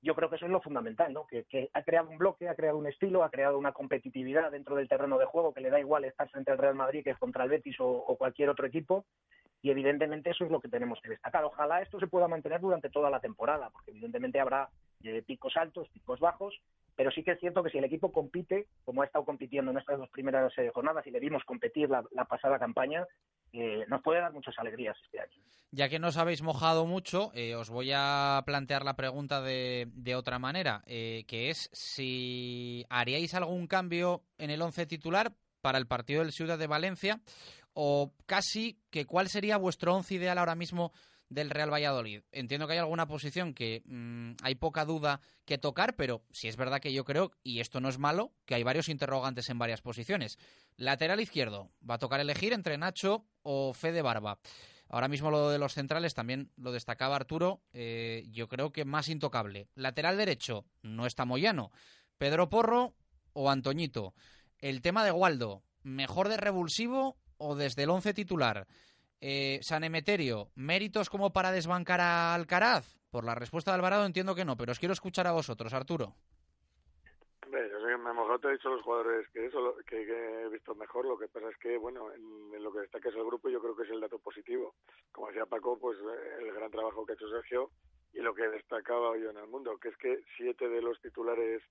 yo 0.03 0.15
creo 0.15 0.31
que 0.31 0.37
eso 0.37 0.47
es 0.47 0.53
lo 0.53 0.61
fundamental, 0.61 1.13
¿no? 1.13 1.27
Que, 1.27 1.69
ha 1.73 1.83
creado 1.83 2.09
un 2.09 2.19
bloque, 2.19 2.49
ha 2.49 2.55
creado 2.55 2.79
un 2.79 2.87
estilo, 2.87 3.25
ha 3.25 3.31
creado 3.31 3.59
una 3.59 3.73
competitividad 3.73 4.51
dentro 4.51 4.77
del 4.77 4.89
terreno 4.89 5.19
de 5.19 5.27
juego 5.27 5.53
que 5.53 5.61
le 5.61 5.71
da 5.71 5.81
igual 5.81 6.05
estar 6.05 6.29
frente 6.31 6.53
al 6.53 6.59
Real 6.59 6.75
Madrid 6.75 7.03
que 7.03 7.15
contra 7.15 7.45
el 7.45 7.51
Betis 7.51 7.77
o, 7.81 8.17
cualquier 8.17 8.49
otro 8.49 8.67
equipo. 8.67 9.05
Y 9.63 9.71
evidentemente 9.71 10.31
eso 10.31 10.45
es 10.45 10.51
lo 10.51 10.61
que 10.61 10.69
tenemos 10.69 11.01
que 11.01 11.11
destacar. 11.11 11.45
Ojalá 11.45 11.83
esto 11.83 11.99
se 11.99 12.07
pueda 12.07 12.29
mantener 12.29 12.61
durante 12.61 12.91
toda 12.91 13.11
la 13.11 13.21
temporada, 13.21 13.71
porque 13.71 13.91
evidentemente 13.91 14.39
habrá 14.39 14.69
eh, 15.03 15.23
picos 15.23 15.57
altos, 15.57 15.89
picos 15.89 16.21
bajos, 16.21 16.55
pero 16.97 17.11
sí 17.11 17.23
que 17.23 17.33
es 17.33 17.41
cierto 17.41 17.63
que 17.63 17.71
si 17.71 17.79
el 17.79 17.85
equipo 17.85 18.11
compite, 18.11 18.67
como 18.85 19.03
ha 19.03 19.05
estado 19.05 19.25
compitiendo 19.25 19.71
en 19.71 19.79
estas 19.79 19.99
dos 19.99 20.09
primeras 20.09 20.53
eh, 20.57 20.71
jornadas 20.75 21.07
y 21.07 21.11
le 21.11 21.21
vimos 21.21 21.45
competir 21.45 21.91
la, 21.91 22.25
pasada 22.25 22.59
campaña, 22.59 23.07
eh, 23.53 23.85
nos 23.89 24.03
puede 24.03 24.21
dar 24.21 24.33
muchas 24.33 24.59
alegrías 24.59 24.97
este 25.05 25.21
año. 25.21 25.43
Ya 25.73 25.91
que 25.91 25.99
nos 25.99 26.17
habéis 26.17 26.43
mojado 26.43 26.87
mucho, 26.87 27.31
eh, 27.35 27.55
os 27.55 27.69
voy 27.69 27.93
a 27.95 28.43
plantear 28.47 28.83
la 28.83 28.97
pregunta 28.97 29.43
de, 29.43 29.89
de 29.93 30.15
otra 30.15 30.39
manera, 30.39 30.83
que 30.87 31.51
es 31.51 31.69
si 31.73 32.87
haríais 32.89 33.35
algún 33.35 33.67
cambio 33.67 34.23
en 34.39 34.51
el 34.51 34.63
once 34.63 34.87
titular 34.87 35.33
para 35.61 35.79
el 35.79 35.87
partido 35.87 36.23
del 36.23 36.33
Ciudad 36.33 36.59
de 36.59 36.67
Valencia 36.67 37.21
o 37.79 38.15
casi 38.25 38.81
que 38.89 39.05
cuál 39.05 39.29
sería 39.29 39.59
vuestro 39.59 39.95
once 39.95 40.15
ideal 40.15 40.39
ahora 40.39 40.55
mismo 40.55 40.93
del 41.29 41.51
Real 41.51 41.71
Valladolid. 41.71 42.23
Entiendo 42.33 42.67
que 42.67 42.73
hay 42.73 42.79
alguna 42.79 43.07
posición 43.07 43.53
que 43.53 43.83
mm, 43.85 44.37
hay 44.43 44.55
poca 44.55 44.87
duda 44.87 45.21
que 45.45 45.59
tocar, 45.59 45.95
pero 45.95 46.23
si 46.33 46.49
es 46.49 46.57
verdad 46.57 46.81
que 46.81 46.95
yo 46.95 47.05
creo, 47.05 47.33
y 47.43 47.61
esto 47.61 47.81
no 47.81 47.91
es 47.91 47.99
malo, 47.99 48.33
que 48.47 48.55
hay 48.55 48.63
varios 48.63 48.89
interrogantes 48.89 49.51
en 49.51 49.59
varias 49.59 49.83
posiciones. 49.83 50.39
Lateral 50.79 51.21
izquierdo, 51.21 51.71
va 51.89 51.97
a 51.97 51.99
tocar 51.99 52.19
elegir 52.19 52.55
entre 52.55 52.79
Nacho 52.79 53.27
o 53.43 53.75
Fede 53.75 54.01
Barba. 54.01 54.39
Ahora 54.89 55.09
mismo 55.09 55.31
lo 55.31 55.51
de 55.51 55.59
los 55.59 55.75
centrales 55.75 56.15
también 56.15 56.51
lo 56.57 56.73
destacaba 56.73 57.17
Arturo, 57.17 57.61
eh, 57.75 58.25
yo 58.31 58.49
creo 58.49 58.73
que 58.73 58.87
más 58.87 59.11
intocable. 59.11 59.69
Lateral 59.75 60.17
derecho, 60.17 60.65
no 60.81 61.05
está 61.05 61.27
Moyano. 61.27 61.73
Pedro 62.17 62.49
Porro 62.49 62.95
o 63.35 63.51
Antoñito. 63.51 64.15
El 64.61 64.81
tema 64.81 65.05
de 65.05 65.13
Waldo, 65.13 65.63
mejor 65.83 66.31
de 66.31 66.39
revulsivo 66.39 67.19
o 67.39 67.55
desde 67.55 67.85
el 67.85 67.91
once 67.91 68.15
titular. 68.15 68.67
Eh, 69.21 69.59
San 69.63 69.85
Emeterio, 69.85 70.51
¿méritos 70.55 71.09
como 71.09 71.33
para 71.33 71.51
desbancar 71.51 72.01
a 72.01 72.35
Alcaraz? 72.35 72.97
Por 73.11 73.25
la 73.25 73.35
respuesta 73.35 73.71
de 73.71 73.77
Alvarado 73.77 74.05
entiendo 74.05 74.35
que 74.35 74.45
no, 74.45 74.57
pero 74.57 74.73
os 74.73 74.79
quiero 74.79 74.93
escuchar 74.93 75.27
a 75.27 75.33
vosotros, 75.33 75.73
Arturo. 75.73 76.15
yo 77.47 77.51
sé 77.51 77.87
que 77.89 77.97
me 77.97 78.13
mejor 78.13 78.41
te 78.41 78.49
he 78.49 78.53
dicho 78.53 78.69
los 78.69 78.83
jugadores 78.83 79.27
que 79.29 79.47
eso 79.47 79.75
que, 79.87 80.03
he 80.03 80.49
visto 80.49 80.75
mejor. 80.75 81.07
Lo 81.07 81.17
que 81.17 81.29
pasa 81.29 81.49
es 81.49 81.57
que, 81.57 81.79
bueno, 81.79 82.13
en, 82.13 82.63
lo 82.63 82.73
que 82.73 82.81
destaca 82.81 83.09
es 83.09 83.15
el 83.15 83.25
grupo, 83.25 83.49
yo 83.49 83.61
creo 83.61 83.75
que 83.75 83.85
es 83.85 83.91
el 83.91 84.01
dato 84.01 84.19
positivo. 84.19 84.75
Como 85.13 85.29
decía 85.29 85.47
Paco, 85.47 85.79
pues 85.79 85.99
eh, 85.99 86.43
el 86.43 86.53
gran 86.53 86.71
trabajo 86.71 87.07
que 87.07 87.13
ha 87.13 87.15
hecho 87.15 87.31
Sergio 87.31 87.71
y 88.13 88.21
lo 88.21 88.35
que 88.35 88.49
destacaba 88.49 89.11
hoy 89.11 89.27
en 89.27 89.37
el 89.37 89.47
mundo, 89.47 89.79
que 89.79 89.89
es 89.89 89.97
que 89.97 90.21
siete 90.37 90.69
de 90.69 90.83
los 90.83 91.01
titulares 91.01 91.63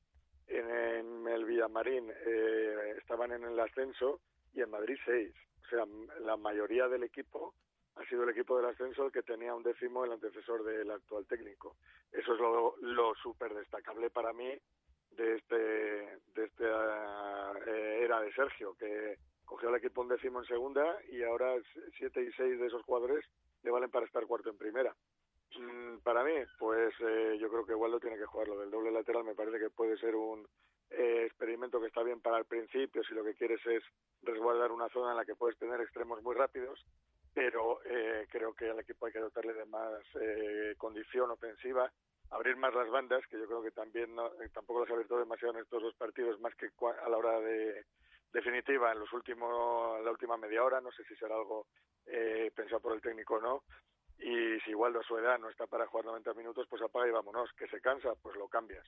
en, 0.48 1.28
el 1.28 1.46
Villamarín 1.46 2.12
eh, 2.12 2.96
estaban 2.98 3.32
en 3.32 3.44
el 3.44 3.60
ascenso 3.60 4.20
y 4.54 4.62
en 4.62 4.70
Madrid 4.70 4.98
seis. 5.06 5.34
O 5.66 5.70
sea, 5.70 5.86
la 6.22 6.38
mayoría 6.38 6.88
del 6.88 7.04
equipo 7.04 7.54
ha 7.96 8.06
sido 8.06 8.24
el 8.24 8.30
equipo 8.30 8.58
del 8.58 8.68
ascenso 8.68 9.06
el 9.06 9.12
que 9.12 9.24
tenía 9.24 9.56
un 9.56 9.64
décimo 9.64 10.04
el 10.04 10.12
antecesor 10.12 10.64
del 10.64 10.92
actual 10.92 11.26
técnico. 11.26 11.76
Eso 12.12 12.34
es 12.34 12.40
lo, 12.40 12.76
lo 12.82 13.16
súper 13.16 13.54
destacable 13.54 14.10
para 14.10 14.34
mí 14.34 14.52
de 15.12 15.36
este 15.36 15.56
de 15.56 16.44
esta 16.44 17.54
eh, 17.66 18.02
era 18.04 18.20
de 18.22 18.34
Sergio, 18.34 18.76
que 18.78 19.18
cogió 19.46 19.70
al 19.70 19.76
equipo 19.76 20.02
un 20.02 20.10
décimo 20.10 20.40
en 20.40 20.46
segunda 20.46 20.98
y 21.10 21.24
ahora 21.24 21.56
siete 21.98 22.22
y 22.22 22.32
seis 22.34 22.60
de 22.60 22.68
esos 22.68 22.84
jugadores 22.84 23.26
le 23.64 23.72
valen 23.72 23.90
para 23.90 24.06
estar 24.06 24.26
cuarto 24.26 24.50
en 24.50 24.58
primera. 24.58 24.94
Mm, 25.58 26.00
para 26.00 26.24
mí, 26.24 26.34
pues 26.60 26.94
eh, 27.00 27.38
yo 27.40 27.50
creo 27.50 27.66
que 27.66 27.76
Waldo 27.76 28.00
tiene 28.00 28.18
que 28.18 28.26
jugar 28.26 28.48
lo 28.48 28.60
del 28.60 28.72
doble 28.72 28.92
lateral. 28.92 29.24
Me 29.24 29.36
parece 29.36 29.58
que 29.58 29.70
puede 29.70 29.98
ser 29.98 30.16
un 30.16 30.46
eh, 30.90 31.24
experimento 31.26 31.80
que 31.80 31.88
está 31.88 32.04
bien 32.04 32.20
para 32.20 32.38
el 32.38 32.46
principio 32.46 33.04
si 33.04 33.14
lo 33.14 33.24
que 33.24 33.36
quieres 33.36 33.66
es 33.66 33.84
resguardar 34.26 34.72
una 34.72 34.90
zona 34.90 35.12
en 35.12 35.18
la 35.18 35.26
que 35.26 35.36
puedes 35.36 35.58
tener 35.58 35.80
extremos 35.82 36.22
muy 36.24 36.36
rápidos. 36.36 36.84
Pero 37.34 37.80
eh, 37.86 38.28
creo 38.32 38.54
que 38.54 38.70
al 38.70 38.80
equipo 38.80 39.06
hay 39.06 39.12
que 39.12 39.20
dotarle 39.20 39.54
de 39.54 39.66
más 39.66 40.02
condición 40.78 41.32
ofensiva, 41.32 41.92
abrir 42.30 42.56
más 42.56 42.74
las 42.74 42.90
bandas, 42.90 43.26
que 43.28 43.38
yo 43.38 43.46
creo 43.46 43.62
que 43.62 43.72
también 43.72 44.16
tampoco 44.54 44.82
las 44.82 44.90
ha 44.90 44.94
abierto 44.94 45.20
demasiado 45.20 45.54
en 45.54 45.62
estos 45.62 45.82
dos 45.84 45.96
partidos, 45.96 46.40
más 46.40 46.56
que 46.56 46.70
a 47.04 47.10
la 47.10 47.18
hora 47.18 47.40
de 47.42 47.86
definitiva 48.32 48.92
en 48.92 49.00
los 49.00 49.12
últimos 49.12 50.02
la 50.04 50.12
última 50.12 50.38
media 50.38 50.64
hora. 50.64 50.80
No 50.80 50.92
sé 50.94 51.04
si 51.04 51.16
será 51.16 51.36
algo 51.36 51.68
pensado 52.56 52.80
por 52.80 52.94
el 52.94 53.02
técnico 53.02 53.36
o 53.36 53.42
no 53.42 53.64
y 54.20 54.60
si 54.62 54.74
Waldo 54.74 55.00
a 55.00 55.04
su 55.04 55.18
edad 55.18 55.38
no 55.40 55.50
está 55.50 55.68
para 55.68 55.88
jugar 55.88 56.06
90 56.06 56.34
minutos, 56.34 56.68
pues 56.70 56.82
apaga 56.82 57.08
y 57.08 57.12
vámonos. 57.12 57.52
Que 57.54 57.68
se 57.68 57.82
cansa, 57.82 58.14
pues 58.22 58.36
lo 58.38 58.48
cambias. 58.48 58.86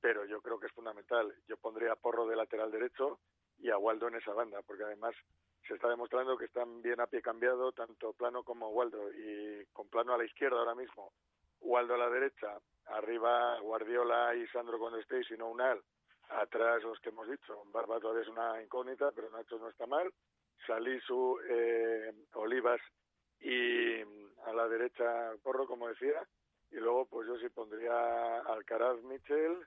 Pero 0.00 0.24
yo 0.26 0.40
creo 0.42 0.58
que 0.58 0.66
es 0.66 0.72
fundamental. 0.72 1.34
Yo 1.48 1.56
pondría 1.56 1.96
Porro 1.96 2.26
de 2.26 2.36
lateral 2.36 2.70
derecho 2.70 3.18
y 3.58 3.70
a 3.70 3.78
Waldo 3.78 4.08
en 4.08 4.16
esa 4.16 4.32
banda, 4.32 4.60
porque 4.62 4.84
además 4.84 5.14
se 5.66 5.74
está 5.74 5.88
demostrando 5.88 6.36
que 6.36 6.44
están 6.44 6.82
bien 6.82 7.00
a 7.00 7.06
pie 7.06 7.20
cambiado, 7.22 7.72
tanto 7.72 8.12
Plano 8.12 8.44
como 8.44 8.68
Waldo, 8.70 9.10
y 9.12 9.64
con 9.72 9.88
Plano 9.88 10.14
a 10.14 10.18
la 10.18 10.24
izquierda 10.24 10.58
ahora 10.58 10.74
mismo, 10.74 11.12
Waldo 11.60 11.94
a 11.94 11.98
la 11.98 12.10
derecha, 12.10 12.58
arriba 12.86 13.58
Guardiola 13.60 14.34
y 14.34 14.46
Sandro 14.48 14.78
cuando 14.78 14.98
estéis, 14.98 15.30
y 15.30 15.36
no 15.36 15.50
Unal, 15.50 15.82
atrás 16.28 16.82
los 16.82 16.98
que 17.00 17.08
hemos 17.10 17.28
dicho, 17.28 17.62
Barba 17.66 18.00
todavía 18.00 18.22
es 18.22 18.28
una 18.28 18.62
incógnita, 18.62 19.10
pero 19.12 19.30
Nacho 19.30 19.58
no 19.58 19.68
está 19.68 19.86
mal, 19.86 20.12
Salisu, 20.66 21.38
eh, 21.48 22.12
Olivas 22.34 22.80
y 23.40 24.00
a 24.44 24.52
la 24.54 24.68
derecha 24.68 25.32
Porro, 25.42 25.66
como 25.66 25.88
decía, 25.88 26.26
y 26.70 26.76
luego 26.76 27.06
pues 27.06 27.28
yo 27.28 27.36
sí 27.38 27.48
pondría 27.48 28.38
Alcaraz 28.40 29.00
Michel 29.02 29.66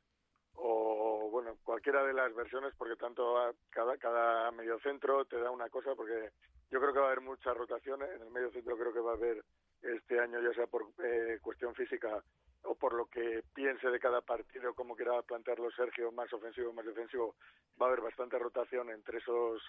o 0.62 1.30
bueno, 1.32 1.58
cualquiera 1.64 2.04
de 2.04 2.14
las 2.14 2.34
versiones 2.36 2.74
porque 2.78 2.96
tanto 2.96 3.36
cada 3.70 3.98
cada 3.98 4.52
centro 4.84 5.26
te 5.26 5.40
da 5.40 5.52
una 5.52 5.70
cosa 5.70 5.96
porque 5.96 6.32
yo 6.70 6.80
creo 6.80 6.94
que 6.94 7.00
va 7.00 7.06
a 7.06 7.12
haber 7.12 7.22
muchas 7.22 7.56
rotaciones, 7.56 8.10
en 8.12 8.22
el 8.22 8.30
medio 8.30 8.52
centro 8.52 8.78
creo 8.78 8.94
que 8.94 9.00
va 9.00 9.12
a 9.12 9.16
haber 9.16 9.44
este 9.82 10.20
año 10.20 10.42
ya 10.42 10.54
sea 10.54 10.68
por 10.68 10.88
eh, 11.04 11.40
cuestión 11.42 11.74
física 11.76 12.24
o 12.64 12.76
por 12.76 12.94
lo 12.94 13.06
que 13.06 13.44
piense 13.54 13.90
de 13.90 14.00
cada 14.00 14.22
partido, 14.22 14.74
como 14.74 14.96
quiera 14.96 15.22
plantearlo 15.22 15.72
Sergio, 15.72 16.12
más 16.12 16.32
ofensivo, 16.34 16.74
más 16.74 16.86
defensivo, 16.86 17.36
va 17.82 17.86
a 17.86 17.90
haber 17.90 18.02
bastante 18.02 18.38
rotación 18.38 18.90
entre 18.90 19.20
esos 19.20 19.62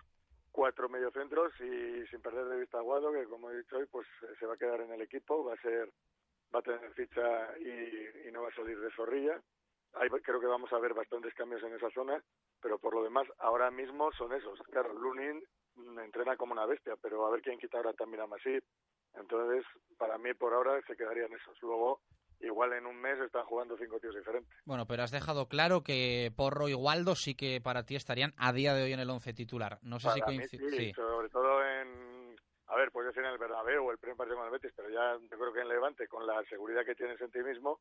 cuatro 0.51 0.89
mediocentros 0.89 1.53
y 1.61 2.07
sin 2.09 2.21
perder 2.21 2.47
de 2.47 2.61
vista 2.61 2.79
a 2.79 2.83
Guado, 2.83 3.13
que 3.13 3.25
como 3.25 3.51
he 3.51 3.59
dicho 3.59 3.77
hoy, 3.77 3.87
pues 3.87 4.07
eh, 4.23 4.35
se 4.39 4.47
va 4.47 4.55
a 4.55 4.59
quedar 4.59 4.81
en 4.81 4.93
el 4.93 5.03
equipo, 5.03 5.45
va 5.45 5.55
a 5.55 5.63
ser, 5.63 5.89
va 6.55 6.59
a 6.61 6.63
tener 6.63 6.93
ficha 6.95 7.59
y, 7.59 8.31
no 8.33 8.43
va 8.43 8.49
a 8.49 8.55
salir 8.55 8.79
de 8.79 8.91
zorrilla. 8.93 9.41
Ahí 9.95 10.09
creo 10.23 10.41
que 10.41 10.47
vamos 10.47 10.73
a 10.73 10.79
ver 10.79 10.95
bastantes 10.95 11.35
cambios 11.35 11.63
en 11.63 11.75
esa 11.75 11.91
zona, 11.91 12.23
pero 12.63 12.79
por 12.79 12.95
lo 12.95 13.03
demás, 13.03 13.27
ahora 13.39 13.71
mismo 13.71 14.11
son 14.13 14.33
esos. 14.33 14.59
Claro, 14.71 14.93
Lunin 14.95 15.43
entrena 16.03 16.37
como 16.37 16.53
una 16.53 16.67
bestia, 16.67 16.95
pero 17.01 17.27
a 17.27 17.31
ver 17.31 17.43
quién 17.43 17.59
quita 17.59 17.79
ahora 17.79 17.93
también 17.93 18.23
a 18.23 18.27
Masip. 18.27 18.65
Entonces, 19.15 19.65
para 19.99 20.19
mí 20.19 20.35
por 20.35 20.53
ahora 20.53 20.81
se 20.87 20.97
quedarían 20.97 21.33
esos. 21.33 21.61
Luego, 21.63 22.01
igual 22.41 22.73
en 22.73 22.87
un 22.87 23.01
mes 23.01 23.19
están 23.21 23.45
jugando 23.45 23.77
cinco 23.77 23.99
tíos 23.99 24.15
diferentes. 24.15 24.53
Bueno, 24.65 24.87
pero 24.87 25.03
has 25.03 25.11
dejado 25.11 25.49
claro 25.49 25.83
que 25.83 26.33
Porro 26.37 26.69
y 26.69 26.75
Waldo 26.75 27.15
sí 27.15 27.35
que 27.35 27.61
para 27.61 27.85
ti 27.85 27.97
estarían 27.97 28.33
a 28.37 28.53
día 28.53 28.75
de 28.75 28.85
hoy 28.85 28.93
en 28.93 29.01
el 29.01 29.11
once 29.11 29.33
titular. 29.33 29.79
No 29.83 29.99
sé 29.99 30.11
si 30.11 30.21
coincide. 30.21 30.71
Sí, 30.71 30.93
sobre 30.93 31.29
todo 31.29 31.65
en. 31.65 31.70
A 32.91 32.93
ver, 32.93 32.93
puedes 32.93 33.15
decir 33.15 33.25
en 33.25 33.33
el 33.33 33.39
Bernabéu 33.39 33.87
o 33.87 33.93
el 33.93 33.99
primer 33.99 34.17
partido 34.17 34.37
con 34.37 34.47
el 34.47 34.51
Betis, 34.51 34.73
pero 34.75 34.91
ya 34.91 35.17
yo 35.17 35.39
creo 35.39 35.53
que 35.53 35.61
en 35.61 35.69
Levante, 35.69 36.09
con 36.09 36.27
la 36.27 36.43
seguridad 36.45 36.85
que 36.85 36.97
tienes 36.97 37.21
en 37.21 37.31
ti 37.31 37.39
mismo, 37.41 37.79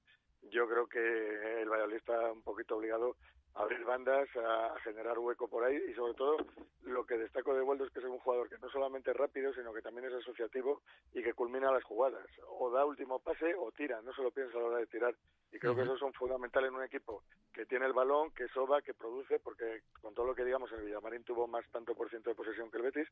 yo 0.51 0.67
creo 0.67 0.87
que 0.87 1.61
el 1.61 1.69
Valladolid 1.69 1.95
está 1.95 2.31
un 2.31 2.43
poquito 2.43 2.77
obligado 2.77 3.15
abrir 3.55 3.83
bandas, 3.83 4.27
a, 4.35 4.79
generar 4.83 5.17
hueco 5.19 5.47
por 5.47 5.63
ahí 5.63 5.77
y 5.89 5.93
sobre 5.93 6.13
todo 6.13 6.37
lo 6.83 7.05
que 7.05 7.17
destaco 7.17 7.53
de 7.53 7.61
Waldo 7.61 7.85
es 7.85 7.91
que 7.91 7.99
es 7.99 8.05
un 8.05 8.19
jugador 8.19 8.49
que 8.49 8.57
no 8.57 8.69
solamente 8.69 9.11
es 9.11 9.17
rápido, 9.17 9.53
sino 9.53 9.73
que 9.73 9.81
también 9.81 10.07
es 10.07 10.13
asociativo 10.13 10.81
y 11.13 11.21
que 11.21 11.33
culmina 11.33 11.71
las 11.71 11.83
jugadas. 11.83 12.25
O 12.47 12.71
da 12.71 12.85
último 12.85 13.19
pase 13.19 13.53
o 13.55 13.71
tira, 13.71 14.01
no 14.01 14.13
solo 14.13 14.31
piensa 14.31 14.57
a 14.57 14.61
la 14.61 14.67
hora 14.67 14.77
de 14.77 14.87
tirar. 14.87 15.15
Y 15.51 15.57
creo 15.57 15.75
que 15.75 15.81
esos 15.81 15.99
son 15.99 16.13
fundamentales 16.13 16.69
en 16.69 16.75
un 16.75 16.83
equipo 16.83 17.23
que 17.51 17.65
tiene 17.65 17.87
el 17.87 17.93
balón, 17.93 18.31
que 18.31 18.47
soba, 18.49 18.81
que 18.81 18.93
produce, 18.93 19.39
porque 19.39 19.81
con 19.99 20.13
todo 20.13 20.27
lo 20.27 20.35
que 20.35 20.45
digamos 20.45 20.71
el 20.71 20.83
Villamarín 20.83 21.23
tuvo 21.23 21.47
más 21.47 21.65
tanto 21.71 21.95
por 21.95 22.09
ciento 22.09 22.29
de 22.29 22.35
posesión 22.35 22.69
que 22.69 22.77
el 22.77 22.83
Betis, 22.83 23.07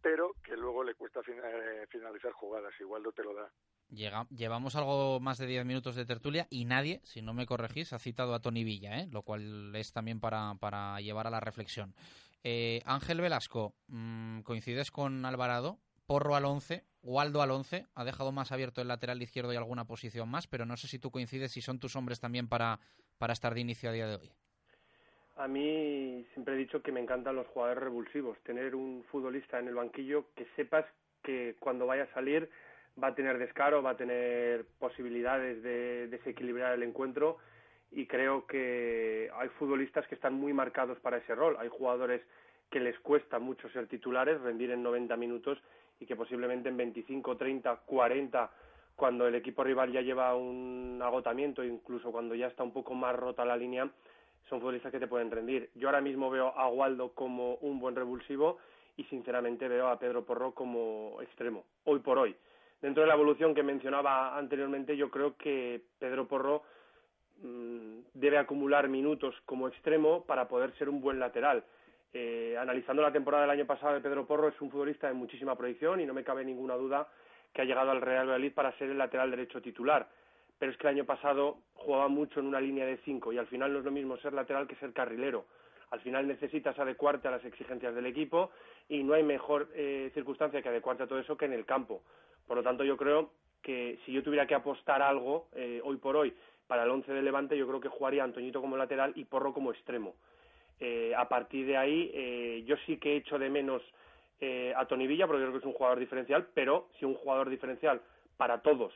pero 0.00 0.34
que 0.42 0.56
luego 0.56 0.82
le 0.82 0.94
cuesta 0.94 1.20
eh, 1.26 1.86
finalizar 1.90 2.32
jugadas. 2.32 2.72
Y 2.80 2.84
Waldo 2.84 3.12
te 3.12 3.22
lo 3.22 3.34
da 3.34 3.50
llevamos 3.88 4.76
algo 4.76 5.20
más 5.20 5.38
de 5.38 5.46
10 5.46 5.64
minutos 5.64 5.96
de 5.96 6.06
tertulia 6.06 6.46
y 6.50 6.64
nadie, 6.64 7.00
si 7.04 7.22
no 7.22 7.34
me 7.34 7.46
corregís, 7.46 7.92
ha 7.92 7.98
citado 7.98 8.34
a 8.34 8.40
Tony 8.40 8.64
Villa, 8.64 9.00
¿eh? 9.00 9.08
lo 9.10 9.22
cual 9.22 9.74
es 9.76 9.92
también 9.92 10.20
para, 10.20 10.54
para 10.60 11.00
llevar 11.00 11.26
a 11.26 11.30
la 11.30 11.40
reflexión. 11.40 11.94
Eh, 12.42 12.82
Ángel 12.84 13.20
Velasco, 13.20 13.74
mm, 13.88 14.40
¿coincides 14.40 14.90
con 14.90 15.24
Alvarado? 15.24 15.78
Porro 16.06 16.36
al 16.36 16.44
11, 16.44 16.84
Waldo 17.02 17.40
al 17.40 17.50
11, 17.50 17.86
ha 17.94 18.04
dejado 18.04 18.32
más 18.32 18.52
abierto 18.52 18.82
el 18.82 18.88
lateral 18.88 19.22
izquierdo 19.22 19.52
y 19.52 19.56
alguna 19.56 19.86
posición 19.86 20.28
más, 20.28 20.46
pero 20.46 20.66
no 20.66 20.76
sé 20.76 20.86
si 20.86 20.98
tú 20.98 21.10
coincides 21.10 21.52
si 21.52 21.62
son 21.62 21.78
tus 21.78 21.96
hombres 21.96 22.20
también 22.20 22.48
para, 22.48 22.80
para 23.18 23.32
estar 23.32 23.54
de 23.54 23.60
inicio 23.60 23.88
a 23.88 23.92
día 23.92 24.06
de 24.06 24.16
hoy. 24.16 24.32
A 25.36 25.48
mí 25.48 26.24
siempre 26.34 26.54
he 26.54 26.58
dicho 26.58 26.82
que 26.82 26.92
me 26.92 27.00
encantan 27.00 27.36
los 27.36 27.46
jugadores 27.48 27.82
revulsivos, 27.82 28.38
tener 28.44 28.74
un 28.74 29.04
futbolista 29.10 29.58
en 29.58 29.68
el 29.68 29.74
banquillo 29.74 30.26
que 30.36 30.46
sepas 30.54 30.84
que 31.22 31.56
cuando 31.58 31.86
vaya 31.86 32.04
a 32.04 32.14
salir 32.14 32.50
va 33.02 33.08
a 33.08 33.14
tener 33.14 33.38
descaro, 33.38 33.82
va 33.82 33.90
a 33.90 33.96
tener 33.96 34.64
posibilidades 34.78 35.62
de 35.62 36.08
desequilibrar 36.08 36.74
el 36.74 36.82
encuentro 36.82 37.38
y 37.90 38.06
creo 38.06 38.46
que 38.46 39.30
hay 39.34 39.48
futbolistas 39.50 40.06
que 40.08 40.14
están 40.14 40.34
muy 40.34 40.52
marcados 40.52 40.98
para 41.00 41.18
ese 41.18 41.34
rol. 41.34 41.56
Hay 41.58 41.68
jugadores 41.68 42.22
que 42.70 42.80
les 42.80 42.98
cuesta 43.00 43.38
mucho 43.38 43.68
ser 43.70 43.86
titulares, 43.86 44.40
rendir 44.40 44.70
en 44.70 44.82
90 44.82 45.16
minutos 45.16 45.58
y 46.00 46.06
que 46.06 46.16
posiblemente 46.16 46.68
en 46.68 46.76
25, 46.76 47.36
30, 47.36 47.76
40, 47.86 48.50
cuando 48.96 49.26
el 49.26 49.34
equipo 49.34 49.62
rival 49.62 49.92
ya 49.92 50.00
lleva 50.00 50.34
un 50.34 51.00
agotamiento, 51.02 51.62
incluso 51.64 52.10
cuando 52.10 52.34
ya 52.34 52.46
está 52.46 52.62
un 52.62 52.72
poco 52.72 52.94
más 52.94 53.14
rota 53.14 53.44
la 53.44 53.56
línea, 53.56 53.88
son 54.48 54.60
futbolistas 54.60 54.92
que 54.92 55.00
te 55.00 55.06
pueden 55.06 55.30
rendir. 55.30 55.70
Yo 55.74 55.88
ahora 55.88 56.00
mismo 56.00 56.30
veo 56.30 56.48
a 56.48 56.68
Waldo 56.68 57.12
como 57.12 57.54
un 57.56 57.78
buen 57.78 57.96
revulsivo 57.96 58.58
y 58.96 59.04
sinceramente 59.04 59.68
veo 59.68 59.88
a 59.88 59.98
Pedro 59.98 60.24
Porro 60.24 60.52
como 60.52 61.18
extremo, 61.22 61.64
hoy 61.84 62.00
por 62.00 62.18
hoy. 62.18 62.36
Dentro 62.84 63.02
de 63.02 63.06
la 63.06 63.14
evolución 63.14 63.54
que 63.54 63.62
mencionaba 63.62 64.36
anteriormente, 64.36 64.94
yo 64.94 65.10
creo 65.10 65.38
que 65.38 65.80
Pedro 65.98 66.28
Porro 66.28 66.64
mmm, 67.40 68.00
debe 68.12 68.36
acumular 68.36 68.90
minutos 68.90 69.34
como 69.46 69.68
extremo 69.68 70.26
para 70.26 70.48
poder 70.48 70.70
ser 70.76 70.90
un 70.90 71.00
buen 71.00 71.18
lateral. 71.18 71.64
Eh, 72.12 72.54
analizando 72.60 73.00
la 73.00 73.10
temporada 73.10 73.44
del 73.44 73.52
año 73.52 73.64
pasado 73.64 73.94
de 73.94 74.02
Pedro 74.02 74.26
Porro, 74.26 74.48
es 74.48 74.60
un 74.60 74.70
futbolista 74.70 75.08
de 75.08 75.14
muchísima 75.14 75.56
proyección 75.56 75.98
y 76.02 76.04
no 76.04 76.12
me 76.12 76.24
cabe 76.24 76.44
ninguna 76.44 76.74
duda 76.74 77.08
que 77.54 77.62
ha 77.62 77.64
llegado 77.64 77.90
al 77.90 78.02
Real 78.02 78.26
Valladolid 78.26 78.52
para 78.52 78.76
ser 78.76 78.90
el 78.90 78.98
lateral 78.98 79.30
derecho 79.30 79.62
titular. 79.62 80.06
Pero 80.58 80.70
es 80.70 80.76
que 80.76 80.86
el 80.86 80.92
año 80.92 81.06
pasado 81.06 81.60
jugaba 81.72 82.08
mucho 82.08 82.40
en 82.40 82.46
una 82.46 82.60
línea 82.60 82.84
de 82.84 82.98
cinco 82.98 83.32
y 83.32 83.38
al 83.38 83.46
final 83.46 83.72
no 83.72 83.78
es 83.78 83.86
lo 83.86 83.92
mismo 83.92 84.18
ser 84.18 84.34
lateral 84.34 84.68
que 84.68 84.76
ser 84.76 84.92
carrilero. 84.92 85.46
Al 85.90 86.00
final 86.00 86.28
necesitas 86.28 86.78
adecuarte 86.78 87.28
a 87.28 87.30
las 87.30 87.44
exigencias 87.46 87.94
del 87.94 88.04
equipo 88.04 88.50
y 88.90 89.02
no 89.02 89.14
hay 89.14 89.22
mejor 89.22 89.70
eh, 89.72 90.10
circunstancia 90.12 90.60
que 90.60 90.68
adecuarte 90.68 91.04
a 91.04 91.06
todo 91.06 91.18
eso 91.18 91.34
que 91.38 91.46
en 91.46 91.54
el 91.54 91.64
campo. 91.64 92.02
Por 92.46 92.56
lo 92.56 92.62
tanto, 92.62 92.84
yo 92.84 92.96
creo 92.96 93.30
que 93.62 93.98
si 94.04 94.12
yo 94.12 94.22
tuviera 94.22 94.46
que 94.46 94.54
apostar 94.54 95.02
algo 95.02 95.48
eh, 95.54 95.80
hoy 95.82 95.96
por 95.96 96.16
hoy 96.16 96.34
para 96.66 96.84
el 96.84 96.90
once 96.90 97.12
de 97.12 97.22
Levante, 97.22 97.56
yo 97.56 97.66
creo 97.66 97.80
que 97.80 97.88
jugaría 97.88 98.24
Antoñito 98.24 98.60
como 98.60 98.76
lateral 98.76 99.12
y 99.16 99.24
Porro 99.24 99.52
como 99.52 99.72
extremo. 99.72 100.14
Eh, 100.80 101.14
a 101.16 101.28
partir 101.28 101.66
de 101.66 101.76
ahí, 101.76 102.10
eh, 102.12 102.64
yo 102.66 102.76
sí 102.86 102.96
que 102.98 103.12
he 103.12 103.16
hecho 103.16 103.38
de 103.38 103.48
menos 103.48 103.82
eh, 104.40 104.74
a 104.76 104.86
Tony 104.86 105.06
Villa, 105.06 105.26
porque 105.26 105.42
creo 105.42 105.52
que 105.52 105.58
es 105.58 105.64
un 105.64 105.72
jugador 105.72 105.98
diferencial, 105.98 106.48
pero 106.54 106.88
si 106.98 107.04
un 107.04 107.14
jugador 107.14 107.48
diferencial 107.48 108.00
para 108.36 108.60
todos 108.62 108.92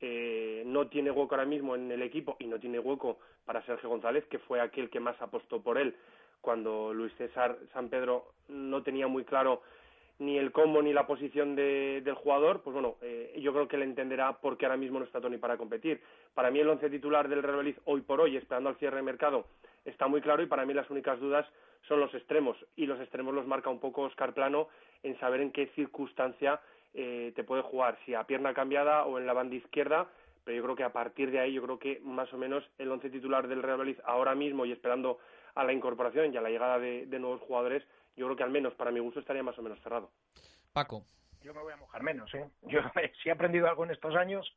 eh, 0.00 0.62
no 0.66 0.88
tiene 0.88 1.10
hueco 1.10 1.34
ahora 1.34 1.46
mismo 1.46 1.74
en 1.74 1.90
el 1.90 2.02
equipo 2.02 2.36
y 2.38 2.46
no 2.46 2.58
tiene 2.60 2.78
hueco 2.78 3.18
para 3.44 3.64
Sergio 3.64 3.88
González, 3.88 4.24
que 4.26 4.38
fue 4.38 4.60
aquel 4.60 4.90
que 4.90 5.00
más 5.00 5.20
apostó 5.20 5.62
por 5.62 5.78
él 5.78 5.96
cuando 6.40 6.94
Luis 6.94 7.12
César 7.16 7.58
San 7.72 7.88
Pedro 7.88 8.32
no 8.48 8.82
tenía 8.82 9.08
muy 9.08 9.24
claro 9.24 9.62
ni 10.18 10.38
el 10.38 10.50
cómo 10.50 10.80
ni 10.80 10.92
la 10.92 11.06
posición 11.06 11.54
de, 11.54 12.00
del 12.02 12.14
jugador, 12.14 12.62
pues 12.62 12.72
bueno, 12.72 12.96
eh, 13.02 13.38
yo 13.38 13.52
creo 13.52 13.68
que 13.68 13.76
él 13.76 13.82
entenderá 13.82 14.32
por 14.38 14.56
qué 14.56 14.64
ahora 14.66 14.78
mismo 14.78 14.98
no 14.98 15.04
está 15.04 15.20
Tony 15.20 15.36
para 15.36 15.58
competir. 15.58 16.00
Para 16.34 16.50
mí 16.50 16.58
el 16.58 16.68
once 16.68 16.88
titular 16.88 17.28
del 17.28 17.42
Real 17.42 17.56
Valladolid 17.56 17.78
hoy 17.84 18.00
por 18.00 18.20
hoy, 18.20 18.36
esperando 18.36 18.70
al 18.70 18.76
cierre 18.76 18.96
de 18.96 19.02
mercado, 19.02 19.46
está 19.84 20.06
muy 20.06 20.22
claro 20.22 20.42
y 20.42 20.46
para 20.46 20.64
mí 20.64 20.72
las 20.72 20.88
únicas 20.88 21.20
dudas 21.20 21.46
son 21.86 22.00
los 22.00 22.12
extremos 22.14 22.56
y 22.76 22.86
los 22.86 22.98
extremos 23.00 23.34
los 23.34 23.46
marca 23.46 23.68
un 23.68 23.78
poco 23.78 24.02
Oscar 24.02 24.32
Plano 24.32 24.68
en 25.02 25.18
saber 25.20 25.40
en 25.40 25.52
qué 25.52 25.66
circunstancia 25.74 26.60
eh, 26.94 27.32
te 27.36 27.44
puede 27.44 27.62
jugar, 27.62 27.98
si 28.06 28.14
a 28.14 28.24
pierna 28.24 28.54
cambiada 28.54 29.04
o 29.04 29.18
en 29.18 29.26
la 29.26 29.34
banda 29.34 29.56
izquierda, 29.56 30.08
pero 30.44 30.56
yo 30.56 30.62
creo 30.62 30.76
que 30.76 30.84
a 30.84 30.92
partir 30.92 31.30
de 31.30 31.40
ahí 31.40 31.52
yo 31.52 31.62
creo 31.62 31.78
que 31.78 32.00
más 32.02 32.32
o 32.32 32.38
menos 32.38 32.64
el 32.78 32.90
once 32.90 33.10
titular 33.10 33.48
del 33.48 33.62
Real 33.62 33.78
Valladolid 33.78 34.00
ahora 34.04 34.34
mismo 34.34 34.64
y 34.64 34.72
esperando 34.72 35.18
a 35.54 35.64
la 35.64 35.74
incorporación 35.74 36.32
y 36.32 36.36
a 36.38 36.40
la 36.40 36.48
llegada 36.48 36.78
de, 36.78 37.06
de 37.06 37.18
nuevos 37.18 37.40
jugadores 37.42 37.82
yo 38.16 38.26
creo 38.26 38.36
que 38.36 38.42
al 38.42 38.50
menos 38.50 38.74
para 38.74 38.90
mi 38.90 39.00
gusto 39.00 39.20
estaría 39.20 39.42
más 39.42 39.58
o 39.58 39.62
menos 39.62 39.80
cerrado. 39.82 40.10
Paco. 40.72 41.04
Yo 41.42 41.54
me 41.54 41.62
voy 41.62 41.72
a 41.72 41.76
mojar 41.76 42.02
menos. 42.02 42.32
¿eh? 42.34 42.48
Yo 42.62 42.80
si 43.22 43.28
he 43.28 43.32
aprendido 43.32 43.68
algo 43.68 43.84
en 43.84 43.92
estos 43.92 44.16
años 44.16 44.56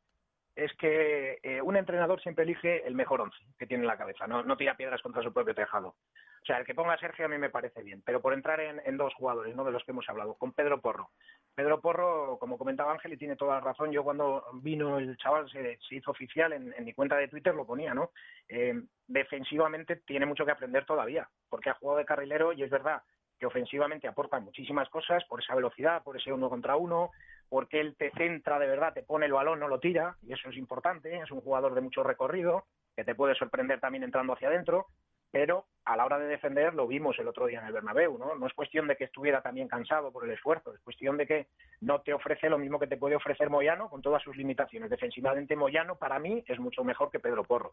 es 0.56 0.72
que 0.74 1.38
eh, 1.42 1.62
un 1.62 1.76
entrenador 1.76 2.20
siempre 2.20 2.44
elige 2.44 2.86
el 2.86 2.94
mejor 2.94 3.20
once 3.20 3.38
que 3.58 3.66
tiene 3.66 3.84
en 3.84 3.88
la 3.88 3.96
cabeza, 3.96 4.26
no, 4.26 4.42
no 4.42 4.56
tira 4.56 4.76
piedras 4.76 5.00
contra 5.00 5.22
su 5.22 5.32
propio 5.32 5.54
tejado. 5.54 5.94
O 6.42 6.46
sea, 6.46 6.58
el 6.58 6.64
que 6.64 6.74
ponga 6.74 6.94
a 6.94 6.98
Sergio 6.98 7.26
a 7.26 7.28
mí 7.28 7.36
me 7.36 7.50
parece 7.50 7.82
bien, 7.82 8.02
pero 8.04 8.20
por 8.22 8.32
entrar 8.32 8.60
en, 8.60 8.80
en, 8.84 8.96
dos 8.96 9.12
jugadores, 9.14 9.54
no 9.54 9.64
de 9.64 9.72
los 9.72 9.84
que 9.84 9.92
hemos 9.92 10.08
hablado, 10.08 10.34
con 10.34 10.52
Pedro 10.52 10.80
Porro. 10.80 11.10
Pedro 11.54 11.80
Porro, 11.80 12.38
como 12.38 12.56
comentaba 12.56 12.92
Ángel, 12.92 13.12
y 13.12 13.18
tiene 13.18 13.36
toda 13.36 13.56
la 13.56 13.60
razón, 13.60 13.92
yo 13.92 14.02
cuando 14.02 14.44
vino 14.54 14.98
el 14.98 15.16
chaval, 15.18 15.50
se, 15.50 15.78
se 15.86 15.96
hizo 15.96 16.10
oficial, 16.10 16.54
en, 16.54 16.72
en, 16.76 16.84
mi 16.84 16.94
cuenta 16.94 17.16
de 17.16 17.28
Twitter 17.28 17.54
lo 17.54 17.66
ponía, 17.66 17.92
¿no? 17.92 18.10
Eh, 18.48 18.72
defensivamente 19.06 19.96
tiene 19.96 20.24
mucho 20.24 20.46
que 20.46 20.52
aprender 20.52 20.86
todavía, 20.86 21.28
porque 21.50 21.70
ha 21.70 21.74
jugado 21.74 21.98
de 21.98 22.06
carrilero 22.06 22.52
y 22.54 22.62
es 22.62 22.70
verdad 22.70 23.02
que 23.40 23.46
ofensivamente 23.46 24.06
aporta 24.06 24.38
muchísimas 24.38 24.88
cosas 24.90 25.24
por 25.24 25.42
esa 25.42 25.54
velocidad, 25.54 26.02
por 26.02 26.16
ese 26.16 26.30
uno 26.30 26.50
contra 26.50 26.76
uno, 26.76 27.10
porque 27.48 27.80
él 27.80 27.96
te 27.96 28.10
centra 28.12 28.58
de 28.58 28.68
verdad, 28.68 28.92
te 28.92 29.02
pone 29.02 29.24
el 29.24 29.32
balón, 29.32 29.58
no 29.58 29.66
lo 29.66 29.80
tira, 29.80 30.14
y 30.22 30.34
eso 30.34 30.50
es 30.50 30.58
importante, 30.58 31.18
es 31.18 31.30
un 31.30 31.40
jugador 31.40 31.74
de 31.74 31.80
mucho 31.80 32.02
recorrido, 32.02 32.66
que 32.94 33.02
te 33.02 33.14
puede 33.14 33.34
sorprender 33.34 33.80
también 33.80 34.04
entrando 34.04 34.34
hacia 34.34 34.48
adentro, 34.48 34.88
pero 35.30 35.66
a 35.84 35.96
la 35.96 36.04
hora 36.04 36.18
de 36.18 36.26
defender 36.26 36.74
lo 36.74 36.86
vimos 36.86 37.18
el 37.18 37.28
otro 37.28 37.46
día 37.46 37.60
en 37.60 37.66
el 37.66 37.72
Bernabéu, 37.72 38.18
¿no? 38.18 38.34
No 38.34 38.46
es 38.46 38.54
cuestión 38.54 38.86
de 38.86 38.96
que 38.96 39.04
estuviera 39.04 39.42
también 39.42 39.68
cansado 39.68 40.12
por 40.12 40.24
el 40.24 40.30
esfuerzo, 40.30 40.74
es 40.74 40.80
cuestión 40.80 41.16
de 41.16 41.26
que 41.26 41.46
no 41.80 42.00
te 42.00 42.12
ofrece 42.12 42.48
lo 42.48 42.58
mismo 42.58 42.78
que 42.78 42.86
te 42.86 42.96
puede 42.96 43.16
ofrecer 43.16 43.50
Moyano 43.50 43.88
con 43.88 44.02
todas 44.02 44.22
sus 44.22 44.36
limitaciones. 44.36 44.90
Defensivamente 44.90 45.56
Moyano 45.56 45.96
para 45.96 46.18
mí 46.18 46.44
es 46.46 46.58
mucho 46.58 46.84
mejor 46.84 47.10
que 47.10 47.18
Pedro 47.18 47.44
Porro. 47.44 47.72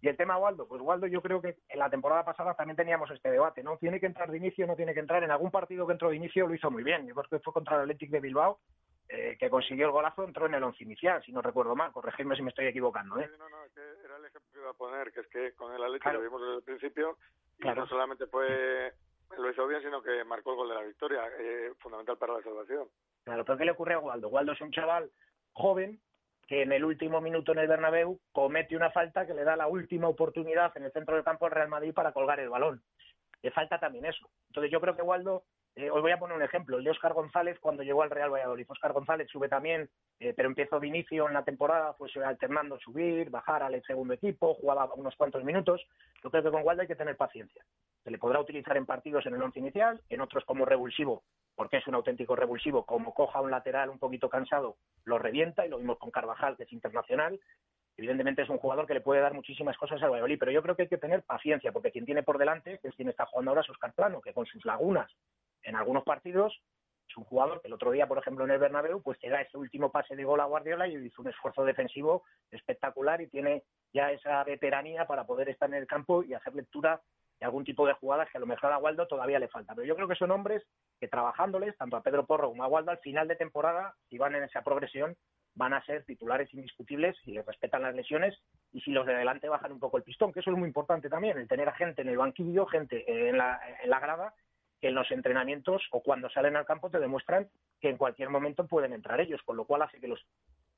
Y 0.00 0.08
el 0.08 0.16
tema 0.16 0.38
Waldo, 0.38 0.68
pues 0.68 0.80
Waldo 0.80 1.06
yo 1.08 1.20
creo 1.20 1.42
que 1.42 1.56
en 1.68 1.78
la 1.78 1.90
temporada 1.90 2.24
pasada 2.24 2.54
también 2.54 2.76
teníamos 2.76 3.10
este 3.10 3.30
debate, 3.30 3.62
¿no? 3.62 3.76
Tiene 3.78 3.98
que 3.98 4.06
entrar 4.06 4.30
de 4.30 4.36
inicio, 4.36 4.66
no 4.66 4.76
tiene 4.76 4.94
que 4.94 5.00
entrar. 5.00 5.24
En 5.24 5.30
algún 5.30 5.50
partido 5.50 5.86
que 5.86 5.92
entró 5.92 6.10
de 6.10 6.16
inicio 6.16 6.46
lo 6.46 6.54
hizo 6.54 6.70
muy 6.70 6.84
bien. 6.84 7.06
Yo 7.06 7.14
creo 7.14 7.28
que 7.28 7.40
fue 7.40 7.52
contra 7.52 7.76
el 7.76 7.82
Athletic 7.82 8.10
de 8.10 8.20
Bilbao, 8.20 8.60
eh, 9.08 9.36
que 9.38 9.50
consiguió 9.50 9.86
el 9.86 9.92
golazo, 9.92 10.24
entró 10.24 10.46
en 10.46 10.54
el 10.54 10.62
once 10.62 10.84
inicial, 10.84 11.22
si 11.24 11.32
no 11.32 11.40
recuerdo 11.42 11.74
mal. 11.74 11.92
Corregirme 11.92 12.36
si 12.36 12.42
me 12.42 12.50
estoy 12.50 12.66
equivocando, 12.66 13.18
¿eh? 13.18 13.30
No, 13.38 13.48
no, 13.48 13.64
es 13.64 13.72
que 13.72 13.80
era 14.04 14.16
el 14.16 14.24
ejemplo 14.26 14.50
que 14.52 14.58
iba 14.60 14.70
a 14.70 14.74
poner, 14.74 15.12
que 15.12 15.20
es 15.20 15.26
que 15.28 15.52
con 15.54 15.72
el 15.74 15.82
Athletic 15.82 16.02
claro. 16.02 16.18
lo 16.18 16.24
vimos 16.24 16.40
desde 16.42 16.56
el 16.56 16.62
principio 16.62 17.18
y 17.58 17.62
Claro. 17.62 17.82
no 17.82 17.86
solamente 17.88 18.26
fue 18.26 18.92
lo 19.36 19.50
hizo 19.50 19.66
bien, 19.66 19.82
sino 19.82 20.02
que 20.02 20.24
marcó 20.24 20.52
el 20.52 20.56
gol 20.56 20.68
de 20.70 20.74
la 20.74 20.82
victoria, 20.82 21.22
eh, 21.38 21.72
fundamental 21.80 22.16
para 22.16 22.34
la 22.34 22.42
salvación. 22.42 22.88
Claro, 23.24 23.44
pero 23.44 23.58
¿qué 23.58 23.64
le 23.66 23.72
ocurre 23.72 23.94
a 23.94 23.98
Waldo? 23.98 24.28
Waldo 24.28 24.52
es 24.52 24.60
un 24.60 24.70
chaval 24.72 25.10
joven 25.52 26.00
que 26.46 26.62
en 26.62 26.72
el 26.72 26.82
último 26.84 27.20
minuto 27.20 27.52
en 27.52 27.58
el 27.58 27.68
Bernabéu 27.68 28.18
comete 28.32 28.74
una 28.74 28.90
falta 28.90 29.26
que 29.26 29.34
le 29.34 29.44
da 29.44 29.54
la 29.54 29.66
última 29.68 30.08
oportunidad 30.08 30.74
en 30.76 30.84
el 30.84 30.92
centro 30.92 31.14
del 31.14 31.24
campo 31.24 31.44
al 31.44 31.52
Real 31.52 31.68
Madrid 31.68 31.92
para 31.92 32.12
colgar 32.12 32.40
el 32.40 32.48
balón. 32.48 32.82
Le 33.42 33.50
falta 33.50 33.78
también 33.78 34.06
eso. 34.06 34.30
Entonces 34.48 34.72
yo 34.72 34.80
creo 34.80 34.96
que 34.96 35.02
Waldo, 35.02 35.44
eh, 35.76 35.90
os 35.90 36.02
voy 36.02 36.10
a 36.10 36.18
poner 36.18 36.36
un 36.36 36.42
ejemplo, 36.42 36.76
el 36.76 36.84
de 36.84 36.90
Óscar 36.90 37.12
González 37.12 37.56
cuando 37.60 37.84
llegó 37.84 38.02
al 38.02 38.10
Real 38.10 38.32
Valladolid. 38.32 38.66
Óscar 38.68 38.92
González 38.92 39.28
sube 39.30 39.48
también, 39.48 39.88
eh, 40.18 40.34
pero 40.34 40.48
empezó 40.48 40.80
de 40.80 40.88
inicio 40.88 41.28
en 41.28 41.34
la 41.34 41.44
temporada, 41.44 41.94
pues 41.96 42.16
alternando 42.16 42.78
subir, 42.80 43.30
bajar 43.30 43.62
al 43.62 43.80
segundo 43.84 44.14
equipo, 44.14 44.54
jugaba 44.54 44.92
unos 44.94 45.14
cuantos 45.14 45.44
minutos. 45.44 45.86
Yo 46.22 46.30
creo 46.30 46.42
que 46.42 46.50
con 46.50 46.64
Waldo 46.64 46.82
hay 46.82 46.88
que 46.88 46.96
tener 46.96 47.16
paciencia. 47.16 47.64
Se 48.02 48.10
le 48.10 48.18
podrá 48.18 48.40
utilizar 48.40 48.76
en 48.76 48.86
partidos 48.86 49.24
en 49.26 49.34
el 49.34 49.42
once 49.42 49.60
inicial, 49.60 50.00
en 50.08 50.20
otros 50.20 50.44
como 50.44 50.64
revulsivo, 50.64 51.22
porque 51.54 51.76
es 51.76 51.86
un 51.86 51.94
auténtico 51.94 52.34
revulsivo, 52.34 52.84
como 52.84 53.14
coja 53.14 53.40
un 53.40 53.52
lateral 53.52 53.90
un 53.90 54.00
poquito 54.00 54.28
cansado, 54.28 54.78
lo 55.04 55.18
revienta, 55.18 55.64
y 55.64 55.68
lo 55.68 55.78
vimos 55.78 55.98
con 55.98 56.10
Carvajal, 56.10 56.56
que 56.56 56.64
es 56.64 56.72
internacional. 56.72 57.38
Evidentemente 57.96 58.42
es 58.42 58.48
un 58.48 58.58
jugador 58.58 58.86
que 58.86 58.94
le 58.94 59.00
puede 59.00 59.20
dar 59.20 59.34
muchísimas 59.34 59.76
cosas 59.76 60.02
al 60.02 60.10
Valladolid, 60.10 60.38
pero 60.38 60.52
yo 60.52 60.62
creo 60.62 60.74
que 60.74 60.82
hay 60.82 60.88
que 60.88 60.98
tener 60.98 61.22
paciencia, 61.22 61.70
porque 61.70 61.92
quien 61.92 62.04
tiene 62.04 62.22
por 62.22 62.38
delante, 62.38 62.80
es 62.82 62.94
quien 62.94 63.08
está 63.08 63.26
jugando 63.26 63.50
ahora, 63.50 63.62
es 63.62 63.70
Oscar 63.70 63.92
Plano, 63.92 64.20
que 64.20 64.32
con 64.32 64.46
sus 64.46 64.64
lagunas 64.64 65.10
en 65.62 65.76
algunos 65.76 66.04
partidos 66.04 66.60
es 67.08 67.16
un 67.16 67.24
jugador 67.24 67.60
que 67.60 67.68
el 67.68 67.74
otro 67.74 67.90
día, 67.90 68.06
por 68.06 68.18
ejemplo, 68.18 68.44
en 68.44 68.50
el 68.50 68.58
Bernabéu, 68.58 69.02
pues 69.02 69.18
te 69.18 69.30
da 69.30 69.40
ese 69.40 69.56
último 69.56 69.90
pase 69.90 70.14
de 70.14 70.24
gol 70.24 70.40
a 70.40 70.44
Guardiola 70.44 70.86
y 70.86 70.96
hizo 70.96 71.22
un 71.22 71.28
esfuerzo 71.28 71.64
defensivo 71.64 72.24
espectacular 72.50 73.20
y 73.22 73.28
tiene 73.28 73.64
ya 73.92 74.12
esa 74.12 74.44
veteranía 74.44 75.06
para 75.06 75.26
poder 75.26 75.48
estar 75.48 75.68
en 75.70 75.76
el 75.76 75.86
campo 75.86 76.22
y 76.22 76.34
hacer 76.34 76.54
lectura 76.54 77.00
de 77.40 77.46
algún 77.46 77.64
tipo 77.64 77.86
de 77.86 77.94
jugadas 77.94 78.28
que 78.30 78.36
a 78.36 78.40
lo 78.40 78.46
mejor 78.46 78.72
a 78.72 78.78
Waldo 78.78 79.06
todavía 79.06 79.38
le 79.38 79.48
falta. 79.48 79.74
Pero 79.74 79.86
yo 79.86 79.96
creo 79.96 80.08
que 80.08 80.16
son 80.16 80.30
hombres 80.30 80.62
que 81.00 81.08
trabajándoles, 81.08 81.76
tanto 81.78 81.96
a 81.96 82.02
Pedro 82.02 82.26
Porro 82.26 82.48
como 82.48 82.64
a 82.64 82.68
Waldo, 82.68 82.90
al 82.90 82.98
final 82.98 83.28
de 83.28 83.36
temporada, 83.36 83.94
si 84.10 84.18
van 84.18 84.34
en 84.34 84.42
esa 84.42 84.62
progresión, 84.62 85.16
van 85.54 85.72
a 85.72 85.84
ser 85.84 86.04
titulares 86.04 86.52
indiscutibles 86.52 87.16
si 87.24 87.32
les 87.32 87.46
respetan 87.46 87.82
las 87.82 87.94
lesiones 87.94 88.36
y 88.72 88.80
si 88.80 88.90
los 88.92 89.06
de 89.06 89.14
delante 89.14 89.48
bajan 89.48 89.72
un 89.72 89.80
poco 89.80 89.96
el 89.96 90.04
pistón, 90.04 90.32
que 90.32 90.40
eso 90.40 90.50
es 90.50 90.56
muy 90.56 90.68
importante 90.68 91.08
también, 91.08 91.38
el 91.38 91.48
tener 91.48 91.68
a 91.68 91.74
gente 91.74 92.02
en 92.02 92.08
el 92.08 92.18
banquillo, 92.18 92.66
gente 92.66 93.28
en 93.28 93.38
la, 93.38 93.60
en 93.82 93.90
la 93.90 93.98
grada, 93.98 94.34
que 94.80 94.88
en 94.88 94.94
los 94.94 95.10
entrenamientos 95.10 95.82
o 95.90 96.02
cuando 96.02 96.30
salen 96.30 96.56
al 96.56 96.66
campo 96.66 96.90
te 96.90 96.98
demuestran 96.98 97.48
que 97.80 97.90
en 97.90 97.96
cualquier 97.96 98.30
momento 98.30 98.66
pueden 98.66 98.92
entrar 98.92 99.20
ellos, 99.20 99.42
con 99.44 99.56
lo 99.56 99.64
cual 99.64 99.82
hace 99.82 100.00
que 100.00 100.08
los 100.08 100.24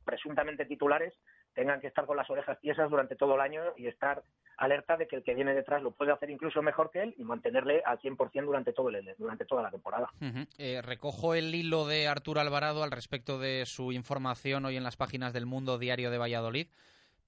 presuntamente 0.05 0.65
titulares 0.65 1.15
tengan 1.55 1.81
que 1.81 1.87
estar 1.87 2.07
con 2.07 2.17
las 2.17 2.29
orejas 2.31 2.59
tiesas 2.61 2.91
durante 2.91 3.17
todo 3.17 3.35
el 3.35 3.41
año 3.41 3.63
y 3.77 3.87
estar 3.87 4.23
alerta 4.57 4.97
de 4.97 5.07
que 5.07 5.17
el 5.17 5.23
que 5.23 5.35
viene 5.35 5.55
detrás 5.55 5.83
lo 5.83 5.93
puede 5.93 6.13
hacer 6.13 6.31
incluso 6.31 6.63
mejor 6.63 6.91
que 6.91 7.03
él 7.03 7.15
y 7.17 7.25
mantenerle 7.25 7.83
al 7.85 7.99
100% 7.99 8.45
durante, 8.45 8.73
todo 8.73 8.89
el, 8.91 9.15
durante 9.19 9.45
toda 9.45 9.63
la 9.63 9.71
temporada. 9.71 10.11
Uh 10.21 10.81
recojo 10.83 11.35
el 11.35 11.55
hilo 11.55 11.87
de 11.87 12.09
Arturo 12.09 12.41
Alvarado 12.41 12.83
al 12.83 12.91
respecto 12.91 13.39
de 13.39 13.65
su 13.67 13.93
información 13.93 14.65
hoy 14.65 14.77
en 14.77 14.85
las 14.85 14.97
páginas 14.97 15.33
del 15.33 15.47
Mundo 15.47 15.79
Diario 15.79 16.11
de 16.11 16.19
Valladolid. 16.19 16.69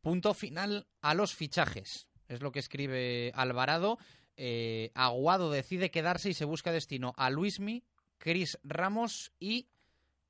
Punto 0.01 0.35
final 0.35 0.87
a 1.01 1.15
los 1.15 1.35
fichajes. 1.35 2.09
Es 2.29 2.43
lo 2.43 2.53
que 2.53 2.59
escribe 2.59 3.33
Alvarado. 3.35 3.99
Eh, 4.37 4.91
Aguado 4.95 5.51
decide 5.51 5.91
quedarse 5.91 6.31
y 6.31 6.35
se 6.35 6.45
busca 6.45 6.73
destino 6.73 7.13
a 7.17 7.31
Luismi, 7.31 7.85
Cris 8.19 8.59
Ramos 8.63 9.33
y 9.39 9.69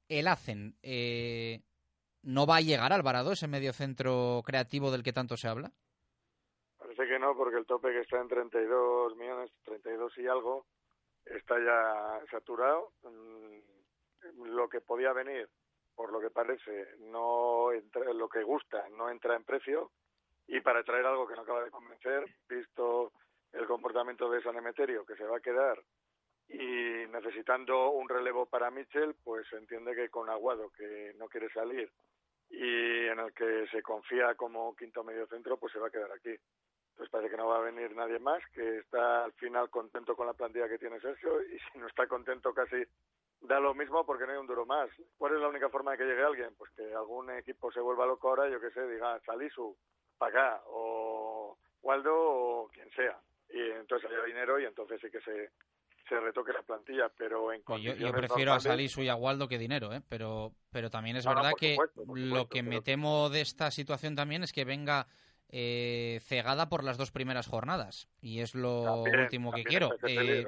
el 0.08 0.28
Hacen. 0.28 0.76
Eh, 0.82 1.60
¿No 2.22 2.46
va 2.46 2.56
a 2.56 2.60
llegar 2.60 2.92
Alvarado, 2.92 3.32
ese 3.32 3.48
mediocentro 3.48 4.42
creativo 4.44 4.90
del 4.90 5.02
que 5.02 5.12
tanto 5.12 5.36
se 5.36 5.48
habla? 5.48 5.72
Parece 6.78 7.06
que 7.06 7.18
no, 7.18 7.36
porque 7.36 7.58
el 7.58 7.66
tope 7.66 7.92
que 7.92 8.00
está 8.00 8.20
en 8.20 8.28
32 8.28 9.16
millones, 9.16 9.50
32 9.64 10.18
y 10.18 10.26
algo, 10.26 10.66
está 11.24 11.56
ya 11.58 12.20
saturado. 12.30 12.92
Lo 14.36 14.68
que 14.68 14.80
podía 14.80 15.12
venir, 15.12 15.48
por 15.94 16.12
lo 16.12 16.20
que 16.20 16.30
parece, 16.30 16.88
no 17.00 17.72
entra, 17.72 18.12
lo 18.12 18.28
que 18.28 18.42
gusta 18.42 18.88
no 18.90 19.10
entra 19.10 19.36
en 19.36 19.44
precio. 19.44 19.90
Y 20.46 20.60
para 20.60 20.82
traer 20.82 21.06
algo 21.06 21.26
que 21.26 21.34
no 21.34 21.42
acaba 21.42 21.64
de 21.64 21.70
convencer, 21.70 22.24
visto 22.48 23.12
el 23.52 23.66
comportamiento 23.66 24.30
de 24.30 24.42
San 24.42 24.56
Emeterio, 24.56 25.04
que 25.04 25.16
se 25.16 25.24
va 25.24 25.38
a 25.38 25.40
quedar, 25.40 25.78
y 26.48 27.06
necesitando 27.10 27.90
un 27.90 28.08
relevo 28.08 28.46
para 28.46 28.70
Mitchell, 28.70 29.14
pues 29.22 29.50
entiende 29.52 29.94
que 29.94 30.08
con 30.08 30.28
Aguado, 30.28 30.70
que 30.70 31.12
no 31.16 31.28
quiere 31.28 31.48
salir, 31.50 31.90
y 32.50 33.06
en 33.06 33.18
el 33.18 33.32
que 33.32 33.66
se 33.68 33.82
confía 33.82 34.34
como 34.34 34.74
quinto 34.76 35.02
medio 35.04 35.26
centro, 35.26 35.56
pues 35.56 35.72
se 35.72 35.78
va 35.78 35.88
a 35.88 35.90
quedar 35.90 36.12
aquí. 36.12 36.34
Entonces 36.90 37.10
parece 37.10 37.30
que 37.30 37.36
no 37.38 37.48
va 37.48 37.58
a 37.58 37.62
venir 37.62 37.94
nadie 37.96 38.18
más, 38.18 38.42
que 38.52 38.78
está 38.78 39.24
al 39.24 39.32
final 39.32 39.70
contento 39.70 40.14
con 40.14 40.26
la 40.26 40.34
plantilla 40.34 40.68
que 40.68 40.78
tiene 40.78 41.00
Sergio, 41.00 41.42
y 41.42 41.58
si 41.58 41.78
no 41.78 41.86
está 41.86 42.06
contento 42.06 42.52
casi 42.52 42.84
da 43.42 43.58
lo 43.58 43.74
mismo 43.74 44.04
porque 44.06 44.24
no 44.24 44.32
hay 44.32 44.38
un 44.38 44.46
duro 44.46 44.64
más. 44.66 44.88
¿Cuál 45.18 45.34
es 45.34 45.40
la 45.40 45.48
única 45.48 45.68
forma 45.68 45.92
de 45.92 45.98
que 45.98 46.04
llegue 46.04 46.22
alguien? 46.22 46.54
Pues 46.56 46.70
que 46.72 46.94
algún 46.94 47.30
equipo 47.30 47.72
se 47.72 47.80
vuelva 47.80 48.06
loco 48.06 48.28
ahora, 48.28 48.48
yo 48.48 48.60
que 48.60 48.70
sé, 48.70 48.86
diga 48.86 49.18
Salisu, 49.20 49.76
para 50.16 50.30
acá, 50.30 50.62
o 50.66 51.58
Waldo, 51.82 52.14
o 52.14 52.68
quien 52.68 52.90
sea. 52.90 53.18
Y 53.52 53.60
entonces 53.78 54.10
haya 54.10 54.24
dinero 54.24 54.58
y 54.58 54.64
entonces 54.64 55.00
sí 55.00 55.10
que 55.10 55.20
se, 55.20 55.50
se 56.08 56.20
retoque 56.20 56.52
la 56.52 56.62
plantilla, 56.62 57.10
pero 57.16 57.52
en 57.52 57.62
yo, 57.80 57.94
yo 57.94 58.12
prefiero 58.12 58.52
a 58.52 58.60
Salisu 58.60 59.02
y 59.02 59.08
a 59.08 59.14
Waldo 59.14 59.48
que 59.48 59.58
dinero, 59.58 59.92
¿eh? 59.92 60.02
pero, 60.08 60.52
pero 60.70 60.90
también 60.90 61.16
es 61.16 61.26
verdad 61.26 61.52
que 61.58 61.76
lo 62.14 62.48
que 62.48 62.62
me 62.62 62.80
temo 62.80 63.30
de 63.30 63.40
esta 63.40 63.70
situación 63.70 64.14
también 64.14 64.42
es 64.42 64.52
que 64.52 64.64
venga 64.64 65.06
eh, 65.48 66.20
cegada 66.22 66.68
por 66.68 66.82
las 66.82 66.96
dos 66.96 67.10
primeras 67.10 67.46
jornadas 67.46 68.08
y 68.20 68.40
es 68.40 68.54
lo 68.54 69.02
último 69.02 69.52
que 69.52 69.64
quiero. 69.64 69.90
Eh, 70.06 70.46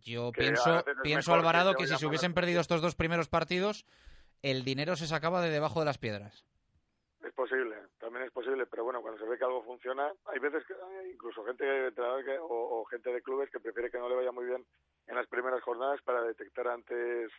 yo 0.00 0.30
pienso, 0.32 0.84
pienso 1.02 1.34
Alvarado, 1.34 1.74
que 1.74 1.86
si 1.86 1.96
se 1.96 2.06
hubiesen 2.06 2.34
perdido 2.34 2.60
estos 2.60 2.80
dos 2.80 2.94
primeros 2.94 3.28
partidos, 3.28 3.84
el 4.42 4.64
dinero 4.64 4.96
se 4.96 5.06
sacaba 5.06 5.42
de 5.42 5.50
debajo 5.50 5.80
de 5.80 5.86
las 5.86 5.98
piedras. 5.98 6.44
Es 7.22 7.32
posible, 7.34 7.76
también 8.00 8.24
es 8.24 8.32
posible, 8.32 8.66
pero 8.66 8.82
bueno, 8.82 9.00
cuando 9.00 9.20
se 9.20 9.28
ve 9.28 9.38
que 9.38 9.44
algo 9.44 9.62
funciona, 9.62 10.12
hay 10.24 10.40
veces 10.40 10.64
que 10.66 10.74
incluso 11.12 11.44
gente 11.44 11.64
que, 11.64 12.38
o, 12.38 12.80
o 12.80 12.84
gente 12.86 13.12
de 13.12 13.22
clubes 13.22 13.48
que 13.50 13.60
prefiere 13.60 13.90
que 13.90 13.98
no 13.98 14.08
le 14.08 14.16
vaya 14.16 14.32
muy 14.32 14.44
bien 14.44 14.66
en 15.06 15.14
las 15.14 15.28
primeras 15.28 15.62
jornadas 15.62 16.02
para 16.02 16.22
detectar 16.22 16.66
antes 16.66 17.30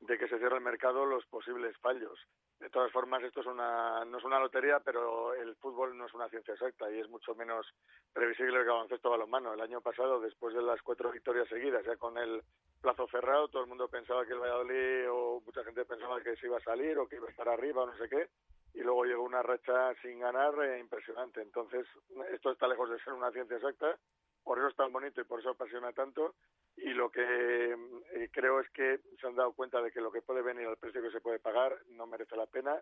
de 0.00 0.18
que 0.18 0.28
se 0.28 0.38
cierre 0.38 0.56
el 0.56 0.62
mercado 0.62 1.06
los 1.06 1.24
posibles 1.26 1.76
fallos. 1.78 2.18
De 2.58 2.68
todas 2.68 2.92
formas, 2.92 3.22
esto 3.22 3.40
es 3.40 3.46
una, 3.46 4.04
no 4.04 4.18
es 4.18 4.24
una 4.24 4.38
lotería, 4.38 4.80
pero 4.80 5.32
el 5.34 5.56
fútbol 5.56 5.96
no 5.96 6.06
es 6.06 6.12
una 6.12 6.28
ciencia 6.28 6.52
exacta 6.52 6.90
y 6.90 6.98
es 7.00 7.08
mucho 7.08 7.34
menos 7.34 7.66
previsible 8.12 8.52
que 8.52 8.60
el 8.60 8.68
baloncesto 8.68 9.10
balonmano. 9.10 9.54
El 9.54 9.60
año 9.62 9.80
pasado, 9.80 10.20
después 10.20 10.54
de 10.54 10.62
las 10.62 10.82
cuatro 10.82 11.10
victorias 11.10 11.48
seguidas, 11.48 11.84
ya 11.84 11.96
con 11.96 12.18
el 12.18 12.42
plazo 12.82 13.06
cerrado, 13.08 13.48
todo 13.48 13.62
el 13.62 13.68
mundo 13.68 13.88
pensaba 13.88 14.26
que 14.26 14.32
el 14.32 14.40
Valladolid 14.40 15.10
o 15.10 15.40
mucha 15.40 15.64
gente 15.64 15.86
pensaba 15.86 16.20
que 16.22 16.36
se 16.36 16.46
iba 16.46 16.58
a 16.58 16.62
salir 16.62 16.98
o 16.98 17.08
que 17.08 17.16
iba 17.16 17.26
a 17.26 17.30
estar 17.30 17.48
arriba 17.48 17.82
o 17.82 17.86
no 17.86 17.96
sé 17.96 18.08
qué, 18.08 18.28
y 18.74 18.80
luego 18.80 19.04
llegó 19.04 19.22
una 19.22 19.42
racha 19.42 19.94
sin 20.02 20.20
ganar 20.20 20.54
eh, 20.64 20.78
impresionante. 20.78 21.42
Entonces, 21.42 21.86
esto 22.32 22.52
está 22.52 22.68
lejos 22.68 22.90
de 22.90 22.98
ser 23.00 23.12
una 23.12 23.30
ciencia 23.30 23.56
exacta, 23.56 23.98
por 24.42 24.58
eso 24.58 24.68
es 24.68 24.76
tan 24.76 24.92
bonito 24.92 25.20
y 25.20 25.24
por 25.24 25.40
eso 25.40 25.50
apasiona 25.50 25.92
tanto 25.92 26.34
y 26.76 26.90
lo 26.94 27.10
que 27.10 27.22
eh, 27.22 28.30
creo 28.32 28.60
es 28.60 28.68
que 28.70 29.00
se 29.20 29.26
han 29.26 29.34
dado 29.34 29.52
cuenta 29.52 29.82
de 29.82 29.90
que 29.90 30.00
lo 30.00 30.10
que 30.10 30.22
puede 30.22 30.42
venir 30.42 30.66
al 30.66 30.78
precio 30.78 31.02
que 31.02 31.10
se 31.10 31.20
puede 31.20 31.38
pagar 31.38 31.76
no 31.88 32.06
merece 32.06 32.36
la 32.36 32.46
pena. 32.46 32.80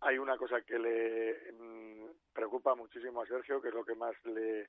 Hay 0.00 0.18
una 0.18 0.36
cosa 0.36 0.62
que 0.62 0.78
le 0.78 1.52
mm, 1.52 2.32
preocupa 2.32 2.74
muchísimo 2.74 3.20
a 3.20 3.26
Sergio, 3.26 3.60
que 3.60 3.68
es 3.68 3.74
lo 3.74 3.84
que 3.84 3.94
más 3.94 4.14
le, 4.24 4.68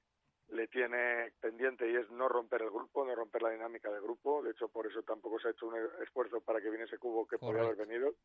le 0.50 0.68
tiene 0.68 1.32
pendiente 1.40 1.90
y 1.90 1.96
es 1.96 2.10
no 2.10 2.28
romper 2.28 2.64
el 2.64 2.72
grupo, 2.72 3.06
no 3.06 3.16
romper 3.16 3.44
la 3.44 3.52
dinámica 3.52 3.92
del 3.92 4.02
grupo. 4.02 4.42
De 4.42 4.52
hecho, 4.52 4.68
por 4.68 4.88
eso 4.88 5.04
tampoco 5.04 5.40
se 5.40 5.50
ha 5.50 5.52
hecho 5.52 5.68
un 5.68 5.76
esfuerzo 6.04 6.42
para 6.42 6.60
que 6.60 6.70
viniese 6.70 6.96
ese 6.96 7.00
cubo 7.00 7.28
que 7.28 7.38
podría 7.38 7.64
haber 7.64 7.76
venido. 7.76 8.16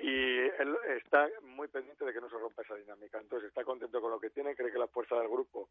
Y 0.00 0.38
él 0.38 0.78
está 0.96 1.28
muy 1.42 1.66
pendiente 1.66 2.04
de 2.04 2.12
que 2.12 2.20
no 2.20 2.30
se 2.30 2.38
rompa 2.38 2.62
esa 2.62 2.76
dinámica. 2.76 3.18
Entonces 3.18 3.48
está 3.48 3.64
contento 3.64 4.00
con 4.00 4.12
lo 4.12 4.20
que 4.20 4.30
tiene, 4.30 4.54
cree 4.54 4.70
que 4.70 4.78
la 4.78 4.86
fuerza 4.86 5.16
del 5.16 5.28
grupo 5.28 5.68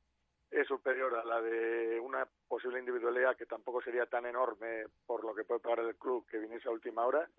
es 0.52 0.68
superior 0.68 1.16
a 1.16 1.24
la 1.24 1.42
de 1.42 1.98
una 2.00 2.28
posible 2.48 2.80
individualidad 2.80 3.38
que 3.38 3.46
tampoco 3.46 3.82
sería 3.82 4.06
tan 4.06 4.26
enorme 4.26 4.86
por 5.06 5.24
lo 5.24 5.34
que 5.34 5.46
puede 5.46 5.62
pagar 5.62 5.80
el 5.80 5.96
club 5.96 6.26
que 6.28 6.40
viniese 6.40 6.68
a 6.68 6.72
última 6.72 7.06
hora. 7.06 7.30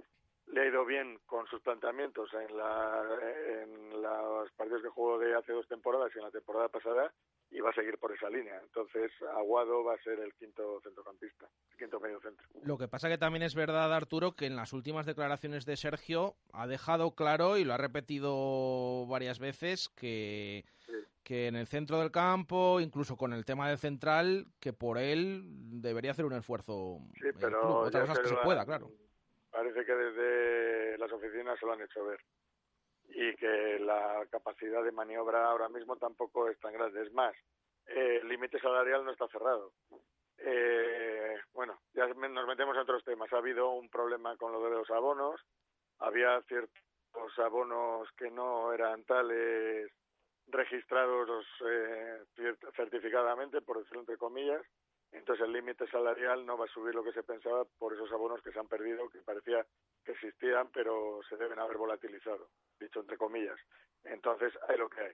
Le 0.47 0.63
ha 0.63 0.67
ido 0.67 0.87
bien 0.87 1.19
con 1.27 1.47
sus 1.49 1.61
planteamientos 1.61 2.33
en, 2.33 2.57
la, 2.57 3.05
en 3.47 4.03
los 4.03 4.51
partidos 4.53 4.83
que 4.83 4.89
jugó 4.89 5.19
de 5.19 5.35
hace 5.35 5.53
dos 5.53 5.69
temporadas 5.69 6.11
y 6.15 6.19
en 6.19 6.25
la 6.25 6.31
temporada 6.31 6.69
pasada 6.69 7.13
y 7.51 7.61
va 7.61 7.71
a 7.71 7.75
seguir 7.75 7.99
por 7.99 8.13
esa 8.13 8.29
línea. 8.29 8.61
Entonces, 8.63 9.11
Aguado 9.35 9.83
va 9.85 9.95
a 9.95 10.03
ser 10.03 10.19
el 10.21 10.35
quinto 10.35 10.81
centrocampista, 10.83 11.47
el 11.73 11.79
quinto 11.79 12.01
medio 12.01 12.21
centro. 12.21 12.47
Lo 12.63 12.77
que 12.77 12.89
pasa 12.89 13.09
que 13.09 13.19
también 13.19 13.43
es 13.43 13.55
verdad, 13.55 13.93
Arturo, 13.95 14.33
que 14.33 14.47
en 14.47 14.57
las 14.57 14.73
últimas 14.73 15.07
declaraciones 15.07 15.65
de 15.65 15.77
Sergio 15.77 16.37
ha 16.53 16.67
dejado 16.67 17.15
claro 17.15 17.57
y 17.57 17.65
lo 17.65 17.75
ha 17.75 17.79
repetido 17.79 19.07
varias 19.07 19.39
veces 19.39 19.89
que 19.89 20.65
que 21.29 21.47
en 21.47 21.57
el 21.57 21.67
centro 21.67 21.99
del 22.01 22.11
campo, 22.11 22.81
incluso 22.81 23.15
con 23.19 23.35
el 23.35 23.45
tema 23.45 23.69
del 23.69 23.77
central, 23.77 24.47
que 24.59 24.73
por 24.73 24.97
él 24.97 25.43
debería 25.83 26.13
hacer 26.13 26.25
un 26.25 26.33
esfuerzo. 26.33 27.01
Sí, 27.21 27.29
pero 27.39 27.81
Otra 27.81 28.01
cosa 28.07 28.23
que 28.23 28.29
se 28.29 28.37
pueda, 28.37 28.65
claro. 28.65 28.91
Parece 29.51 29.85
que 29.85 29.93
desde 29.93 30.97
las 30.97 31.13
oficinas 31.13 31.59
se 31.61 31.67
lo 31.67 31.75
han 31.75 31.83
hecho 31.83 32.03
ver 32.03 32.19
y 33.09 33.35
que 33.37 33.79
la 33.81 34.27
capacidad 34.31 34.83
de 34.83 34.93
maniobra 34.93 35.47
ahora 35.47 35.69
mismo 35.69 35.97
tampoco 35.97 36.49
es 36.49 36.59
tan 36.61 36.73
grande. 36.73 37.03
Es 37.03 37.13
más, 37.13 37.35
el 37.87 38.29
límite 38.29 38.59
salarial 38.61 39.05
no 39.05 39.13
está 39.13 39.27
cerrado. 39.29 39.73
Eh, 40.39 41.37
bueno, 41.53 41.81
ya 41.95 42.07
nos 42.07 42.47
metemos 42.47 42.77
en 42.77 42.83
otros 42.83 43.05
temas. 43.05 43.33
Ha 43.33 43.39
habido 43.39 43.71
un 43.71 43.89
problema 43.89 44.37
con 44.37 44.53
lo 44.53 44.63
de 44.63 44.71
los 44.71 44.91
abonos. 44.91 45.41
Había 45.99 46.41
ciertos 46.43 47.39
abonos 47.39 48.09
que 48.17 48.31
no 48.31 48.73
eran 48.73 49.05
tales 49.05 49.91
registrados 50.51 51.47
eh, 51.67 52.25
certificadamente, 52.77 53.61
por 53.61 53.79
decirlo 53.79 54.01
entre 54.01 54.17
comillas, 54.17 54.63
entonces 55.13 55.45
el 55.47 55.53
límite 55.53 55.87
salarial 55.89 56.45
no 56.45 56.59
va 56.59 56.67
a 56.67 56.69
subir 56.69 56.95
lo 56.95 57.03
que 57.03 57.13
se 57.13 57.23
pensaba 57.23 57.65
por 57.79 57.95
esos 57.95 58.11
abonos 58.13 58.43
que 58.43 58.53
se 58.53 58.59
han 58.59 58.69
perdido, 58.69 59.09
que 59.09 59.21
parecía 59.21 59.65
existían, 60.05 60.71
pero 60.73 61.21
se 61.29 61.37
deben 61.37 61.59
haber 61.59 61.77
volatilizado, 61.77 62.51
dicho 62.79 63.01
entre 63.01 63.17
comillas. 63.17 63.59
Entonces 64.05 64.53
hay 64.69 64.79
lo 64.79 64.89
que 64.89 65.01
hay. 65.01 65.13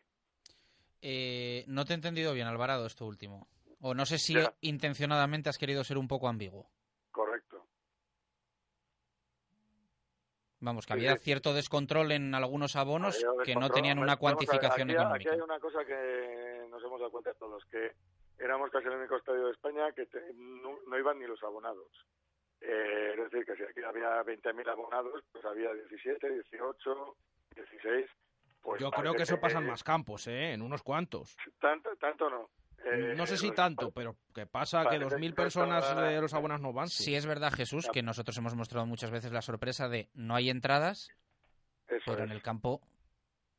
Eh, 1.02 1.64
no 1.66 1.84
te 1.84 1.92
he 1.92 1.96
entendido 1.96 2.32
bien, 2.32 2.46
Alvarado, 2.46 2.86
esto 2.86 3.06
último. 3.06 3.48
O 3.80 3.94
no 3.94 4.06
sé 4.06 4.18
si 4.18 4.34
intencionadamente 4.62 5.50
has 5.50 5.58
querido 5.58 5.84
ser 5.84 5.98
un 5.98 6.08
poco 6.08 6.28
ambiguo. 6.28 6.70
Vamos, 10.64 10.86
que 10.86 10.94
había 10.94 11.14
cierto 11.18 11.52
descontrol 11.52 12.10
en 12.12 12.34
algunos 12.34 12.74
abonos 12.74 13.22
que 13.44 13.54
no 13.54 13.68
tenían 13.68 13.98
una 13.98 14.16
cuantificación 14.16 14.88
económica. 14.88 15.28
Aquí 15.30 15.38
hay 15.38 15.40
una 15.42 15.60
cosa 15.60 15.84
que 15.84 16.66
nos 16.70 16.82
hemos 16.82 16.98
dado 16.98 17.10
cuenta 17.10 17.34
todos, 17.34 17.62
que 17.66 17.92
éramos 18.38 18.70
casi 18.70 18.86
el 18.86 18.94
único 18.94 19.16
estadio 19.16 19.44
de 19.44 19.52
España 19.52 19.92
que 19.92 20.08
no, 20.34 20.98
iban 20.98 21.18
ni 21.18 21.26
los 21.26 21.42
abonados. 21.42 21.86
Eh, 22.66 23.12
es 23.12 23.30
decir, 23.30 23.44
que 23.44 23.56
si 23.56 23.62
aquí 23.62 23.82
había 23.82 24.22
20.000 24.22 24.70
abonados, 24.70 25.22
pues 25.32 25.44
había 25.44 25.72
17, 25.72 26.30
18, 26.30 27.16
16. 27.56 28.06
Pues 28.62 28.80
Yo 28.80 28.90
creo 28.90 29.12
que 29.14 29.24
eso 29.24 29.38
pasa 29.38 29.58
en 29.58 29.66
más 29.66 29.84
campos, 29.84 30.26
¿eh? 30.26 30.52
en 30.52 30.62
unos 30.62 30.82
cuantos. 30.82 31.36
Tanto, 31.60 31.94
tanto 31.96 32.30
no. 32.30 32.48
Eh, 32.86 33.14
no 33.16 33.26
sé 33.26 33.36
si 33.36 33.50
tanto, 33.50 33.90
pero 33.92 34.16
¿qué 34.34 34.46
pasa? 34.46 34.86
Que 34.88 34.98
2.000 34.98 35.34
personas 35.34 35.96
de 35.96 36.20
los 36.20 36.32
abonos 36.32 36.60
no 36.60 36.72
van. 36.72 36.88
Sí 36.88 37.14
es 37.14 37.26
verdad, 37.26 37.52
Jesús, 37.52 37.88
que 37.92 38.02
nosotros 38.02 38.36
hemos 38.38 38.54
mostrado 38.54 38.86
muchas 38.86 39.10
veces 39.10 39.32
la 39.32 39.42
sorpresa 39.42 39.88
de 39.88 40.08
no 40.14 40.34
hay 40.34 40.48
entradas, 40.48 41.10
pero 42.06 42.24
en 42.24 42.30
el 42.30 42.42
campo 42.42 42.80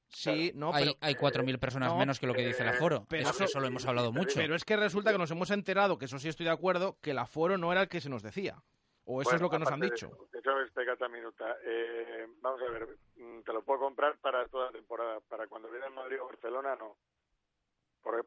Sí, 0.09 0.51
no, 0.55 0.73
hay, 0.73 0.95
hay 1.01 1.15
4.000 1.15 1.59
personas 1.59 1.95
menos 1.95 2.19
que 2.19 2.27
lo 2.27 2.33
que 2.33 2.45
dice 2.45 2.63
el 2.63 2.69
aforo. 2.69 3.05
Pero 3.09 3.29
eso, 3.29 3.59
lo 3.59 3.67
hemos 3.67 3.85
hablado 3.85 4.11
mucho. 4.11 4.35
Pero 4.35 4.55
es 4.55 4.63
que 4.63 4.77
resulta 4.77 5.11
que 5.11 5.17
nos 5.17 5.31
hemos 5.31 5.51
enterado, 5.51 5.97
que 5.97 6.05
eso 6.05 6.19
sí 6.19 6.29
estoy 6.29 6.45
de 6.45 6.51
acuerdo, 6.51 6.97
que 7.01 7.11
el 7.11 7.17
aforo 7.17 7.57
no 7.57 7.71
era 7.71 7.81
el 7.81 7.87
que 7.89 8.01
se 8.01 8.09
nos 8.09 8.23
decía. 8.23 8.55
O 9.05 9.21
eso 9.21 9.35
es 9.35 9.41
lo 9.41 9.49
que 9.49 9.59
nos 9.59 9.71
han 9.71 9.79
dicho. 9.79 10.09
minuta. 11.09 11.57
Eh, 11.63 12.27
vamos 12.41 12.61
a 12.61 12.71
ver, 12.71 12.87
mm, 13.15 13.41
te 13.41 13.53
lo 13.53 13.63
puedo 13.63 13.79
comprar 13.79 14.17
para 14.17 14.47
toda 14.47 14.67
la 14.67 14.71
temporada. 14.71 15.19
Para 15.21 15.47
cuando 15.47 15.69
viene 15.69 15.89
Madrid 15.89 16.21
o 16.21 16.25
Barcelona, 16.25 16.75
no 16.75 16.97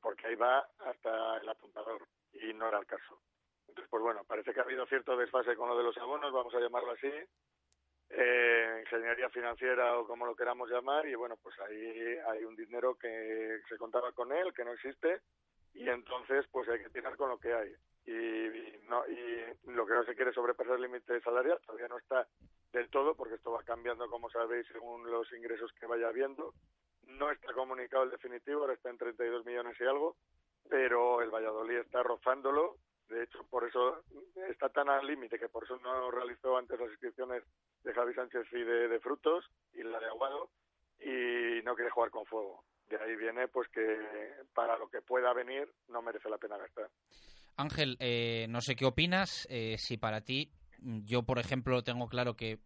porque 0.01 0.27
ahí 0.27 0.35
va 0.35 0.69
hasta 0.79 1.37
el 1.39 1.49
apuntador 1.49 2.07
y 2.33 2.53
no 2.53 2.69
era 2.69 2.79
el 2.79 2.87
caso. 2.87 3.21
Entonces, 3.69 3.89
pues 3.91 4.03
bueno, 4.03 4.25
parece 4.25 4.53
que 4.53 4.61
ha 4.61 4.65
habido 4.65 4.87
cierto 4.87 5.17
desfase 5.17 5.55
con 5.57 5.69
lo 5.69 5.77
de 5.77 5.85
los 5.85 5.97
abonos, 5.99 6.33
vamos 6.33 6.55
a 6.55 6.61
llamarlo 6.61 6.93
así, 6.93 7.11
eh, 8.11 8.83
ingeniería 8.85 9.29
financiera 9.29 9.99
o 9.99 10.07
como 10.07 10.27
lo 10.27 10.35
queramos 10.35 10.71
llamar, 10.71 11.07
y 11.07 11.15
bueno, 11.15 11.37
pues 11.43 11.59
ahí 11.61 12.19
hay 12.27 12.45
un 12.45 12.57
dinero 12.57 12.97
que 12.97 13.61
se 13.69 13.77
contaba 13.77 14.13
con 14.13 14.33
él, 14.33 14.53
que 14.55 14.65
no 14.65 14.73
existe, 14.73 15.21
y 15.75 15.89
entonces 15.89 16.47
pues 16.51 16.69
hay 16.69 16.83
que 16.83 16.91
tirar 16.91 17.17
con 17.17 17.29
lo 17.29 17.39
que 17.39 17.53
hay. 17.53 17.73
Y, 18.09 18.89
no, 18.89 19.07
y 19.07 19.71
lo 19.71 19.87
que 19.87 19.93
no 19.93 20.05
se 20.05 20.15
quiere 20.15 20.33
sobrepasar 20.33 20.77
el 20.77 20.83
límite 20.83 21.21
salarial 21.21 21.61
todavía 21.67 21.89
no 21.89 21.99
está 21.99 22.27
del 22.73 22.89
todo, 22.89 23.15
porque 23.15 23.35
esto 23.35 23.53
va 23.53 23.63
cambiando, 23.63 24.09
como 24.09 24.31
sabéis, 24.31 24.67
según 24.73 25.11
los 25.11 25.31
ingresos 25.33 25.71
que 25.79 25.87
vaya 25.87 26.09
habiendo 26.09 26.55
no 27.09 27.31
está 27.31 27.53
comunicado 27.53 28.05
el 28.05 28.11
definitivo, 28.11 28.61
ahora 28.61 28.75
está 28.75 28.91
en 28.91 28.99
32 28.99 29.45
millones 29.45 29.77
y 29.81 29.85
algo, 29.85 30.17
pero 30.69 31.23
el 31.23 31.31
Valladolid 31.31 31.79
está 31.79 32.03
rozándolo. 32.03 32.77
De 33.09 33.23
hecho, 33.23 33.43
por 33.49 33.67
eso 33.67 34.03
está 34.51 34.69
tan 34.69 34.91
al 34.91 35.07
límite 35.07 35.39
que 35.39 35.49
por 35.49 35.65
eso 35.65 35.79
no 35.79 36.11
realizó 36.11 36.59
antes 36.59 36.79
las 36.79 36.91
inscripciones 36.91 37.43
de 37.83 37.95
Javi 37.95 38.15
Sánchez 38.15 38.47
y 38.53 38.63
de, 38.63 39.01
Frutos 39.01 39.51
y 39.73 39.83
la 39.83 39.99
de 39.99 40.07
Aguado 40.07 40.51
y 41.01 41.63
no 41.65 41.75
quiere 41.75 41.91
jugar 41.91 42.11
con 42.11 42.27
fuego. 42.27 42.65
de 42.89 42.99
ahí 42.99 43.17
viene 43.17 43.49
pues 43.49 43.69
que 43.71 43.99
para 44.53 44.77
lo 44.77 44.91
que 44.91 45.01
pueda 45.01 45.33
venir 45.33 45.73
no 45.89 46.03
merece 46.03 46.29
la 46.29 46.37
pena 46.37 46.59
gastar. 46.59 46.91
Ángel, 47.59 47.97
eh, 47.99 48.47
no 48.49 48.61
sé 48.61 48.77
qué 48.77 48.85
opinas, 48.85 49.47
eh, 49.51 49.77
si 49.79 49.97
para 49.97 50.21
ti, 50.21 50.53
yo 50.81 51.25
por 51.25 51.41
ejemplo 51.41 51.83
tengo 51.83 52.09
claro 52.09 52.37
que 52.37 52.61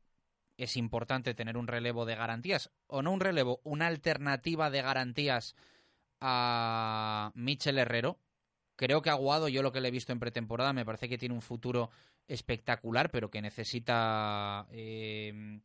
es 0.58 0.76
importante 0.76 1.32
tener 1.32 1.56
un 1.56 1.66
relevo 1.66 2.04
de 2.04 2.14
garantías, 2.14 2.70
o 2.88 3.00
no 3.00 3.10
un 3.10 3.20
relevo, 3.20 3.62
una 3.64 3.86
alternativa 3.86 4.70
de 4.70 4.82
garantías 4.82 5.56
a 6.20 7.32
Michel 7.34 7.78
Herrero. 7.78 8.18
Creo 8.76 9.00
que 9.00 9.08
Aguado, 9.08 9.48
yo 9.48 9.62
lo 9.62 9.72
que 9.72 9.80
le 9.80 9.88
he 9.88 9.92
visto 9.92 10.12
en 10.12 10.20
pretemporada, 10.20 10.74
me 10.74 10.84
parece 10.84 11.08
que 11.08 11.16
tiene 11.16 11.34
un 11.34 11.42
futuro 11.42 11.90
espectacular, 12.28 13.10
pero 13.10 13.30
que 13.30 13.40
necesita 13.40 14.66
eh, 14.72 15.58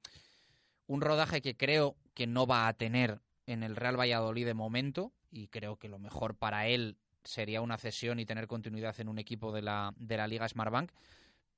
un 0.88 1.02
rodaje 1.02 1.42
que 1.42 1.58
creo 1.58 1.98
que 2.14 2.28
no 2.28 2.48
va 2.48 2.70
a 2.70 2.74
tener 2.74 3.20
en 3.46 3.62
el 3.62 3.76
Real 3.76 4.00
Valladolid 4.00 4.46
de 4.46 4.54
momento 4.54 5.12
y 5.30 5.50
creo 5.50 5.76
que 5.76 5.90
lo 5.90 6.00
mejor 6.00 6.38
para 6.38 6.68
él 6.68 6.98
sería 7.28 7.62
una 7.62 7.78
cesión 7.78 8.20
y 8.20 8.26
tener 8.26 8.48
continuidad 8.48 9.00
en 9.00 9.10
un 9.10 9.20
equipo 9.20 9.52
de 9.52 9.62
la, 9.62 9.94
de 9.98 10.18
la 10.18 10.28
Liga 10.28 10.48
Smartbank. 10.48 10.92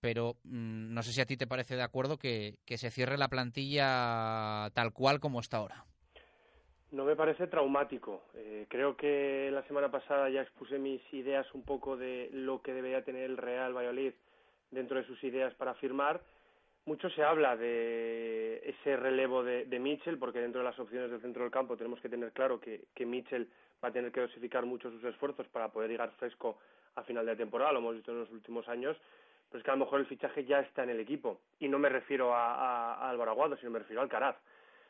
Pero 0.01 0.35
mm, 0.43 0.93
no 0.93 1.03
sé 1.03 1.11
si 1.11 1.21
a 1.21 1.25
ti 1.25 1.37
te 1.37 1.47
parece 1.47 1.75
de 1.75 1.83
acuerdo 1.83 2.17
que, 2.17 2.57
se 2.65 2.91
cierre 2.91 3.17
la 3.17 3.27
plantilla 3.27 4.69
tal 4.73 4.93
cual 4.93 5.19
como 5.19 5.39
está 5.39 5.57
ahora. 5.57 5.85
No 6.91 7.05
me 7.05 7.15
parece 7.15 7.47
traumático. 7.47 8.23
Eh, 8.33 8.65
creo 8.67 8.97
que 8.97 9.49
la 9.51 9.63
semana 9.63 9.91
pasada 9.91 10.29
ya 10.29 10.41
expuse 10.41 10.79
mis 10.79 11.01
ideas 11.13 11.45
un 11.53 11.63
poco 11.63 11.97
de 11.97 12.29
lo 12.33 12.61
que 12.61 12.73
debería 12.73 13.03
tener 13.03 13.23
el 13.23 13.37
Real 13.37 13.75
Valladolid 13.75 14.13
dentro 14.71 14.97
de 14.97 15.05
sus 15.05 15.23
ideas 15.23 15.53
para 15.55 15.75
firmar 15.75 16.21
mucho 16.89 17.09
se 17.11 17.23
habla 17.23 17.55
de 17.55 18.61
ese 18.65 18.97
relevo 18.97 19.43
de, 19.43 19.65
de 19.65 19.79
Mitchell, 19.79 20.17
porque 20.17 20.39
dentro 20.39 20.61
de 20.61 20.65
las 20.65 20.79
opciones 20.79 21.11
del 21.11 21.21
centro 21.21 21.43
del 21.43 21.51
campo 21.51 21.77
tenemos 21.77 21.99
que 22.01 22.09
tener 22.09 22.31
claro 22.31 22.59
que, 22.59 22.85
que 22.95 23.05
Mitchell 23.05 23.47
va 23.83 23.89
a 23.89 23.91
tener 23.91 24.11
que 24.11 24.21
dosificar 24.21 24.65
mucho 24.65 24.89
sus 24.91 25.03
esfuerzos 25.03 25.47
para 25.47 25.69
poder 25.69 25.89
llegar 25.89 26.11
fresco 26.11 26.57
a 26.95 27.03
final 27.03 27.25
de 27.25 27.35
temporada, 27.35 27.71
lo 27.71 27.79
hemos 27.79 27.95
visto 27.95 28.11
en 28.11 28.19
los 28.19 28.31
últimos 28.31 28.67
años, 28.67 28.97
pero 29.49 29.59
es 29.59 29.63
que 29.63 29.71
a 29.71 29.75
lo 29.75 29.85
mejor 29.85 29.99
el 29.99 30.05
fichaje 30.05 30.45
ya 30.45 30.59
está 30.59 30.83
en 30.83 30.89
el 30.89 30.99
equipo. 30.99 31.39
Y 31.59 31.67
no 31.67 31.79
me 31.79 31.89
refiero 31.89 32.33
a, 32.35 32.95
a, 32.95 33.09
Álvaro 33.09 33.31
Aguado, 33.31 33.57
sino 33.57 33.71
me 33.71 33.79
refiero 33.79 34.01
a 34.01 34.03
Alcaraz. 34.03 34.35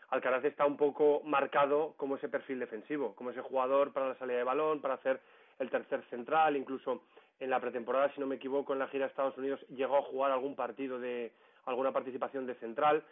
Alcaraz 0.09 0.43
está 0.43 0.65
un 0.65 0.75
poco 0.75 1.21
marcado 1.23 1.93
como 1.97 2.15
ese 2.15 2.29
perfil 2.29 2.59
defensivo, 2.59 3.15
como 3.15 3.29
ese 3.29 3.41
jugador 3.41 3.93
para 3.93 4.09
la 4.09 4.15
salida 4.15 4.37
de 4.37 4.43
balón, 4.43 4.81
para 4.81 4.95
hacer 4.95 5.21
el 5.59 5.69
tercer 5.69 6.03
central, 6.09 6.57
incluso 6.57 7.03
en 7.39 7.49
la 7.49 7.59
pretemporada, 7.59 8.11
si 8.13 8.19
no 8.19 8.27
me 8.27 8.35
equivoco, 8.35 8.73
en 8.73 8.79
la 8.79 8.87
gira 8.87 9.05
a 9.05 9.07
Estados 9.07 9.37
Unidos 9.37 9.59
llegó 9.69 9.97
a 9.97 10.01
jugar 10.01 10.31
algún 10.31 10.55
partido 10.55 10.99
de, 10.99 11.31
alguna 11.65 11.91
participación 11.91 12.45
de 12.45 12.55
central. 12.55 13.03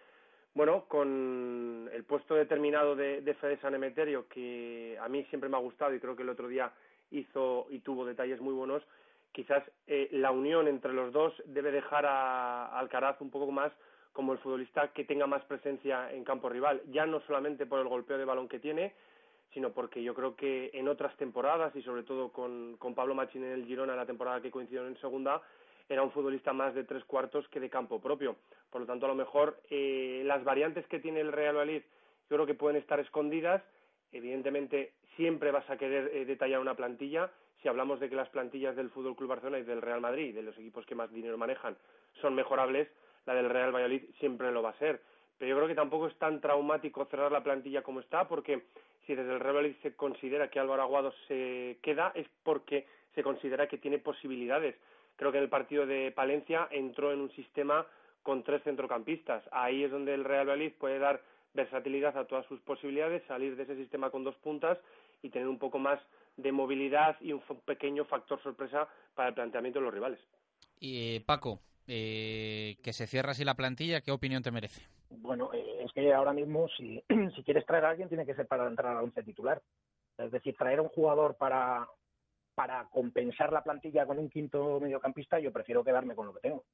Bueno, 0.58 0.86
con 0.88 1.88
el 1.94 2.04
puesto 2.04 2.34
determinado 2.34 2.96
de, 2.96 3.22
de 3.22 3.36
Fede 3.36 3.60
San 3.60 3.76
Emeterio, 3.76 4.28
que 4.28 4.98
a 5.00 5.08
mí 5.08 5.24
siempre 5.26 5.50
me 5.50 5.56
ha 5.56 5.60
gustado 5.60 5.94
y 5.94 6.00
creo 6.00 6.16
que 6.16 6.24
el 6.24 6.30
otro 6.30 6.48
día 6.48 6.74
hizo 7.12 7.68
y 7.70 7.82
tuvo 7.82 8.08
detalles 8.08 8.42
muy 8.42 8.56
buenos, 8.56 8.82
quizás 9.32 9.64
eh, 9.86 10.10
la 10.14 10.32
unión 10.32 10.68
entre 10.68 10.94
los 10.94 11.14
dos 11.14 11.32
debe 11.46 11.72
dejar 11.72 12.08
a, 12.08 12.76
Alcaraz 12.80 13.22
un 13.22 13.30
poco 13.30 13.52
más 13.52 13.72
como 14.14 14.34
el 14.34 14.40
futbolista 14.40 14.88
que 14.94 15.04
tenga 15.04 15.28
más 15.28 15.46
presencia 15.46 16.12
en 16.12 16.24
campo 16.24 16.50
rival, 16.50 16.82
ya 16.88 17.06
no 17.06 17.20
solamente 17.28 17.68
por 17.68 17.80
el 17.80 17.88
golpeo 17.88 18.18
de 18.18 18.26
balón 18.26 18.48
que 18.48 18.58
tiene, 18.58 18.96
sino 19.54 19.74
porque 19.74 20.02
yo 20.02 20.16
creo 20.16 20.36
que 20.36 20.72
en 20.74 20.88
otras 20.88 21.16
temporadas 21.18 21.76
y 21.76 21.84
sobre 21.84 22.02
todo 22.02 22.32
con, 22.32 22.78
con 22.78 22.96
Pablo 22.96 23.14
Machín 23.14 23.44
en 23.44 23.52
el 23.52 23.68
Girona 23.68 23.96
la 23.96 24.08
temporada 24.08 24.42
que 24.42 24.50
coincidió 24.50 24.88
en 24.88 25.00
segunda, 25.02 25.40
era 25.88 26.02
un 26.02 26.12
futbolista 26.12 26.52
más 26.52 26.74
de 26.74 26.84
tres 26.84 27.04
cuartos 27.04 27.48
que 27.50 27.60
de 27.60 27.70
campo 27.70 28.02
propio. 28.02 28.38
Por 28.70 28.82
lo 28.82 28.88
tanto, 28.88 29.06
a 29.06 29.10
lo 29.10 29.16
mejor 29.16 29.62
eh, 29.70 30.22
las 30.26 30.44
variantes 30.44 30.86
que 30.88 31.00
tiene 31.00 31.22
el 31.22 31.32
Real 31.32 31.56
Valladolid 31.56 31.84
yo 32.30 32.36
creo 32.36 32.46
que 32.46 32.54
pueden 32.54 32.82
estar 32.82 33.00
escondidas. 33.00 33.64
Evidentemente, 34.12 34.94
siempre 35.16 35.52
vas 35.52 35.70
a 35.70 35.78
querer 35.78 36.12
eh, 36.14 36.26
detallar 36.26 36.60
una 36.60 36.76
plantilla. 36.76 37.32
Si 37.62 37.68
hablamos 37.68 38.00
de 38.00 38.10
que 38.10 38.16
las 38.16 38.30
plantillas 38.30 38.76
del 38.76 38.90
Fútbol 38.90 39.16
Club 39.16 39.30
Barcelona 39.30 39.60
y 39.60 39.64
del 39.64 39.82
Real 39.82 40.02
Madrid, 40.02 40.36
de 40.36 40.44
los 40.44 40.58
equipos 40.58 40.86
que 40.86 40.96
más 40.96 41.12
dinero 41.12 41.38
manejan, 41.38 41.78
son 42.22 42.36
mejorables, 42.36 42.90
la 43.26 43.34
del 43.34 43.50
Real 43.50 43.74
Valladolid 43.74 44.04
siempre 44.20 44.52
lo 44.52 44.62
va 44.62 44.72
a 44.72 44.80
ser. 44.80 45.02
Pero 45.38 45.50
yo 45.50 45.56
creo 45.56 45.68
que 45.68 45.76
tampoco 45.76 46.08
es 46.08 46.16
tan 46.18 46.42
traumático 46.42 47.06
cerrar 47.06 47.32
la 47.32 47.44
plantilla 47.44 47.82
como 47.82 48.02
está, 48.02 48.28
porque 48.28 48.64
si 49.06 49.16
desde 49.16 49.34
el 49.34 49.40
Real 49.40 49.56
Valladolid 49.56 49.82
se 49.82 49.96
considera 49.96 50.50
que 50.50 50.60
Álvaro 50.60 50.82
Aguado 50.82 51.14
se 51.28 51.80
queda, 51.82 52.12
es 52.14 52.28
porque 52.44 52.86
se 53.16 53.24
considera 53.24 53.68
que 53.68 53.78
tiene 53.78 54.00
posibilidades 54.00 54.76
creo 55.18 55.32
que 55.32 55.40
en 55.40 55.44
el 55.44 55.50
partido 55.50 55.86
de 55.86 56.12
Palencia 56.12 56.68
entró 56.72 57.12
en 57.12 57.20
un 57.20 57.32
sistema 57.32 57.86
con 58.28 58.44
tres 58.44 58.62
centrocampistas. 58.64 59.42
Ahí 59.54 59.86
es 59.86 59.90
donde 59.90 60.14
el 60.14 60.26
Real 60.26 60.46
Valladolid 60.46 60.74
puede 60.78 61.00
dar 61.00 61.22
versatilidad 61.54 62.18
a 62.18 62.26
todas 62.26 62.46
sus 62.48 62.60
posibilidades, 62.60 63.24
salir 63.26 63.56
de 63.56 63.64
ese 63.64 63.78
sistema 63.78 64.10
con 64.10 64.26
dos 64.26 64.36
puntas 64.36 64.78
y 65.22 65.30
tener 65.30 65.48
un 65.48 65.58
poco 65.58 65.80
más 65.80 65.98
de 66.36 66.52
movilidad 66.52 67.16
y 67.22 67.32
un 67.32 67.42
pequeño 67.64 68.04
factor 68.04 68.44
sorpresa 68.44 68.90
para 69.16 69.30
el 69.30 69.34
planteamiento 69.34 69.80
de 69.80 69.86
los 69.86 69.94
rivales. 69.94 70.20
Y 70.78 71.16
eh, 71.16 71.24
Paco, 71.26 71.62
eh, 71.88 72.76
que 72.84 72.92
se 72.92 73.08
cierra 73.08 73.32
así 73.32 73.46
la 73.46 73.56
plantilla, 73.56 74.02
¿qué 74.02 74.12
opinión 74.12 74.44
te 74.44 74.52
merece? 74.52 74.82
Bueno, 75.10 75.50
eh, 75.54 75.86
es 75.86 75.94
que 75.94 76.14
ahora 76.14 76.34
mismo 76.34 76.68
si, 76.76 77.02
si 77.34 77.44
quieres 77.44 77.66
traer 77.66 77.86
a 77.86 77.92
alguien 77.92 78.10
tiene 78.10 78.26
que 78.26 78.36
ser 78.36 78.46
para 78.46 78.68
entrar 78.68 78.98
a 78.98 79.04
once 79.04 79.24
titular. 79.24 79.62
Es 80.18 80.32
decir, 80.34 80.54
traer 80.58 80.80
a 80.80 80.82
un 80.82 80.90
jugador 80.90 81.38
para, 81.38 81.88
para 82.56 82.90
compensar 82.90 83.54
la 83.54 83.64
plantilla 83.64 84.06
con 84.06 84.20
un 84.20 84.30
quinto 84.30 84.82
mediocampista, 84.82 85.40
yo 85.40 85.54
prefiero 85.54 85.82
quedarme 85.82 86.14
con 86.14 86.26
lo 86.26 86.34
que 86.34 86.42
tengo. 86.42 86.66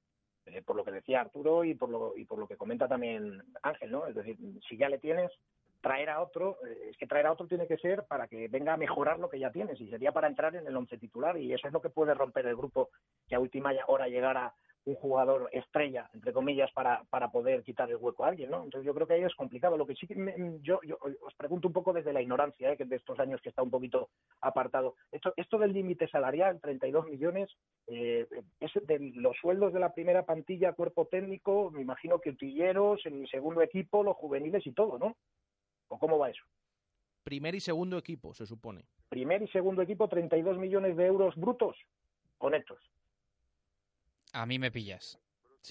Eh, 0.46 0.62
por 0.62 0.76
lo 0.76 0.84
que 0.84 0.92
decía 0.92 1.22
Arturo 1.22 1.64
y 1.64 1.74
por 1.74 1.90
lo, 1.90 2.18
y 2.18 2.26
por 2.26 2.38
lo 2.38 2.48
que 2.48 2.58
comenta 2.58 2.88
también 2.88 3.42
Ángel, 3.62 3.92
¿no? 3.92 4.08
Es 4.08 4.16
decir, 4.16 4.38
si 4.68 4.78
ya 4.78 4.90
le 4.90 5.00
tienes, 5.00 5.32
traer 5.80 6.10
a 6.10 6.22
otro, 6.22 6.58
eh, 6.66 6.90
es 6.92 6.98
que 6.98 7.08
traer 7.08 7.28
a 7.28 7.32
otro 7.32 7.48
tiene 7.48 7.68
que 7.68 7.78
ser 7.78 8.04
para 8.04 8.28
que 8.28 8.48
venga 8.50 8.74
a 8.74 8.78
mejorar 8.78 9.20
lo 9.20 9.30
que 9.30 9.40
ya 9.40 9.52
tienes 9.52 9.80
y 9.80 9.90
sería 9.90 10.12
para 10.12 10.28
entrar 10.28 10.56
en 10.56 10.68
el 10.68 10.76
once 10.76 10.98
titular 10.98 11.38
y 11.38 11.54
eso 11.54 11.68
es 11.68 11.74
lo 11.74 11.82
que 11.82 11.90
puede 11.90 12.14
romper 12.14 12.46
el 12.48 12.58
grupo 12.58 12.90
que 13.28 13.36
a 13.36 13.40
última 13.40 13.72
hora 13.88 14.08
llegara 14.08 14.54
un 14.86 14.96
jugador 14.96 15.50
estrella, 15.54 16.10
entre 16.14 16.34
comillas, 16.34 16.72
para, 16.74 17.04
para 17.10 17.32
poder 17.32 17.64
quitar 17.64 17.90
el 17.90 17.96
hueco 17.96 18.26
a 18.26 18.30
alguien, 18.30 18.52
¿no? 18.52 18.64
Entonces 18.64 18.86
yo 18.86 18.94
creo 18.94 19.08
que 19.08 19.14
ahí 19.14 19.24
es 19.24 19.36
complicado. 19.36 19.78
Lo 19.78 19.86
que 19.86 19.96
sí 19.96 20.08
que 20.08 20.16
yo, 20.62 20.80
yo 20.84 20.98
os 21.22 21.34
pregunto 21.36 21.68
un 21.68 21.74
poco 21.74 21.94
desde 21.94 22.12
la 22.12 22.22
ignorancia, 22.22 22.72
¿eh? 22.72 22.78
que 22.78 22.86
de 22.86 22.98
estos 22.98 23.20
años 23.20 23.42
que 23.42 23.50
está 23.50 23.64
un 23.64 23.72
poquito 23.72 24.10
apartado. 24.42 24.96
Esto, 25.12 25.34
esto 25.38 25.58
del 25.58 25.72
límite 25.72 26.08
salarial, 26.10 26.60
32 26.60 27.06
millones, 27.08 27.50
eh, 27.88 28.28
es 28.60 28.72
de 28.86 29.00
los 29.16 29.38
sueldos 29.38 29.74
de 29.74 29.80
la 29.80 29.94
primera 29.94 30.26
plantilla, 30.26 30.74
cuerpo 30.74 31.06
técnico, 31.06 31.72
me 31.72 31.82
imagino 31.82 32.20
que 32.20 32.32
utilleros, 32.32 33.06
en 33.06 33.22
el 33.22 33.30
segundo 33.30 33.62
equipo, 33.62 34.04
los 34.04 34.18
juveniles 34.18 34.68
y 34.68 34.74
todo, 34.74 35.00
¿no? 35.00 35.16
¿O 35.88 35.98
cómo 35.98 36.18
va 36.18 36.30
eso? 36.30 36.44
Primer 37.24 37.56
y 37.56 37.62
segundo 37.62 37.98
equipo, 37.98 38.34
se 38.34 38.46
supone. 38.46 38.84
Primer 39.08 39.42
y 39.42 39.48
segundo 39.48 39.82
equipo, 39.82 40.10
32 40.10 40.58
millones 40.58 40.98
de 40.98 41.06
euros 41.06 41.36
brutos 41.38 41.78
o 42.40 42.50
netos. 42.50 42.80
A 44.34 44.46
mí 44.46 44.60
me 44.60 44.72
pillas. 44.72 45.20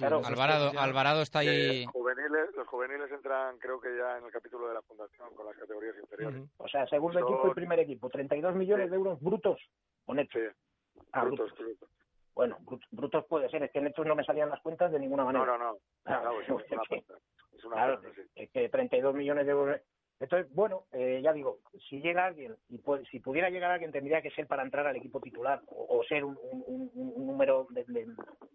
Alvarado, 0.01 0.73
Alvarado 0.79 1.23
está 1.23 1.41
ahí. 1.41 1.85
Los 1.85 1.93
juveniles, 1.93 2.57
los 2.57 2.67
juveniles 2.67 3.11
entran, 3.13 3.59
creo 3.59 3.79
que 3.81 3.95
ya 3.97 4.17
en 4.19 4.25
el 4.25 4.33
capítulo 4.33 4.69
de 4.69 4.75
la 4.75 4.83
fundación 4.83 5.35
con 5.35 5.47
las 5.47 5.57
categorías 5.57 5.97
inferiores. 6.01 6.45
O 6.57 6.69
sea, 6.69 6.87
segundo 6.87 7.19
equipo 7.19 7.49
y 7.49 7.55
primer 7.55 7.81
equipo, 7.81 8.09
32 8.09 8.55
millones 8.55 8.91
de 8.91 8.97
euros 8.97 9.21
brutos 9.21 9.61
o 10.07 10.15
netos. 10.15 10.41
Sí. 10.41 11.03
Ah, 11.13 11.25
brutos, 11.25 11.53
brutos. 11.55 11.89
Bueno, 12.35 12.57
brutos 12.91 13.27
puede 13.27 13.51
ser, 13.51 13.65
es 13.65 13.71
que 13.71 13.83
netos 13.83 14.07
no 14.07 14.15
me 14.15 14.25
salían 14.25 14.49
las 14.49 14.63
cuentas 14.63 14.91
de 14.91 14.99
ninguna 14.99 15.25
manera. 15.25 15.45
No, 15.45 15.59
no, 15.59 15.73
no. 15.73 15.79
Claro, 16.05 16.41
es 16.41 16.49
una, 16.49 16.63
es 17.53 17.65
una 17.65 17.75
claro, 17.75 18.01
es 18.35 18.51
que 18.51 18.69
32 18.71 19.15
millones 19.15 19.45
de 19.45 19.53
euros 19.53 19.81
entonces, 20.23 20.53
bueno, 20.55 20.85
eh, 20.93 21.21
ya 21.23 21.33
digo, 21.33 21.59
si 21.89 22.01
llega 22.01 22.27
alguien, 22.27 22.55
y 22.69 22.81
si 23.11 23.19
pudiera 23.19 23.51
llegar 23.51 23.73
alguien, 23.73 23.91
tendría 23.91 24.23
que 24.23 24.31
ser 24.31 24.47
para 24.47 24.63
entrar 24.63 24.87
al 24.87 24.97
equipo 24.97 25.21
titular 25.21 25.61
o, 25.67 26.03
ser 26.05 26.25
un, 26.25 26.91
número, 26.95 27.67
de, 27.71 28.07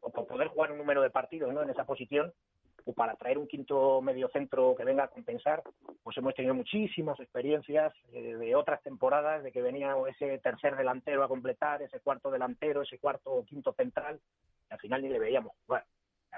o 0.01 0.11
poder 0.11 0.47
jugar 0.47 0.71
un 0.71 0.77
número 0.77 1.01
de 1.01 1.09
partidos 1.09 1.53
¿no? 1.53 1.61
en 1.61 1.69
esa 1.69 1.85
posición, 1.85 2.31
o 2.85 2.93
para 2.93 3.15
traer 3.15 3.37
un 3.37 3.47
quinto 3.47 4.01
mediocentro 4.01 4.75
que 4.77 4.85
venga 4.85 5.03
a 5.03 5.09
compensar, 5.09 5.61
pues 6.03 6.17
hemos 6.17 6.33
tenido 6.35 6.53
muchísimas 6.53 7.19
experiencias 7.19 7.93
eh, 8.13 8.35
de 8.35 8.55
otras 8.55 8.81
temporadas, 8.81 9.43
de 9.43 9.51
que 9.51 9.61
venía 9.61 9.93
ese 10.09 10.37
tercer 10.39 10.77
delantero 10.77 11.21
a 11.23 11.27
completar, 11.27 11.81
ese 11.81 11.99
cuarto 11.99 12.31
delantero, 12.31 12.83
ese 12.83 12.97
cuarto 12.97 13.31
o 13.31 13.43
quinto 13.43 13.73
central, 13.73 14.21
y 14.69 14.73
al 14.73 14.79
final 14.79 15.01
ni 15.01 15.09
le 15.09 15.19
veíamos 15.19 15.51
jugar. 15.65 15.85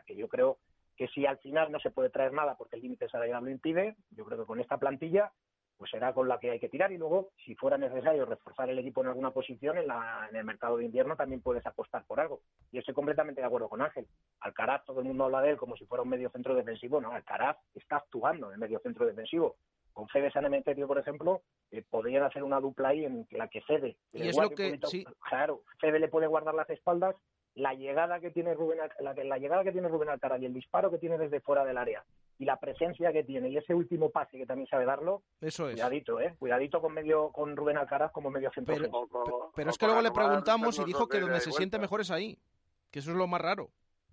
Que 0.08 0.16
yo 0.16 0.28
creo 0.28 0.58
que 1.00 1.08
si 1.08 1.26
al 1.26 1.38
final 1.38 1.72
no 1.72 1.80
se 1.80 1.92
puede 1.92 2.10
traer 2.10 2.34
nada 2.34 2.58
porque 2.58 2.76
el 2.76 2.82
límite 2.82 3.08
salarial 3.08 3.42
lo 3.42 3.50
impide, 3.50 3.96
yo 4.12 4.26
creo 4.26 4.38
que 4.38 4.46
con 4.46 4.60
esta 4.60 4.78
plantilla 4.78 5.32
pues 5.78 5.92
será 5.92 6.14
con 6.14 6.28
la 6.28 6.38
que 6.40 6.52
hay 6.52 6.60
que 6.60 6.68
tirar 6.68 6.92
y 6.92 6.98
luego, 6.98 7.30
si 7.46 7.56
fuera 7.56 7.78
necesario 7.78 8.26
reforzar 8.26 8.70
el 8.70 8.80
equipo 8.80 9.00
en 9.00 9.08
alguna 9.08 9.32
posición, 9.32 9.78
en, 9.78 9.88
la, 9.88 10.28
en 10.30 10.36
el 10.36 10.44
mercado 10.44 10.76
de 10.76 10.84
invierno 10.84 11.16
también 11.16 11.42
puedes 11.42 11.66
apostar 11.66 12.04
por 12.06 12.20
algo. 12.20 12.42
Y 12.74 12.80
estoy 12.80 12.94
completamente 12.94 13.40
de 13.40 13.48
acuerdo 13.48 13.70
con 13.70 13.82
Ángel. 13.82 14.06
Alcaraz, 14.42 14.84
todo 14.84 15.00
el 15.00 15.06
mundo 15.06 15.24
habla 15.24 15.42
de 15.42 15.52
él 15.52 15.58
como 15.58 15.78
si 15.78 15.86
fuera 15.86 16.02
un 16.02 16.10
medio 16.10 16.30
centro 16.32 16.54
defensivo. 16.54 17.00
No, 17.00 17.14
Alcaraz 17.14 17.56
está 17.76 17.96
actuando 17.96 18.52
en 18.52 18.60
medio 18.60 18.80
centro 18.80 19.06
defensivo. 19.06 19.56
Con 19.94 20.10
Fede 20.10 20.32
San 20.32 20.52
por 20.86 21.00
ejemplo, 21.00 21.44
eh, 21.72 21.82
podrían 21.90 22.24
hacer 22.24 22.44
una 22.44 22.60
dupla 22.60 22.90
ahí 22.90 23.06
en 23.06 23.26
la 23.32 23.48
que 23.48 23.62
Fede. 23.62 23.96
Y 24.12 24.28
es 24.28 24.38
lo 24.38 24.50
que, 24.50 24.78
Claro, 25.30 25.64
Fede 25.80 26.00
le 26.00 26.10
puede 26.10 26.28
guardar 26.28 26.56
las 26.56 26.70
espaldas 26.70 27.16
la 27.60 27.74
llegada 27.74 28.20
que 28.20 28.32
tiene 28.32 28.54
Rubén, 28.54 28.80
la, 29.00 29.14
la 29.14 29.38
llegada 29.38 29.64
que 29.64 29.72
tiene 29.72 29.88
Rubén 29.88 30.10
Alcaraz 30.10 30.42
y 30.42 30.46
el 30.46 30.54
disparo 30.54 30.90
que 30.90 30.98
tiene 30.98 31.18
desde 31.18 31.42
fuera 31.42 31.66
del 31.66 31.78
área 31.78 32.04
y 32.38 32.46
la 32.46 32.58
presencia 32.58 33.12
que 33.12 33.24
tiene 33.24 33.50
y 33.50 33.58
ese 33.58 33.74
último 33.74 34.10
pase 34.10 34.38
que 34.38 34.46
también 34.46 34.68
sabe 34.68 34.86
darlo, 34.86 35.24
Eso 35.42 35.68
es. 35.68 35.74
cuidadito, 35.74 36.20
¿eh? 36.22 36.36
Cuidadito 36.40 36.82
con 36.82 36.94
medio 36.94 37.32
con 37.32 37.56
Rubén 37.56 37.78
Alcaraz 37.78 38.12
como 38.12 38.32
medio 38.32 38.50
centro. 38.52 38.74
Pero, 38.76 39.52
pero 39.54 39.70
es 39.70 39.78
que 39.78 39.86
luego 39.86 40.02
le 40.02 40.12
preguntamos 40.12 40.80
y 40.80 40.86
dijo 40.86 41.08
que 41.08 41.20
donde 41.20 41.42
se 41.42 41.52
siente 41.52 41.78
mejor 41.80 42.02
es 42.02 42.12
ahí. 42.12 42.38
Que 42.92 43.00
eso 43.00 43.12
es 43.12 43.18
lo 43.18 43.28
más 43.28 43.42
raro. 43.42 43.70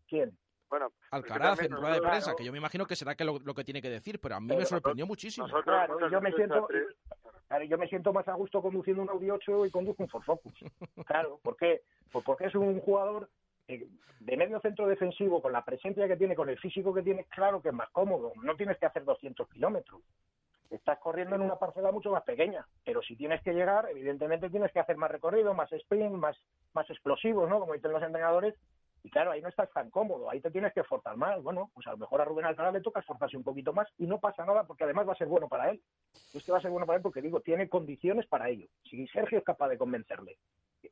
¿Quién? 0.08 0.36
Bueno, 0.68 0.90
Alcaraz 1.12 1.62
en 1.62 1.70
rueda 1.70 1.94
de 1.94 2.00
claro. 2.00 2.10
prensa, 2.10 2.34
que 2.36 2.44
yo 2.44 2.50
me 2.50 2.58
imagino 2.58 2.84
que 2.86 2.96
será 2.96 3.14
que 3.14 3.24
lo, 3.24 3.38
lo 3.38 3.54
que 3.54 3.62
tiene 3.62 3.80
que 3.80 3.88
decir, 3.88 4.18
pero 4.20 4.34
a 4.34 4.40
mí 4.40 4.54
me 4.56 4.64
sorprendió 4.66 5.06
muchísimo. 5.06 5.46
Claro, 5.62 6.10
yo 6.10 6.20
me 6.20 6.32
siento 6.32 6.66
claro, 7.48 7.64
yo 7.64 7.78
me 7.78 7.88
siento 7.88 8.12
más 8.12 8.26
a 8.28 8.34
gusto 8.34 8.62
conduciendo 8.62 9.02
un 9.02 9.10
Audi 9.10 9.30
8 9.30 9.66
y 9.66 9.70
conduzco 9.70 10.02
un 10.02 10.08
Ford 10.08 10.24
Focus. 10.24 10.52
Claro, 11.06 11.38
¿por 11.42 11.56
qué? 11.56 11.82
Pues 12.12 12.24
porque 12.24 12.46
es 12.46 12.54
un 12.54 12.80
jugador 12.80 13.28
eh, 13.68 13.86
de 14.20 14.36
medio 14.36 14.60
centro 14.60 14.86
defensivo, 14.86 15.40
con 15.40 15.52
la 15.52 15.64
presencia 15.64 16.08
que 16.08 16.16
tiene, 16.16 16.34
con 16.34 16.48
el 16.48 16.58
físico 16.58 16.92
que 16.92 17.02
tiene, 17.02 17.24
claro 17.24 17.60
que 17.60 17.68
es 17.68 17.74
más 17.74 17.90
cómodo. 17.90 18.32
No 18.42 18.56
tienes 18.56 18.78
que 18.78 18.86
hacer 18.86 19.04
200 19.04 19.48
kilómetros. 19.48 20.02
Estás 20.70 20.98
corriendo 20.98 21.36
en 21.36 21.42
una 21.42 21.56
parcela 21.56 21.92
mucho 21.92 22.10
más 22.10 22.24
pequeña, 22.24 22.66
pero 22.84 23.00
si 23.02 23.14
tienes 23.14 23.40
que 23.42 23.52
llegar, 23.52 23.88
evidentemente 23.88 24.50
tienes 24.50 24.72
que 24.72 24.80
hacer 24.80 24.96
más 24.96 25.10
recorrido, 25.10 25.54
más 25.54 25.72
sprint, 25.72 26.12
más, 26.14 26.36
más 26.74 26.90
explosivos, 26.90 27.48
¿no? 27.48 27.60
Como 27.60 27.74
dicen 27.74 27.92
los 27.92 28.02
entrenadores. 28.02 28.54
Y 29.06 29.10
claro, 29.10 29.30
ahí 29.30 29.40
no 29.40 29.48
estás 29.48 29.70
tan 29.72 29.88
cómodo, 29.88 30.28
ahí 30.28 30.40
te 30.40 30.50
tienes 30.50 30.72
que 30.72 30.80
esforzar 30.80 31.16
más. 31.16 31.40
Bueno, 31.40 31.70
pues 31.72 31.86
a 31.86 31.92
lo 31.92 31.96
mejor 31.96 32.20
a 32.20 32.24
Rubén 32.24 32.44
Alcaraz 32.44 32.72
le 32.72 32.80
toca 32.80 32.98
esforzarse 32.98 33.36
un 33.36 33.44
poquito 33.44 33.72
más 33.72 33.86
y 33.98 34.06
no 34.08 34.18
pasa 34.18 34.44
nada 34.44 34.64
porque 34.64 34.82
además 34.82 35.06
va 35.06 35.12
a 35.12 35.16
ser 35.16 35.28
bueno 35.28 35.48
para 35.48 35.70
él. 35.70 35.80
Es 36.34 36.44
que 36.44 36.50
va 36.50 36.58
a 36.58 36.60
ser 36.60 36.72
bueno 36.72 36.86
para 36.86 36.96
él 36.96 37.02
porque 37.04 37.22
digo, 37.22 37.40
tiene 37.40 37.68
condiciones 37.68 38.26
para 38.26 38.48
ello. 38.48 38.66
Si 38.82 39.06
Sergio 39.06 39.38
es 39.38 39.44
capaz 39.44 39.68
de 39.68 39.78
convencerle. 39.78 40.38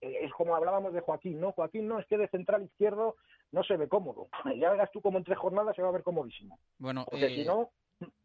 Eh, 0.01 0.21
Es 0.23 0.33
como 0.33 0.55
hablábamos 0.55 0.93
de 0.93 1.01
Joaquín, 1.01 1.41
¿no? 1.41 1.51
Joaquín 1.51 1.89
no, 1.89 1.99
es 1.99 2.07
que 2.07 2.17
de 2.17 2.29
central 2.29 2.62
izquierdo 2.62 3.17
no 3.51 3.65
se 3.65 3.77
ve 3.77 3.89
cómodo. 3.89 4.29
Ya 4.61 4.71
verás 4.71 4.93
tú 4.93 5.01
como 5.01 5.19
en 5.19 5.25
tres 5.25 5.39
jornadas 5.39 5.75
se 5.75 5.83
va 5.83 5.89
a 5.89 5.93
ver 5.93 6.05
comodísimo. 6.05 6.61
Bueno, 6.79 7.05
Porque 7.11 7.27
eh, 7.27 7.35
si 7.35 7.45
no, 7.45 7.71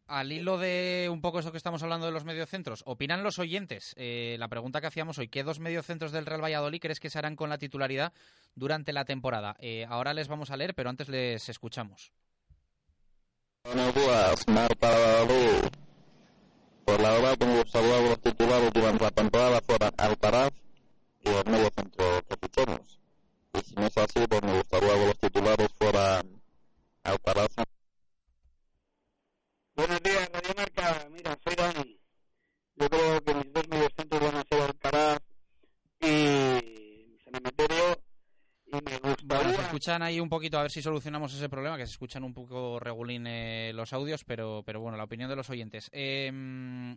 al 0.06 0.32
hilo 0.32 0.58
de 0.58 1.08
un 1.10 1.20
poco 1.20 1.38
eso 1.38 1.52
que 1.52 1.56
estamos 1.56 1.82
hablando 1.82 2.06
de 2.06 2.12
los 2.12 2.24
mediocentros, 2.24 2.82
¿opinan 2.84 3.22
los 3.22 3.38
oyentes? 3.38 3.94
Eh, 3.96 4.36
la 4.40 4.48
pregunta 4.48 4.80
que 4.80 4.88
hacíamos 4.88 5.18
hoy, 5.18 5.28
¿qué 5.28 5.44
dos 5.44 5.60
mediocentros 5.60 6.10
del 6.10 6.26
Real 6.26 6.42
Valladolid 6.42 6.80
crees 6.80 6.98
que 6.98 7.10
se 7.10 7.18
harán 7.18 7.36
con 7.36 7.48
la 7.48 7.58
titularidad 7.58 8.12
durante 8.56 8.92
la 8.92 9.04
temporada? 9.04 9.56
Eh, 9.60 9.86
ahora 9.88 10.12
les 10.12 10.26
vamos 10.26 10.50
a 10.50 10.56
leer, 10.56 10.74
pero 10.74 10.90
antes 10.90 11.08
les 11.08 11.48
escuchamos. 11.48 12.12
Buenos 13.62 13.94
días, 13.94 14.48
Marta 14.48 14.90
Valladolid. 14.90 15.68
Pues 16.84 17.00
la 17.00 17.10
verdad 17.10 17.36
gustaría 17.56 17.98
que 17.98 18.08
los 18.08 18.20
titulares 18.20 18.72
durante 18.72 19.04
la 19.04 19.10
temporada 19.12 19.60
fueran 19.60 19.92
Alcaraz 19.96 20.52
y 21.20 21.28
el 21.28 21.44
medio 21.44 21.70
centro 21.70 22.04
que 22.28 22.36
fichemos. 22.36 23.00
Y 23.54 23.60
si 23.60 23.74
no 23.76 23.86
es 23.86 23.96
así, 23.96 24.26
pues 24.28 24.42
me 24.42 24.56
gustaría 24.56 24.94
que 24.94 25.06
los 25.06 25.18
titulares 25.18 25.68
fueran 25.78 26.42
Alcaraz. 27.04 27.50
Buenos 29.80 30.02
días, 30.02 30.28
Radio 30.30 30.52
Marca. 30.54 31.08
Mira, 31.10 31.38
soy 31.42 31.54
Dani. 31.54 31.98
Yo 32.76 32.90
creo 32.90 33.24
que 33.24 33.34
mis 33.34 33.50
dos 33.50 33.68
mediocentros 33.68 34.20
van 34.20 34.36
a 34.36 34.44
ser 34.46 34.60
Alcaraz 34.60 35.20
y 36.02 37.18
Sanemeterio. 37.24 38.09
Y 38.72 38.76
me 38.76 38.98
Bueno, 38.98 39.16
gustaría... 39.16 39.54
se 39.54 39.62
escuchan 39.62 40.02
ahí 40.02 40.20
un 40.20 40.28
poquito, 40.28 40.58
a 40.58 40.62
ver 40.62 40.70
si 40.70 40.80
solucionamos 40.80 41.34
ese 41.34 41.48
problema, 41.48 41.76
que 41.76 41.86
se 41.86 41.92
escuchan 41.92 42.22
un 42.22 42.32
poco 42.32 42.78
regulín 42.78 43.26
eh, 43.26 43.72
los 43.74 43.92
audios, 43.92 44.24
pero, 44.24 44.62
pero 44.64 44.80
bueno, 44.80 44.96
la 44.96 45.04
opinión 45.04 45.28
de 45.28 45.34
los 45.34 45.50
oyentes. 45.50 45.90
Eh, 45.92 46.96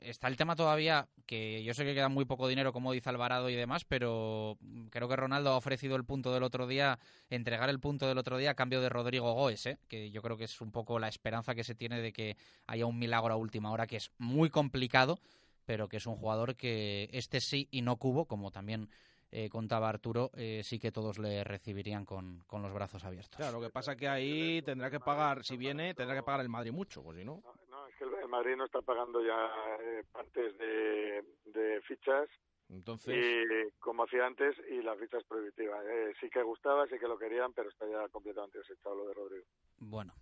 está 0.00 0.28
el 0.28 0.36
tema 0.36 0.54
todavía, 0.54 1.08
que 1.26 1.64
yo 1.64 1.72
sé 1.72 1.84
que 1.84 1.94
queda 1.94 2.10
muy 2.10 2.26
poco 2.26 2.46
dinero, 2.46 2.72
como 2.72 2.92
dice 2.92 3.08
Alvarado 3.08 3.48
y 3.48 3.54
demás, 3.54 3.84
pero 3.84 4.58
creo 4.90 5.08
que 5.08 5.16
Ronaldo 5.16 5.50
ha 5.50 5.56
ofrecido 5.56 5.96
el 5.96 6.04
punto 6.04 6.32
del 6.32 6.42
otro 6.42 6.66
día, 6.66 6.98
entregar 7.30 7.70
el 7.70 7.80
punto 7.80 8.06
del 8.06 8.18
otro 8.18 8.36
día 8.36 8.50
a 8.50 8.54
cambio 8.54 8.82
de 8.82 8.90
Rodrigo 8.90 9.32
Goes, 9.32 9.66
¿eh? 9.66 9.78
que 9.88 10.10
yo 10.10 10.20
creo 10.20 10.36
que 10.36 10.44
es 10.44 10.60
un 10.60 10.72
poco 10.72 10.98
la 10.98 11.08
esperanza 11.08 11.54
que 11.54 11.64
se 11.64 11.74
tiene 11.74 12.02
de 12.02 12.12
que 12.12 12.36
haya 12.66 12.84
un 12.84 12.98
milagro 12.98 13.32
a 13.32 13.36
última 13.36 13.70
hora, 13.70 13.86
que 13.86 13.96
es 13.96 14.10
muy 14.18 14.50
complicado, 14.50 15.18
pero 15.64 15.88
que 15.88 15.96
es 15.96 16.06
un 16.06 16.16
jugador 16.16 16.56
que 16.56 17.08
este 17.12 17.40
sí 17.40 17.68
y 17.70 17.82
no 17.82 17.96
cubo, 17.96 18.26
como 18.26 18.50
también 18.50 18.90
eh, 19.32 19.48
contaba 19.48 19.88
Arturo, 19.88 20.30
eh, 20.34 20.60
sí 20.62 20.78
que 20.78 20.92
todos 20.92 21.18
le 21.18 21.42
recibirían 21.42 22.04
con, 22.04 22.44
con 22.46 22.62
los 22.62 22.72
brazos 22.72 23.02
abiertos. 23.04 23.36
Claro, 23.36 23.58
lo 23.58 23.66
que 23.66 23.72
pasa 23.72 23.96
que 23.96 24.06
ahí 24.06 24.62
tendrá 24.62 24.90
que 24.90 25.00
pagar, 25.00 25.42
si 25.42 25.56
viene, 25.56 25.94
tendrá 25.94 26.14
que 26.14 26.22
pagar 26.22 26.42
el 26.42 26.48
Madrid 26.50 26.70
mucho, 26.70 27.02
pues 27.02 27.18
si 27.18 27.24
no. 27.24 27.42
No, 27.70 27.86
es 27.86 27.94
que 27.96 28.04
el 28.04 28.28
Madrid 28.28 28.56
no 28.56 28.66
está 28.66 28.82
pagando 28.82 29.20
ya 29.24 29.50
eh, 29.80 30.04
partes 30.12 30.56
de, 30.58 31.24
de 31.46 31.80
fichas 31.82 32.28
Entonces, 32.68 33.16
y 33.16 33.70
como 33.80 34.04
hacía 34.04 34.26
antes 34.26 34.54
y 34.70 34.82
la 34.82 34.94
ficha 34.96 35.16
es 35.16 35.24
prohibitiva. 35.24 35.82
Eh, 35.84 36.12
sí 36.20 36.28
que 36.28 36.42
gustaba, 36.42 36.86
sí 36.86 36.98
que 36.98 37.08
lo 37.08 37.18
querían, 37.18 37.52
pero 37.54 37.70
está 37.70 37.86
ya 37.88 38.08
completamente 38.10 38.58
desechado 38.58 38.94
lo 38.96 39.08
de 39.08 39.14
Rodrigo. 39.14 39.46
Bueno, 39.78 40.12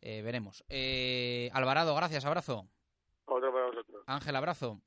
eh, 0.00 0.22
veremos. 0.22 0.64
Eh, 0.68 1.50
Alvarado, 1.52 1.94
gracias, 1.96 2.24
abrazo. 2.24 2.68
Otro 3.24 3.52
para 3.52 3.66
vosotros. 3.66 4.04
Ángel, 4.06 4.36
abrazo. 4.36 4.80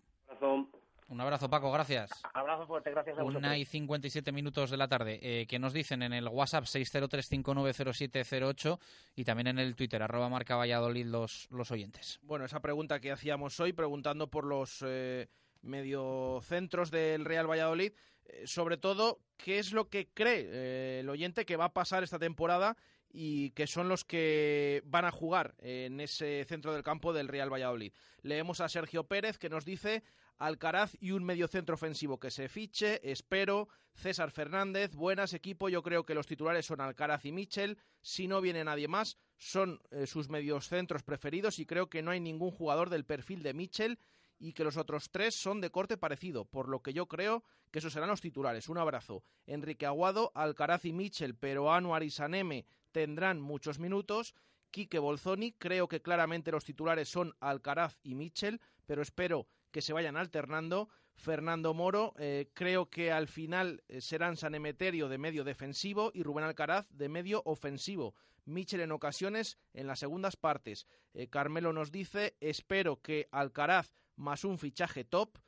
Un 1.08 1.22
abrazo, 1.22 1.50
Paco, 1.50 1.72
gracias. 1.72 2.10
abrazo 2.34 2.66
fuerte, 2.66 2.90
gracias 2.92 3.18
a 3.18 3.22
vosotros. 3.22 3.40
Una 3.40 3.58
y 3.58 3.66
57 3.66 4.32
minutos 4.32 4.72
de 4.72 4.78
la 4.78 4.88
tarde. 4.88 5.20
Eh, 5.22 5.46
que 5.48 5.60
nos 5.60 5.74
dicen 5.74 6.02
en 6.02 6.14
el 6.14 6.28
WhatsApp 6.28 6.64
603590708 6.64 8.80
y 9.16 9.24
también 9.24 9.48
en 9.48 9.60
el 9.60 9.76
Twitter, 9.76 10.02
arroba 10.02 10.30
marca 10.30 10.56
Valladolid 10.56 11.06
los, 11.06 11.48
los 11.52 11.70
oyentes. 11.72 12.20
bueno, 12.24 12.46
esa 12.46 12.60
pregunta 12.60 13.00
que 13.00 13.12
hacíamos 13.12 13.60
hoy, 13.60 13.74
preguntando 13.74 14.30
por 14.32 14.46
los 14.46 14.84
eh, 14.86 15.28
mediocentros 15.62 16.90
del 16.92 17.26
Real 17.26 17.50
Valladolid, 17.50 17.94
eh, 18.26 18.48
sobre 18.48 18.78
todo, 18.78 19.20
¿qué 19.38 19.60
es 19.60 19.72
lo 19.72 19.90
que 19.90 20.08
cree 20.08 20.48
eh, 20.48 21.00
el 21.02 21.10
oyente 21.10 21.46
que 21.46 21.58
va 21.58 21.66
a 21.66 21.74
pasar 21.74 22.04
esta 22.04 22.20
temporada 22.20 22.76
y 23.12 23.52
que 23.52 23.68
son 23.68 23.88
los 23.88 24.04
que 24.04 24.82
van 24.86 25.06
a 25.06 25.12
jugar 25.12 25.56
en 25.60 26.00
ese 26.00 26.44
centro 26.46 26.74
del 26.74 26.84
campo 26.84 27.14
del 27.14 27.28
Real 27.28 27.52
Valladolid? 27.52 27.94
Leemos 28.22 28.62
a 28.62 28.70
Sergio 28.70 29.06
Pérez 29.06 29.38
que 29.38 29.50
nos 29.50 29.66
dice 29.66 30.04
Alcaraz 30.38 30.96
y 31.00 31.12
un 31.12 31.24
mediocentro 31.24 31.76
ofensivo 31.76 32.20
que 32.20 32.32
se 32.32 32.50
fiche, 32.50 33.00
espero. 33.10 33.70
César 33.94 34.32
Fernández, 34.32 34.94
buenas 34.94 35.34
equipo, 35.34 35.70
yo 35.70 35.82
creo 35.82 36.06
que 36.06 36.16
los 36.16 36.28
titulares 36.28 36.66
son 36.66 36.82
Alcaraz 36.82 37.24
y 37.26 37.32
Michel. 37.32 37.78
Si 38.02 38.28
no 38.28 38.42
viene 38.42 38.64
nadie 38.66 38.90
más, 38.90 39.18
son 39.38 39.82
eh, 39.92 40.06
sus 40.06 40.28
mediocentros 40.30 41.04
preferidos 41.04 41.60
y 41.60 41.66
creo 41.66 41.90
que 41.90 42.02
no 42.02 42.12
hay 42.12 42.20
ningún 42.20 42.52
jugador 42.52 42.90
del 42.90 43.06
perfil 43.06 43.42
de 43.42 43.54
Michel 43.54 43.98
y 44.38 44.52
que 44.52 44.66
los 44.66 44.76
otros 44.76 45.10
tres 45.12 45.36
son 45.36 45.62
de 45.62 45.70
corte 45.70 45.98
parecido, 45.98 46.44
por 46.44 46.68
lo 46.68 46.82
que 46.82 46.92
yo 46.92 47.08
creo 47.08 47.44
que 47.72 47.80
esos 47.80 47.94
serán 47.94 48.10
los 48.10 48.20
titulares. 48.20 48.68
Un 48.68 48.78
abrazo. 48.78 49.24
Enrique 49.46 49.86
Aguado, 49.86 50.34
Alcaraz 50.36 50.84
y 50.84 50.92
Michel, 50.92 51.36
pero 51.36 51.72
Anuar 51.72 52.04
y 52.04 52.10
Saneme 52.10 52.66
tendrán 52.92 53.40
muchos 53.40 53.80
minutos. 53.80 54.36
Quique 54.72 55.00
Bolzoni, 55.00 55.54
creo 55.54 55.88
que 55.88 56.02
claramente 56.02 56.52
los 56.52 56.66
titulares 56.66 57.08
son 57.08 57.34
Alcaraz 57.40 57.98
y 58.04 58.16
Michel, 58.16 58.60
pero 58.86 59.02
espero 59.02 59.48
que 59.76 59.82
se 59.82 59.92
vayan 59.92 60.16
alternando. 60.16 60.88
Fernando 61.18 61.74
Moro, 61.74 62.14
eh, 62.18 62.50
creo 62.54 62.90
que 62.90 63.12
al 63.12 63.28
final 63.28 63.84
eh, 63.90 64.00
serán 64.00 64.38
San 64.38 64.56
Emeterio 64.56 65.10
de 65.10 65.18
medio 65.18 65.44
defensivo 65.44 66.12
y 66.14 66.24
Rubén 66.24 66.46
Alcaraz 66.46 66.88
de 66.92 67.10
medio 67.10 67.42
ofensivo. 67.44 68.16
Michel 68.46 68.80
en 68.80 68.94
ocasiones 68.94 69.58
en 69.74 69.88
las 69.88 70.00
segundas 70.00 70.38
partes. 70.38 70.88
Eh, 71.14 71.28
Carmelo 71.28 71.74
nos 71.74 71.92
dice, 71.92 72.38
espero 72.40 73.02
que 73.02 73.28
Alcaraz 73.32 73.94
más 74.16 74.46
un 74.46 74.60
fichaje 74.60 75.04
top, 75.04 75.40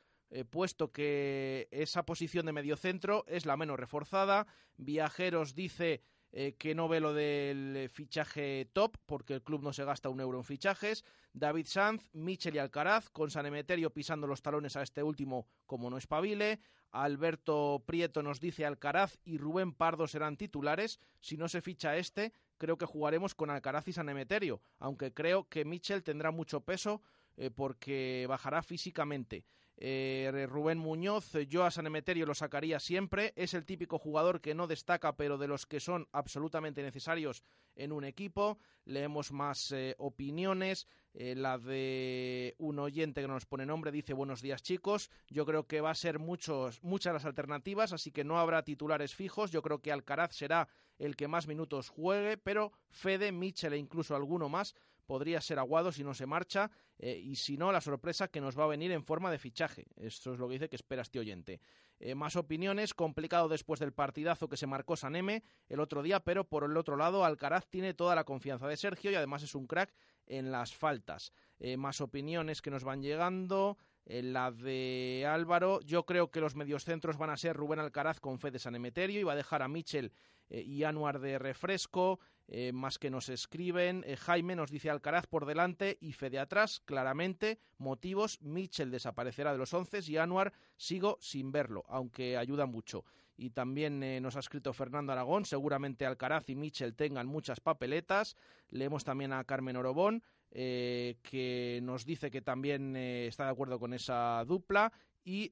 puesto 0.49 0.91
que 0.91 1.69
esa 1.71 2.03
posición 2.03 2.45
de 2.45 2.51
mediocentro 2.51 3.23
es 3.28 3.45
la 3.45 3.55
menos 3.55 3.80
reforzada. 3.80 4.45
Viajeros 4.75 5.55
dice 5.55 6.01
eh, 6.39 6.53
que 6.53 6.75
no 6.75 6.88
ve 6.88 6.99
lo 6.99 7.15
del 7.15 7.75
eh, 7.75 7.89
fichaje 7.89 8.69
top, 8.71 8.95
porque 9.07 9.33
el 9.33 9.41
club 9.41 9.63
no 9.63 9.73
se 9.73 9.83
gasta 9.83 10.09
un 10.09 10.21
euro 10.21 10.38
en 10.38 10.43
fichajes. 10.43 11.03
David 11.33 11.65
Sanz, 11.65 12.13
Michel 12.13 12.53
y 12.53 12.59
Alcaraz, 12.59 13.09
con 13.09 13.31
San 13.31 13.47
Emeterio 13.47 13.89
pisando 13.89 14.27
los 14.27 14.43
talones 14.43 14.75
a 14.75 14.83
este 14.83 15.01
último 15.01 15.47
como 15.65 15.89
no 15.89 15.97
espabile. 15.97 16.59
Alberto 16.91 17.81
Prieto 17.88 18.21
nos 18.21 18.39
dice 18.39 18.67
Alcaraz 18.67 19.17
y 19.25 19.39
Rubén 19.39 19.73
Pardo 19.73 20.05
serán 20.05 20.38
titulares. 20.38 20.99
Si 21.21 21.38
no 21.38 21.49
se 21.49 21.61
ficha 21.61 21.97
este, 21.97 22.33
creo 22.59 22.77
que 22.77 22.85
jugaremos 22.85 23.33
con 23.33 23.49
Alcaraz 23.49 23.88
y 23.88 23.93
San 23.93 24.07
Emeterio, 24.07 24.61
aunque 24.77 25.15
creo 25.15 25.49
que 25.49 25.65
Michel 25.65 26.03
tendrá 26.03 26.29
mucho 26.29 26.61
peso 26.61 27.01
eh, 27.38 27.49
porque 27.49 28.27
bajará 28.29 28.61
físicamente. 28.61 29.43
Eh, 29.80 30.47
Rubén 30.49 30.80
Muñoz, 30.80 31.36
eh, 31.36 31.45
yo 31.45 31.63
a 31.63 31.71
San 31.71 31.86
Emeterio 31.86 32.25
lo 32.25 32.34
sacaría 32.34 32.80
siempre. 32.80 33.34
Es 33.36 33.53
el 33.53 33.65
típico 33.65 33.99
jugador 33.99 34.41
que 34.41 34.55
no 34.55 34.65
destaca, 34.65 35.15
pero 35.15 35.38
de 35.38 35.47
los 35.47 35.65
que 35.65 35.80
son 35.80 36.07
absolutamente 36.11 36.82
necesarios 36.82 37.43
en 37.75 37.91
un 37.91 38.03
equipo. 38.03 38.57
Leemos 38.86 39.32
más 39.32 39.71
eh, 39.71 39.95
opiniones. 39.99 40.88
Eh, 41.13 41.36
la 41.36 41.57
de 41.57 42.55
un 42.57 42.80
oyente 42.80 43.21
que 43.21 43.28
no 43.28 43.36
nos 43.36 43.45
pone 43.45 43.65
nombre 43.65 43.91
dice 43.91 44.13
buenos 44.13 44.41
días 44.41 44.63
chicos. 44.63 45.09
Yo 45.28 45.45
creo 45.45 45.67
que 45.67 45.82
va 45.82 45.91
a 45.91 45.95
ser 45.95 46.19
muchos, 46.19 46.84
muchas 46.84 47.13
las 47.13 47.25
alternativas, 47.25 47.93
así 47.93 48.11
que 48.11 48.23
no 48.23 48.39
habrá 48.39 48.63
titulares 48.63 49.13
fijos. 49.13 49.51
Yo 49.51 49.61
creo 49.61 49.80
que 49.80 49.91
Alcaraz 49.91 50.36
será 50.36 50.67
el 50.97 51.15
que 51.15 51.28
más 51.28 51.47
minutos 51.47 51.89
juegue, 51.89 52.38
pero 52.38 52.71
Fede, 52.89 53.32
Michel 53.32 53.73
e 53.73 53.78
incluso 53.78 54.15
alguno 54.15 54.49
más 54.49 54.75
podría 55.05 55.41
ser 55.41 55.57
Aguado 55.57 55.91
si 55.91 56.03
no 56.03 56.13
se 56.13 56.25
marcha 56.25 56.69
eh, 57.00 57.18
y 57.18 57.36
si 57.36 57.58
no, 57.58 57.72
la 57.72 57.82
sorpresa 57.82 58.28
que 58.28 58.41
nos 58.41 58.58
va 58.58 58.64
a 58.64 58.68
venir 58.68 58.91
en 58.91 59.04
forma 59.04 59.32
de 59.32 59.38
fichaje. 59.38 59.86
Esto 59.98 60.34
es 60.34 60.39
lo 60.39 60.48
que 60.48 60.54
dice 60.54 60.70
que 60.70 60.76
espera 60.76 61.04
este 61.04 61.20
oyente. 61.20 61.62
Eh, 62.00 62.16
más 62.16 62.36
opiniones, 62.36 62.93
complicado 62.93 63.48
después 63.48 63.80
del 63.80 63.93
partidazo 63.93 64.50
que 64.50 64.58
se 64.58 64.68
marcó 64.68 64.95
Saneme 64.95 65.43
el 65.68 65.80
otro 65.80 66.02
día, 66.04 66.20
pero 66.20 66.43
por 66.48 66.64
el 66.64 66.78
otro 66.78 66.95
lado 66.95 67.26
Alcaraz 67.26 67.68
tiene 67.68 67.93
toda 67.93 68.16
la 68.16 68.24
confianza 68.24 68.68
de 68.68 68.78
Sergio 68.78 69.12
y 69.12 69.16
además 69.16 69.43
es 69.43 69.56
un 69.56 69.68
crack 69.68 69.93
en 70.26 70.52
las 70.52 70.76
faltas. 70.76 71.32
Eh, 71.60 71.78
más 71.78 72.02
opiniones 72.02 72.62
que 72.62 72.72
nos 72.72 72.84
van 72.84 73.02
llegando. 73.02 73.78
la 74.06 74.52
de 74.52 75.26
Álvaro, 75.28 75.82
yo 75.82 76.06
creo 76.06 76.32
que 76.32 76.39
los 76.39 76.56
mediocentros 76.56 77.18
van 77.18 77.30
a 77.30 77.38
ser 77.38 77.58
Rubén 77.58 77.80
Alcaraz 77.80 78.20
con 78.20 78.39
Fede 78.39 78.58
San 78.58 78.76
Emeterio 78.76 79.20
y 79.20 79.24
va 79.24 79.34
a 79.34 79.36
dejar 79.36 79.62
a 79.62 79.68
Michel 79.68 80.14
y 80.50 80.84
Anuar 80.84 81.20
de 81.20 81.38
refresco. 81.38 82.20
Eh, 82.50 82.72
más 82.72 82.98
que 82.98 83.10
nos 83.10 83.28
escriben. 83.30 84.04
Eh, 84.08 84.16
Jaime 84.16 84.56
nos 84.56 84.72
dice 84.72 84.89
Alcaraz 84.89 85.28
por 85.28 85.45
delante 85.45 85.98
y 86.00 86.14
Fede 86.14 86.39
atrás, 86.39 86.82
claramente. 86.86 87.60
Motivos, 87.78 88.41
Mitchell 88.41 88.89
desaparecerá 88.89 89.52
de 89.52 89.58
los 89.58 89.74
once 89.74 90.00
y 90.08 90.18
Anuar 90.18 90.54
sigo 90.78 91.18
sin 91.20 91.52
verlo, 91.52 91.84
aunque 91.89 92.38
ayuda 92.38 92.66
mucho. 92.66 93.04
Y 93.36 93.50
también 93.50 94.02
eh, 94.02 94.22
nos 94.22 94.36
ha 94.38 94.39
escrito 94.39 94.74
Fernando 94.74 95.12
Aragón, 95.12 95.45
seguramente 95.45 96.06
Alcaraz 96.06 96.50
y 96.50 96.56
Mitchell 96.56 96.95
tengan 96.95 97.28
muchas 97.28 97.60
papeletas. 97.60 98.36
Leemos 98.70 99.04
también 99.04 99.34
a 99.34 99.43
Carmen 99.43 99.76
Orobón, 99.76 100.24
que 100.50 101.80
nos 101.84 102.06
dice 102.06 102.32
que 102.32 102.41
también 102.41 102.95
está 102.95 103.43
de 103.43 103.52
acuerdo 103.52 103.80
con 103.80 103.93
esa 103.93 104.43
dupla. 104.45 104.91
Y 105.24 105.52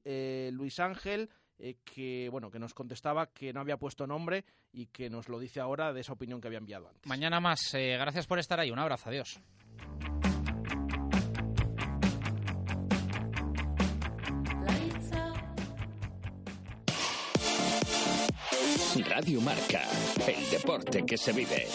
Luis 0.50 0.80
Ángel 0.80 1.30
eh, 1.58 1.76
que 1.84 2.28
bueno 2.30 2.50
que 2.50 2.58
nos 2.58 2.74
contestaba 2.74 3.26
que 3.26 3.52
no 3.52 3.60
había 3.60 3.76
puesto 3.76 4.06
nombre 4.06 4.44
y 4.72 4.86
que 4.86 5.08
nos 5.10 5.28
lo 5.28 5.38
dice 5.38 5.60
ahora 5.60 5.92
de 5.92 6.00
esa 6.00 6.12
opinión 6.12 6.40
que 6.40 6.48
había 6.48 6.58
enviado 6.58 6.88
antes. 6.88 7.06
Mañana 7.06 7.40
más. 7.40 7.74
Eh, 7.74 7.96
gracias 7.98 8.26
por 8.26 8.38
estar 8.38 8.60
ahí. 8.60 8.70
Un 8.70 8.78
abrazo. 8.78 9.08
Adiós. 9.08 9.40
Radio 19.04 19.40
Marca, 19.42 19.82
el 20.26 20.50
deporte 20.50 21.04
que 21.04 21.18
se 21.18 21.32
vive. 21.32 21.66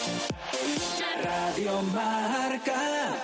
Radio 1.22 1.82
Marca. 1.94 3.21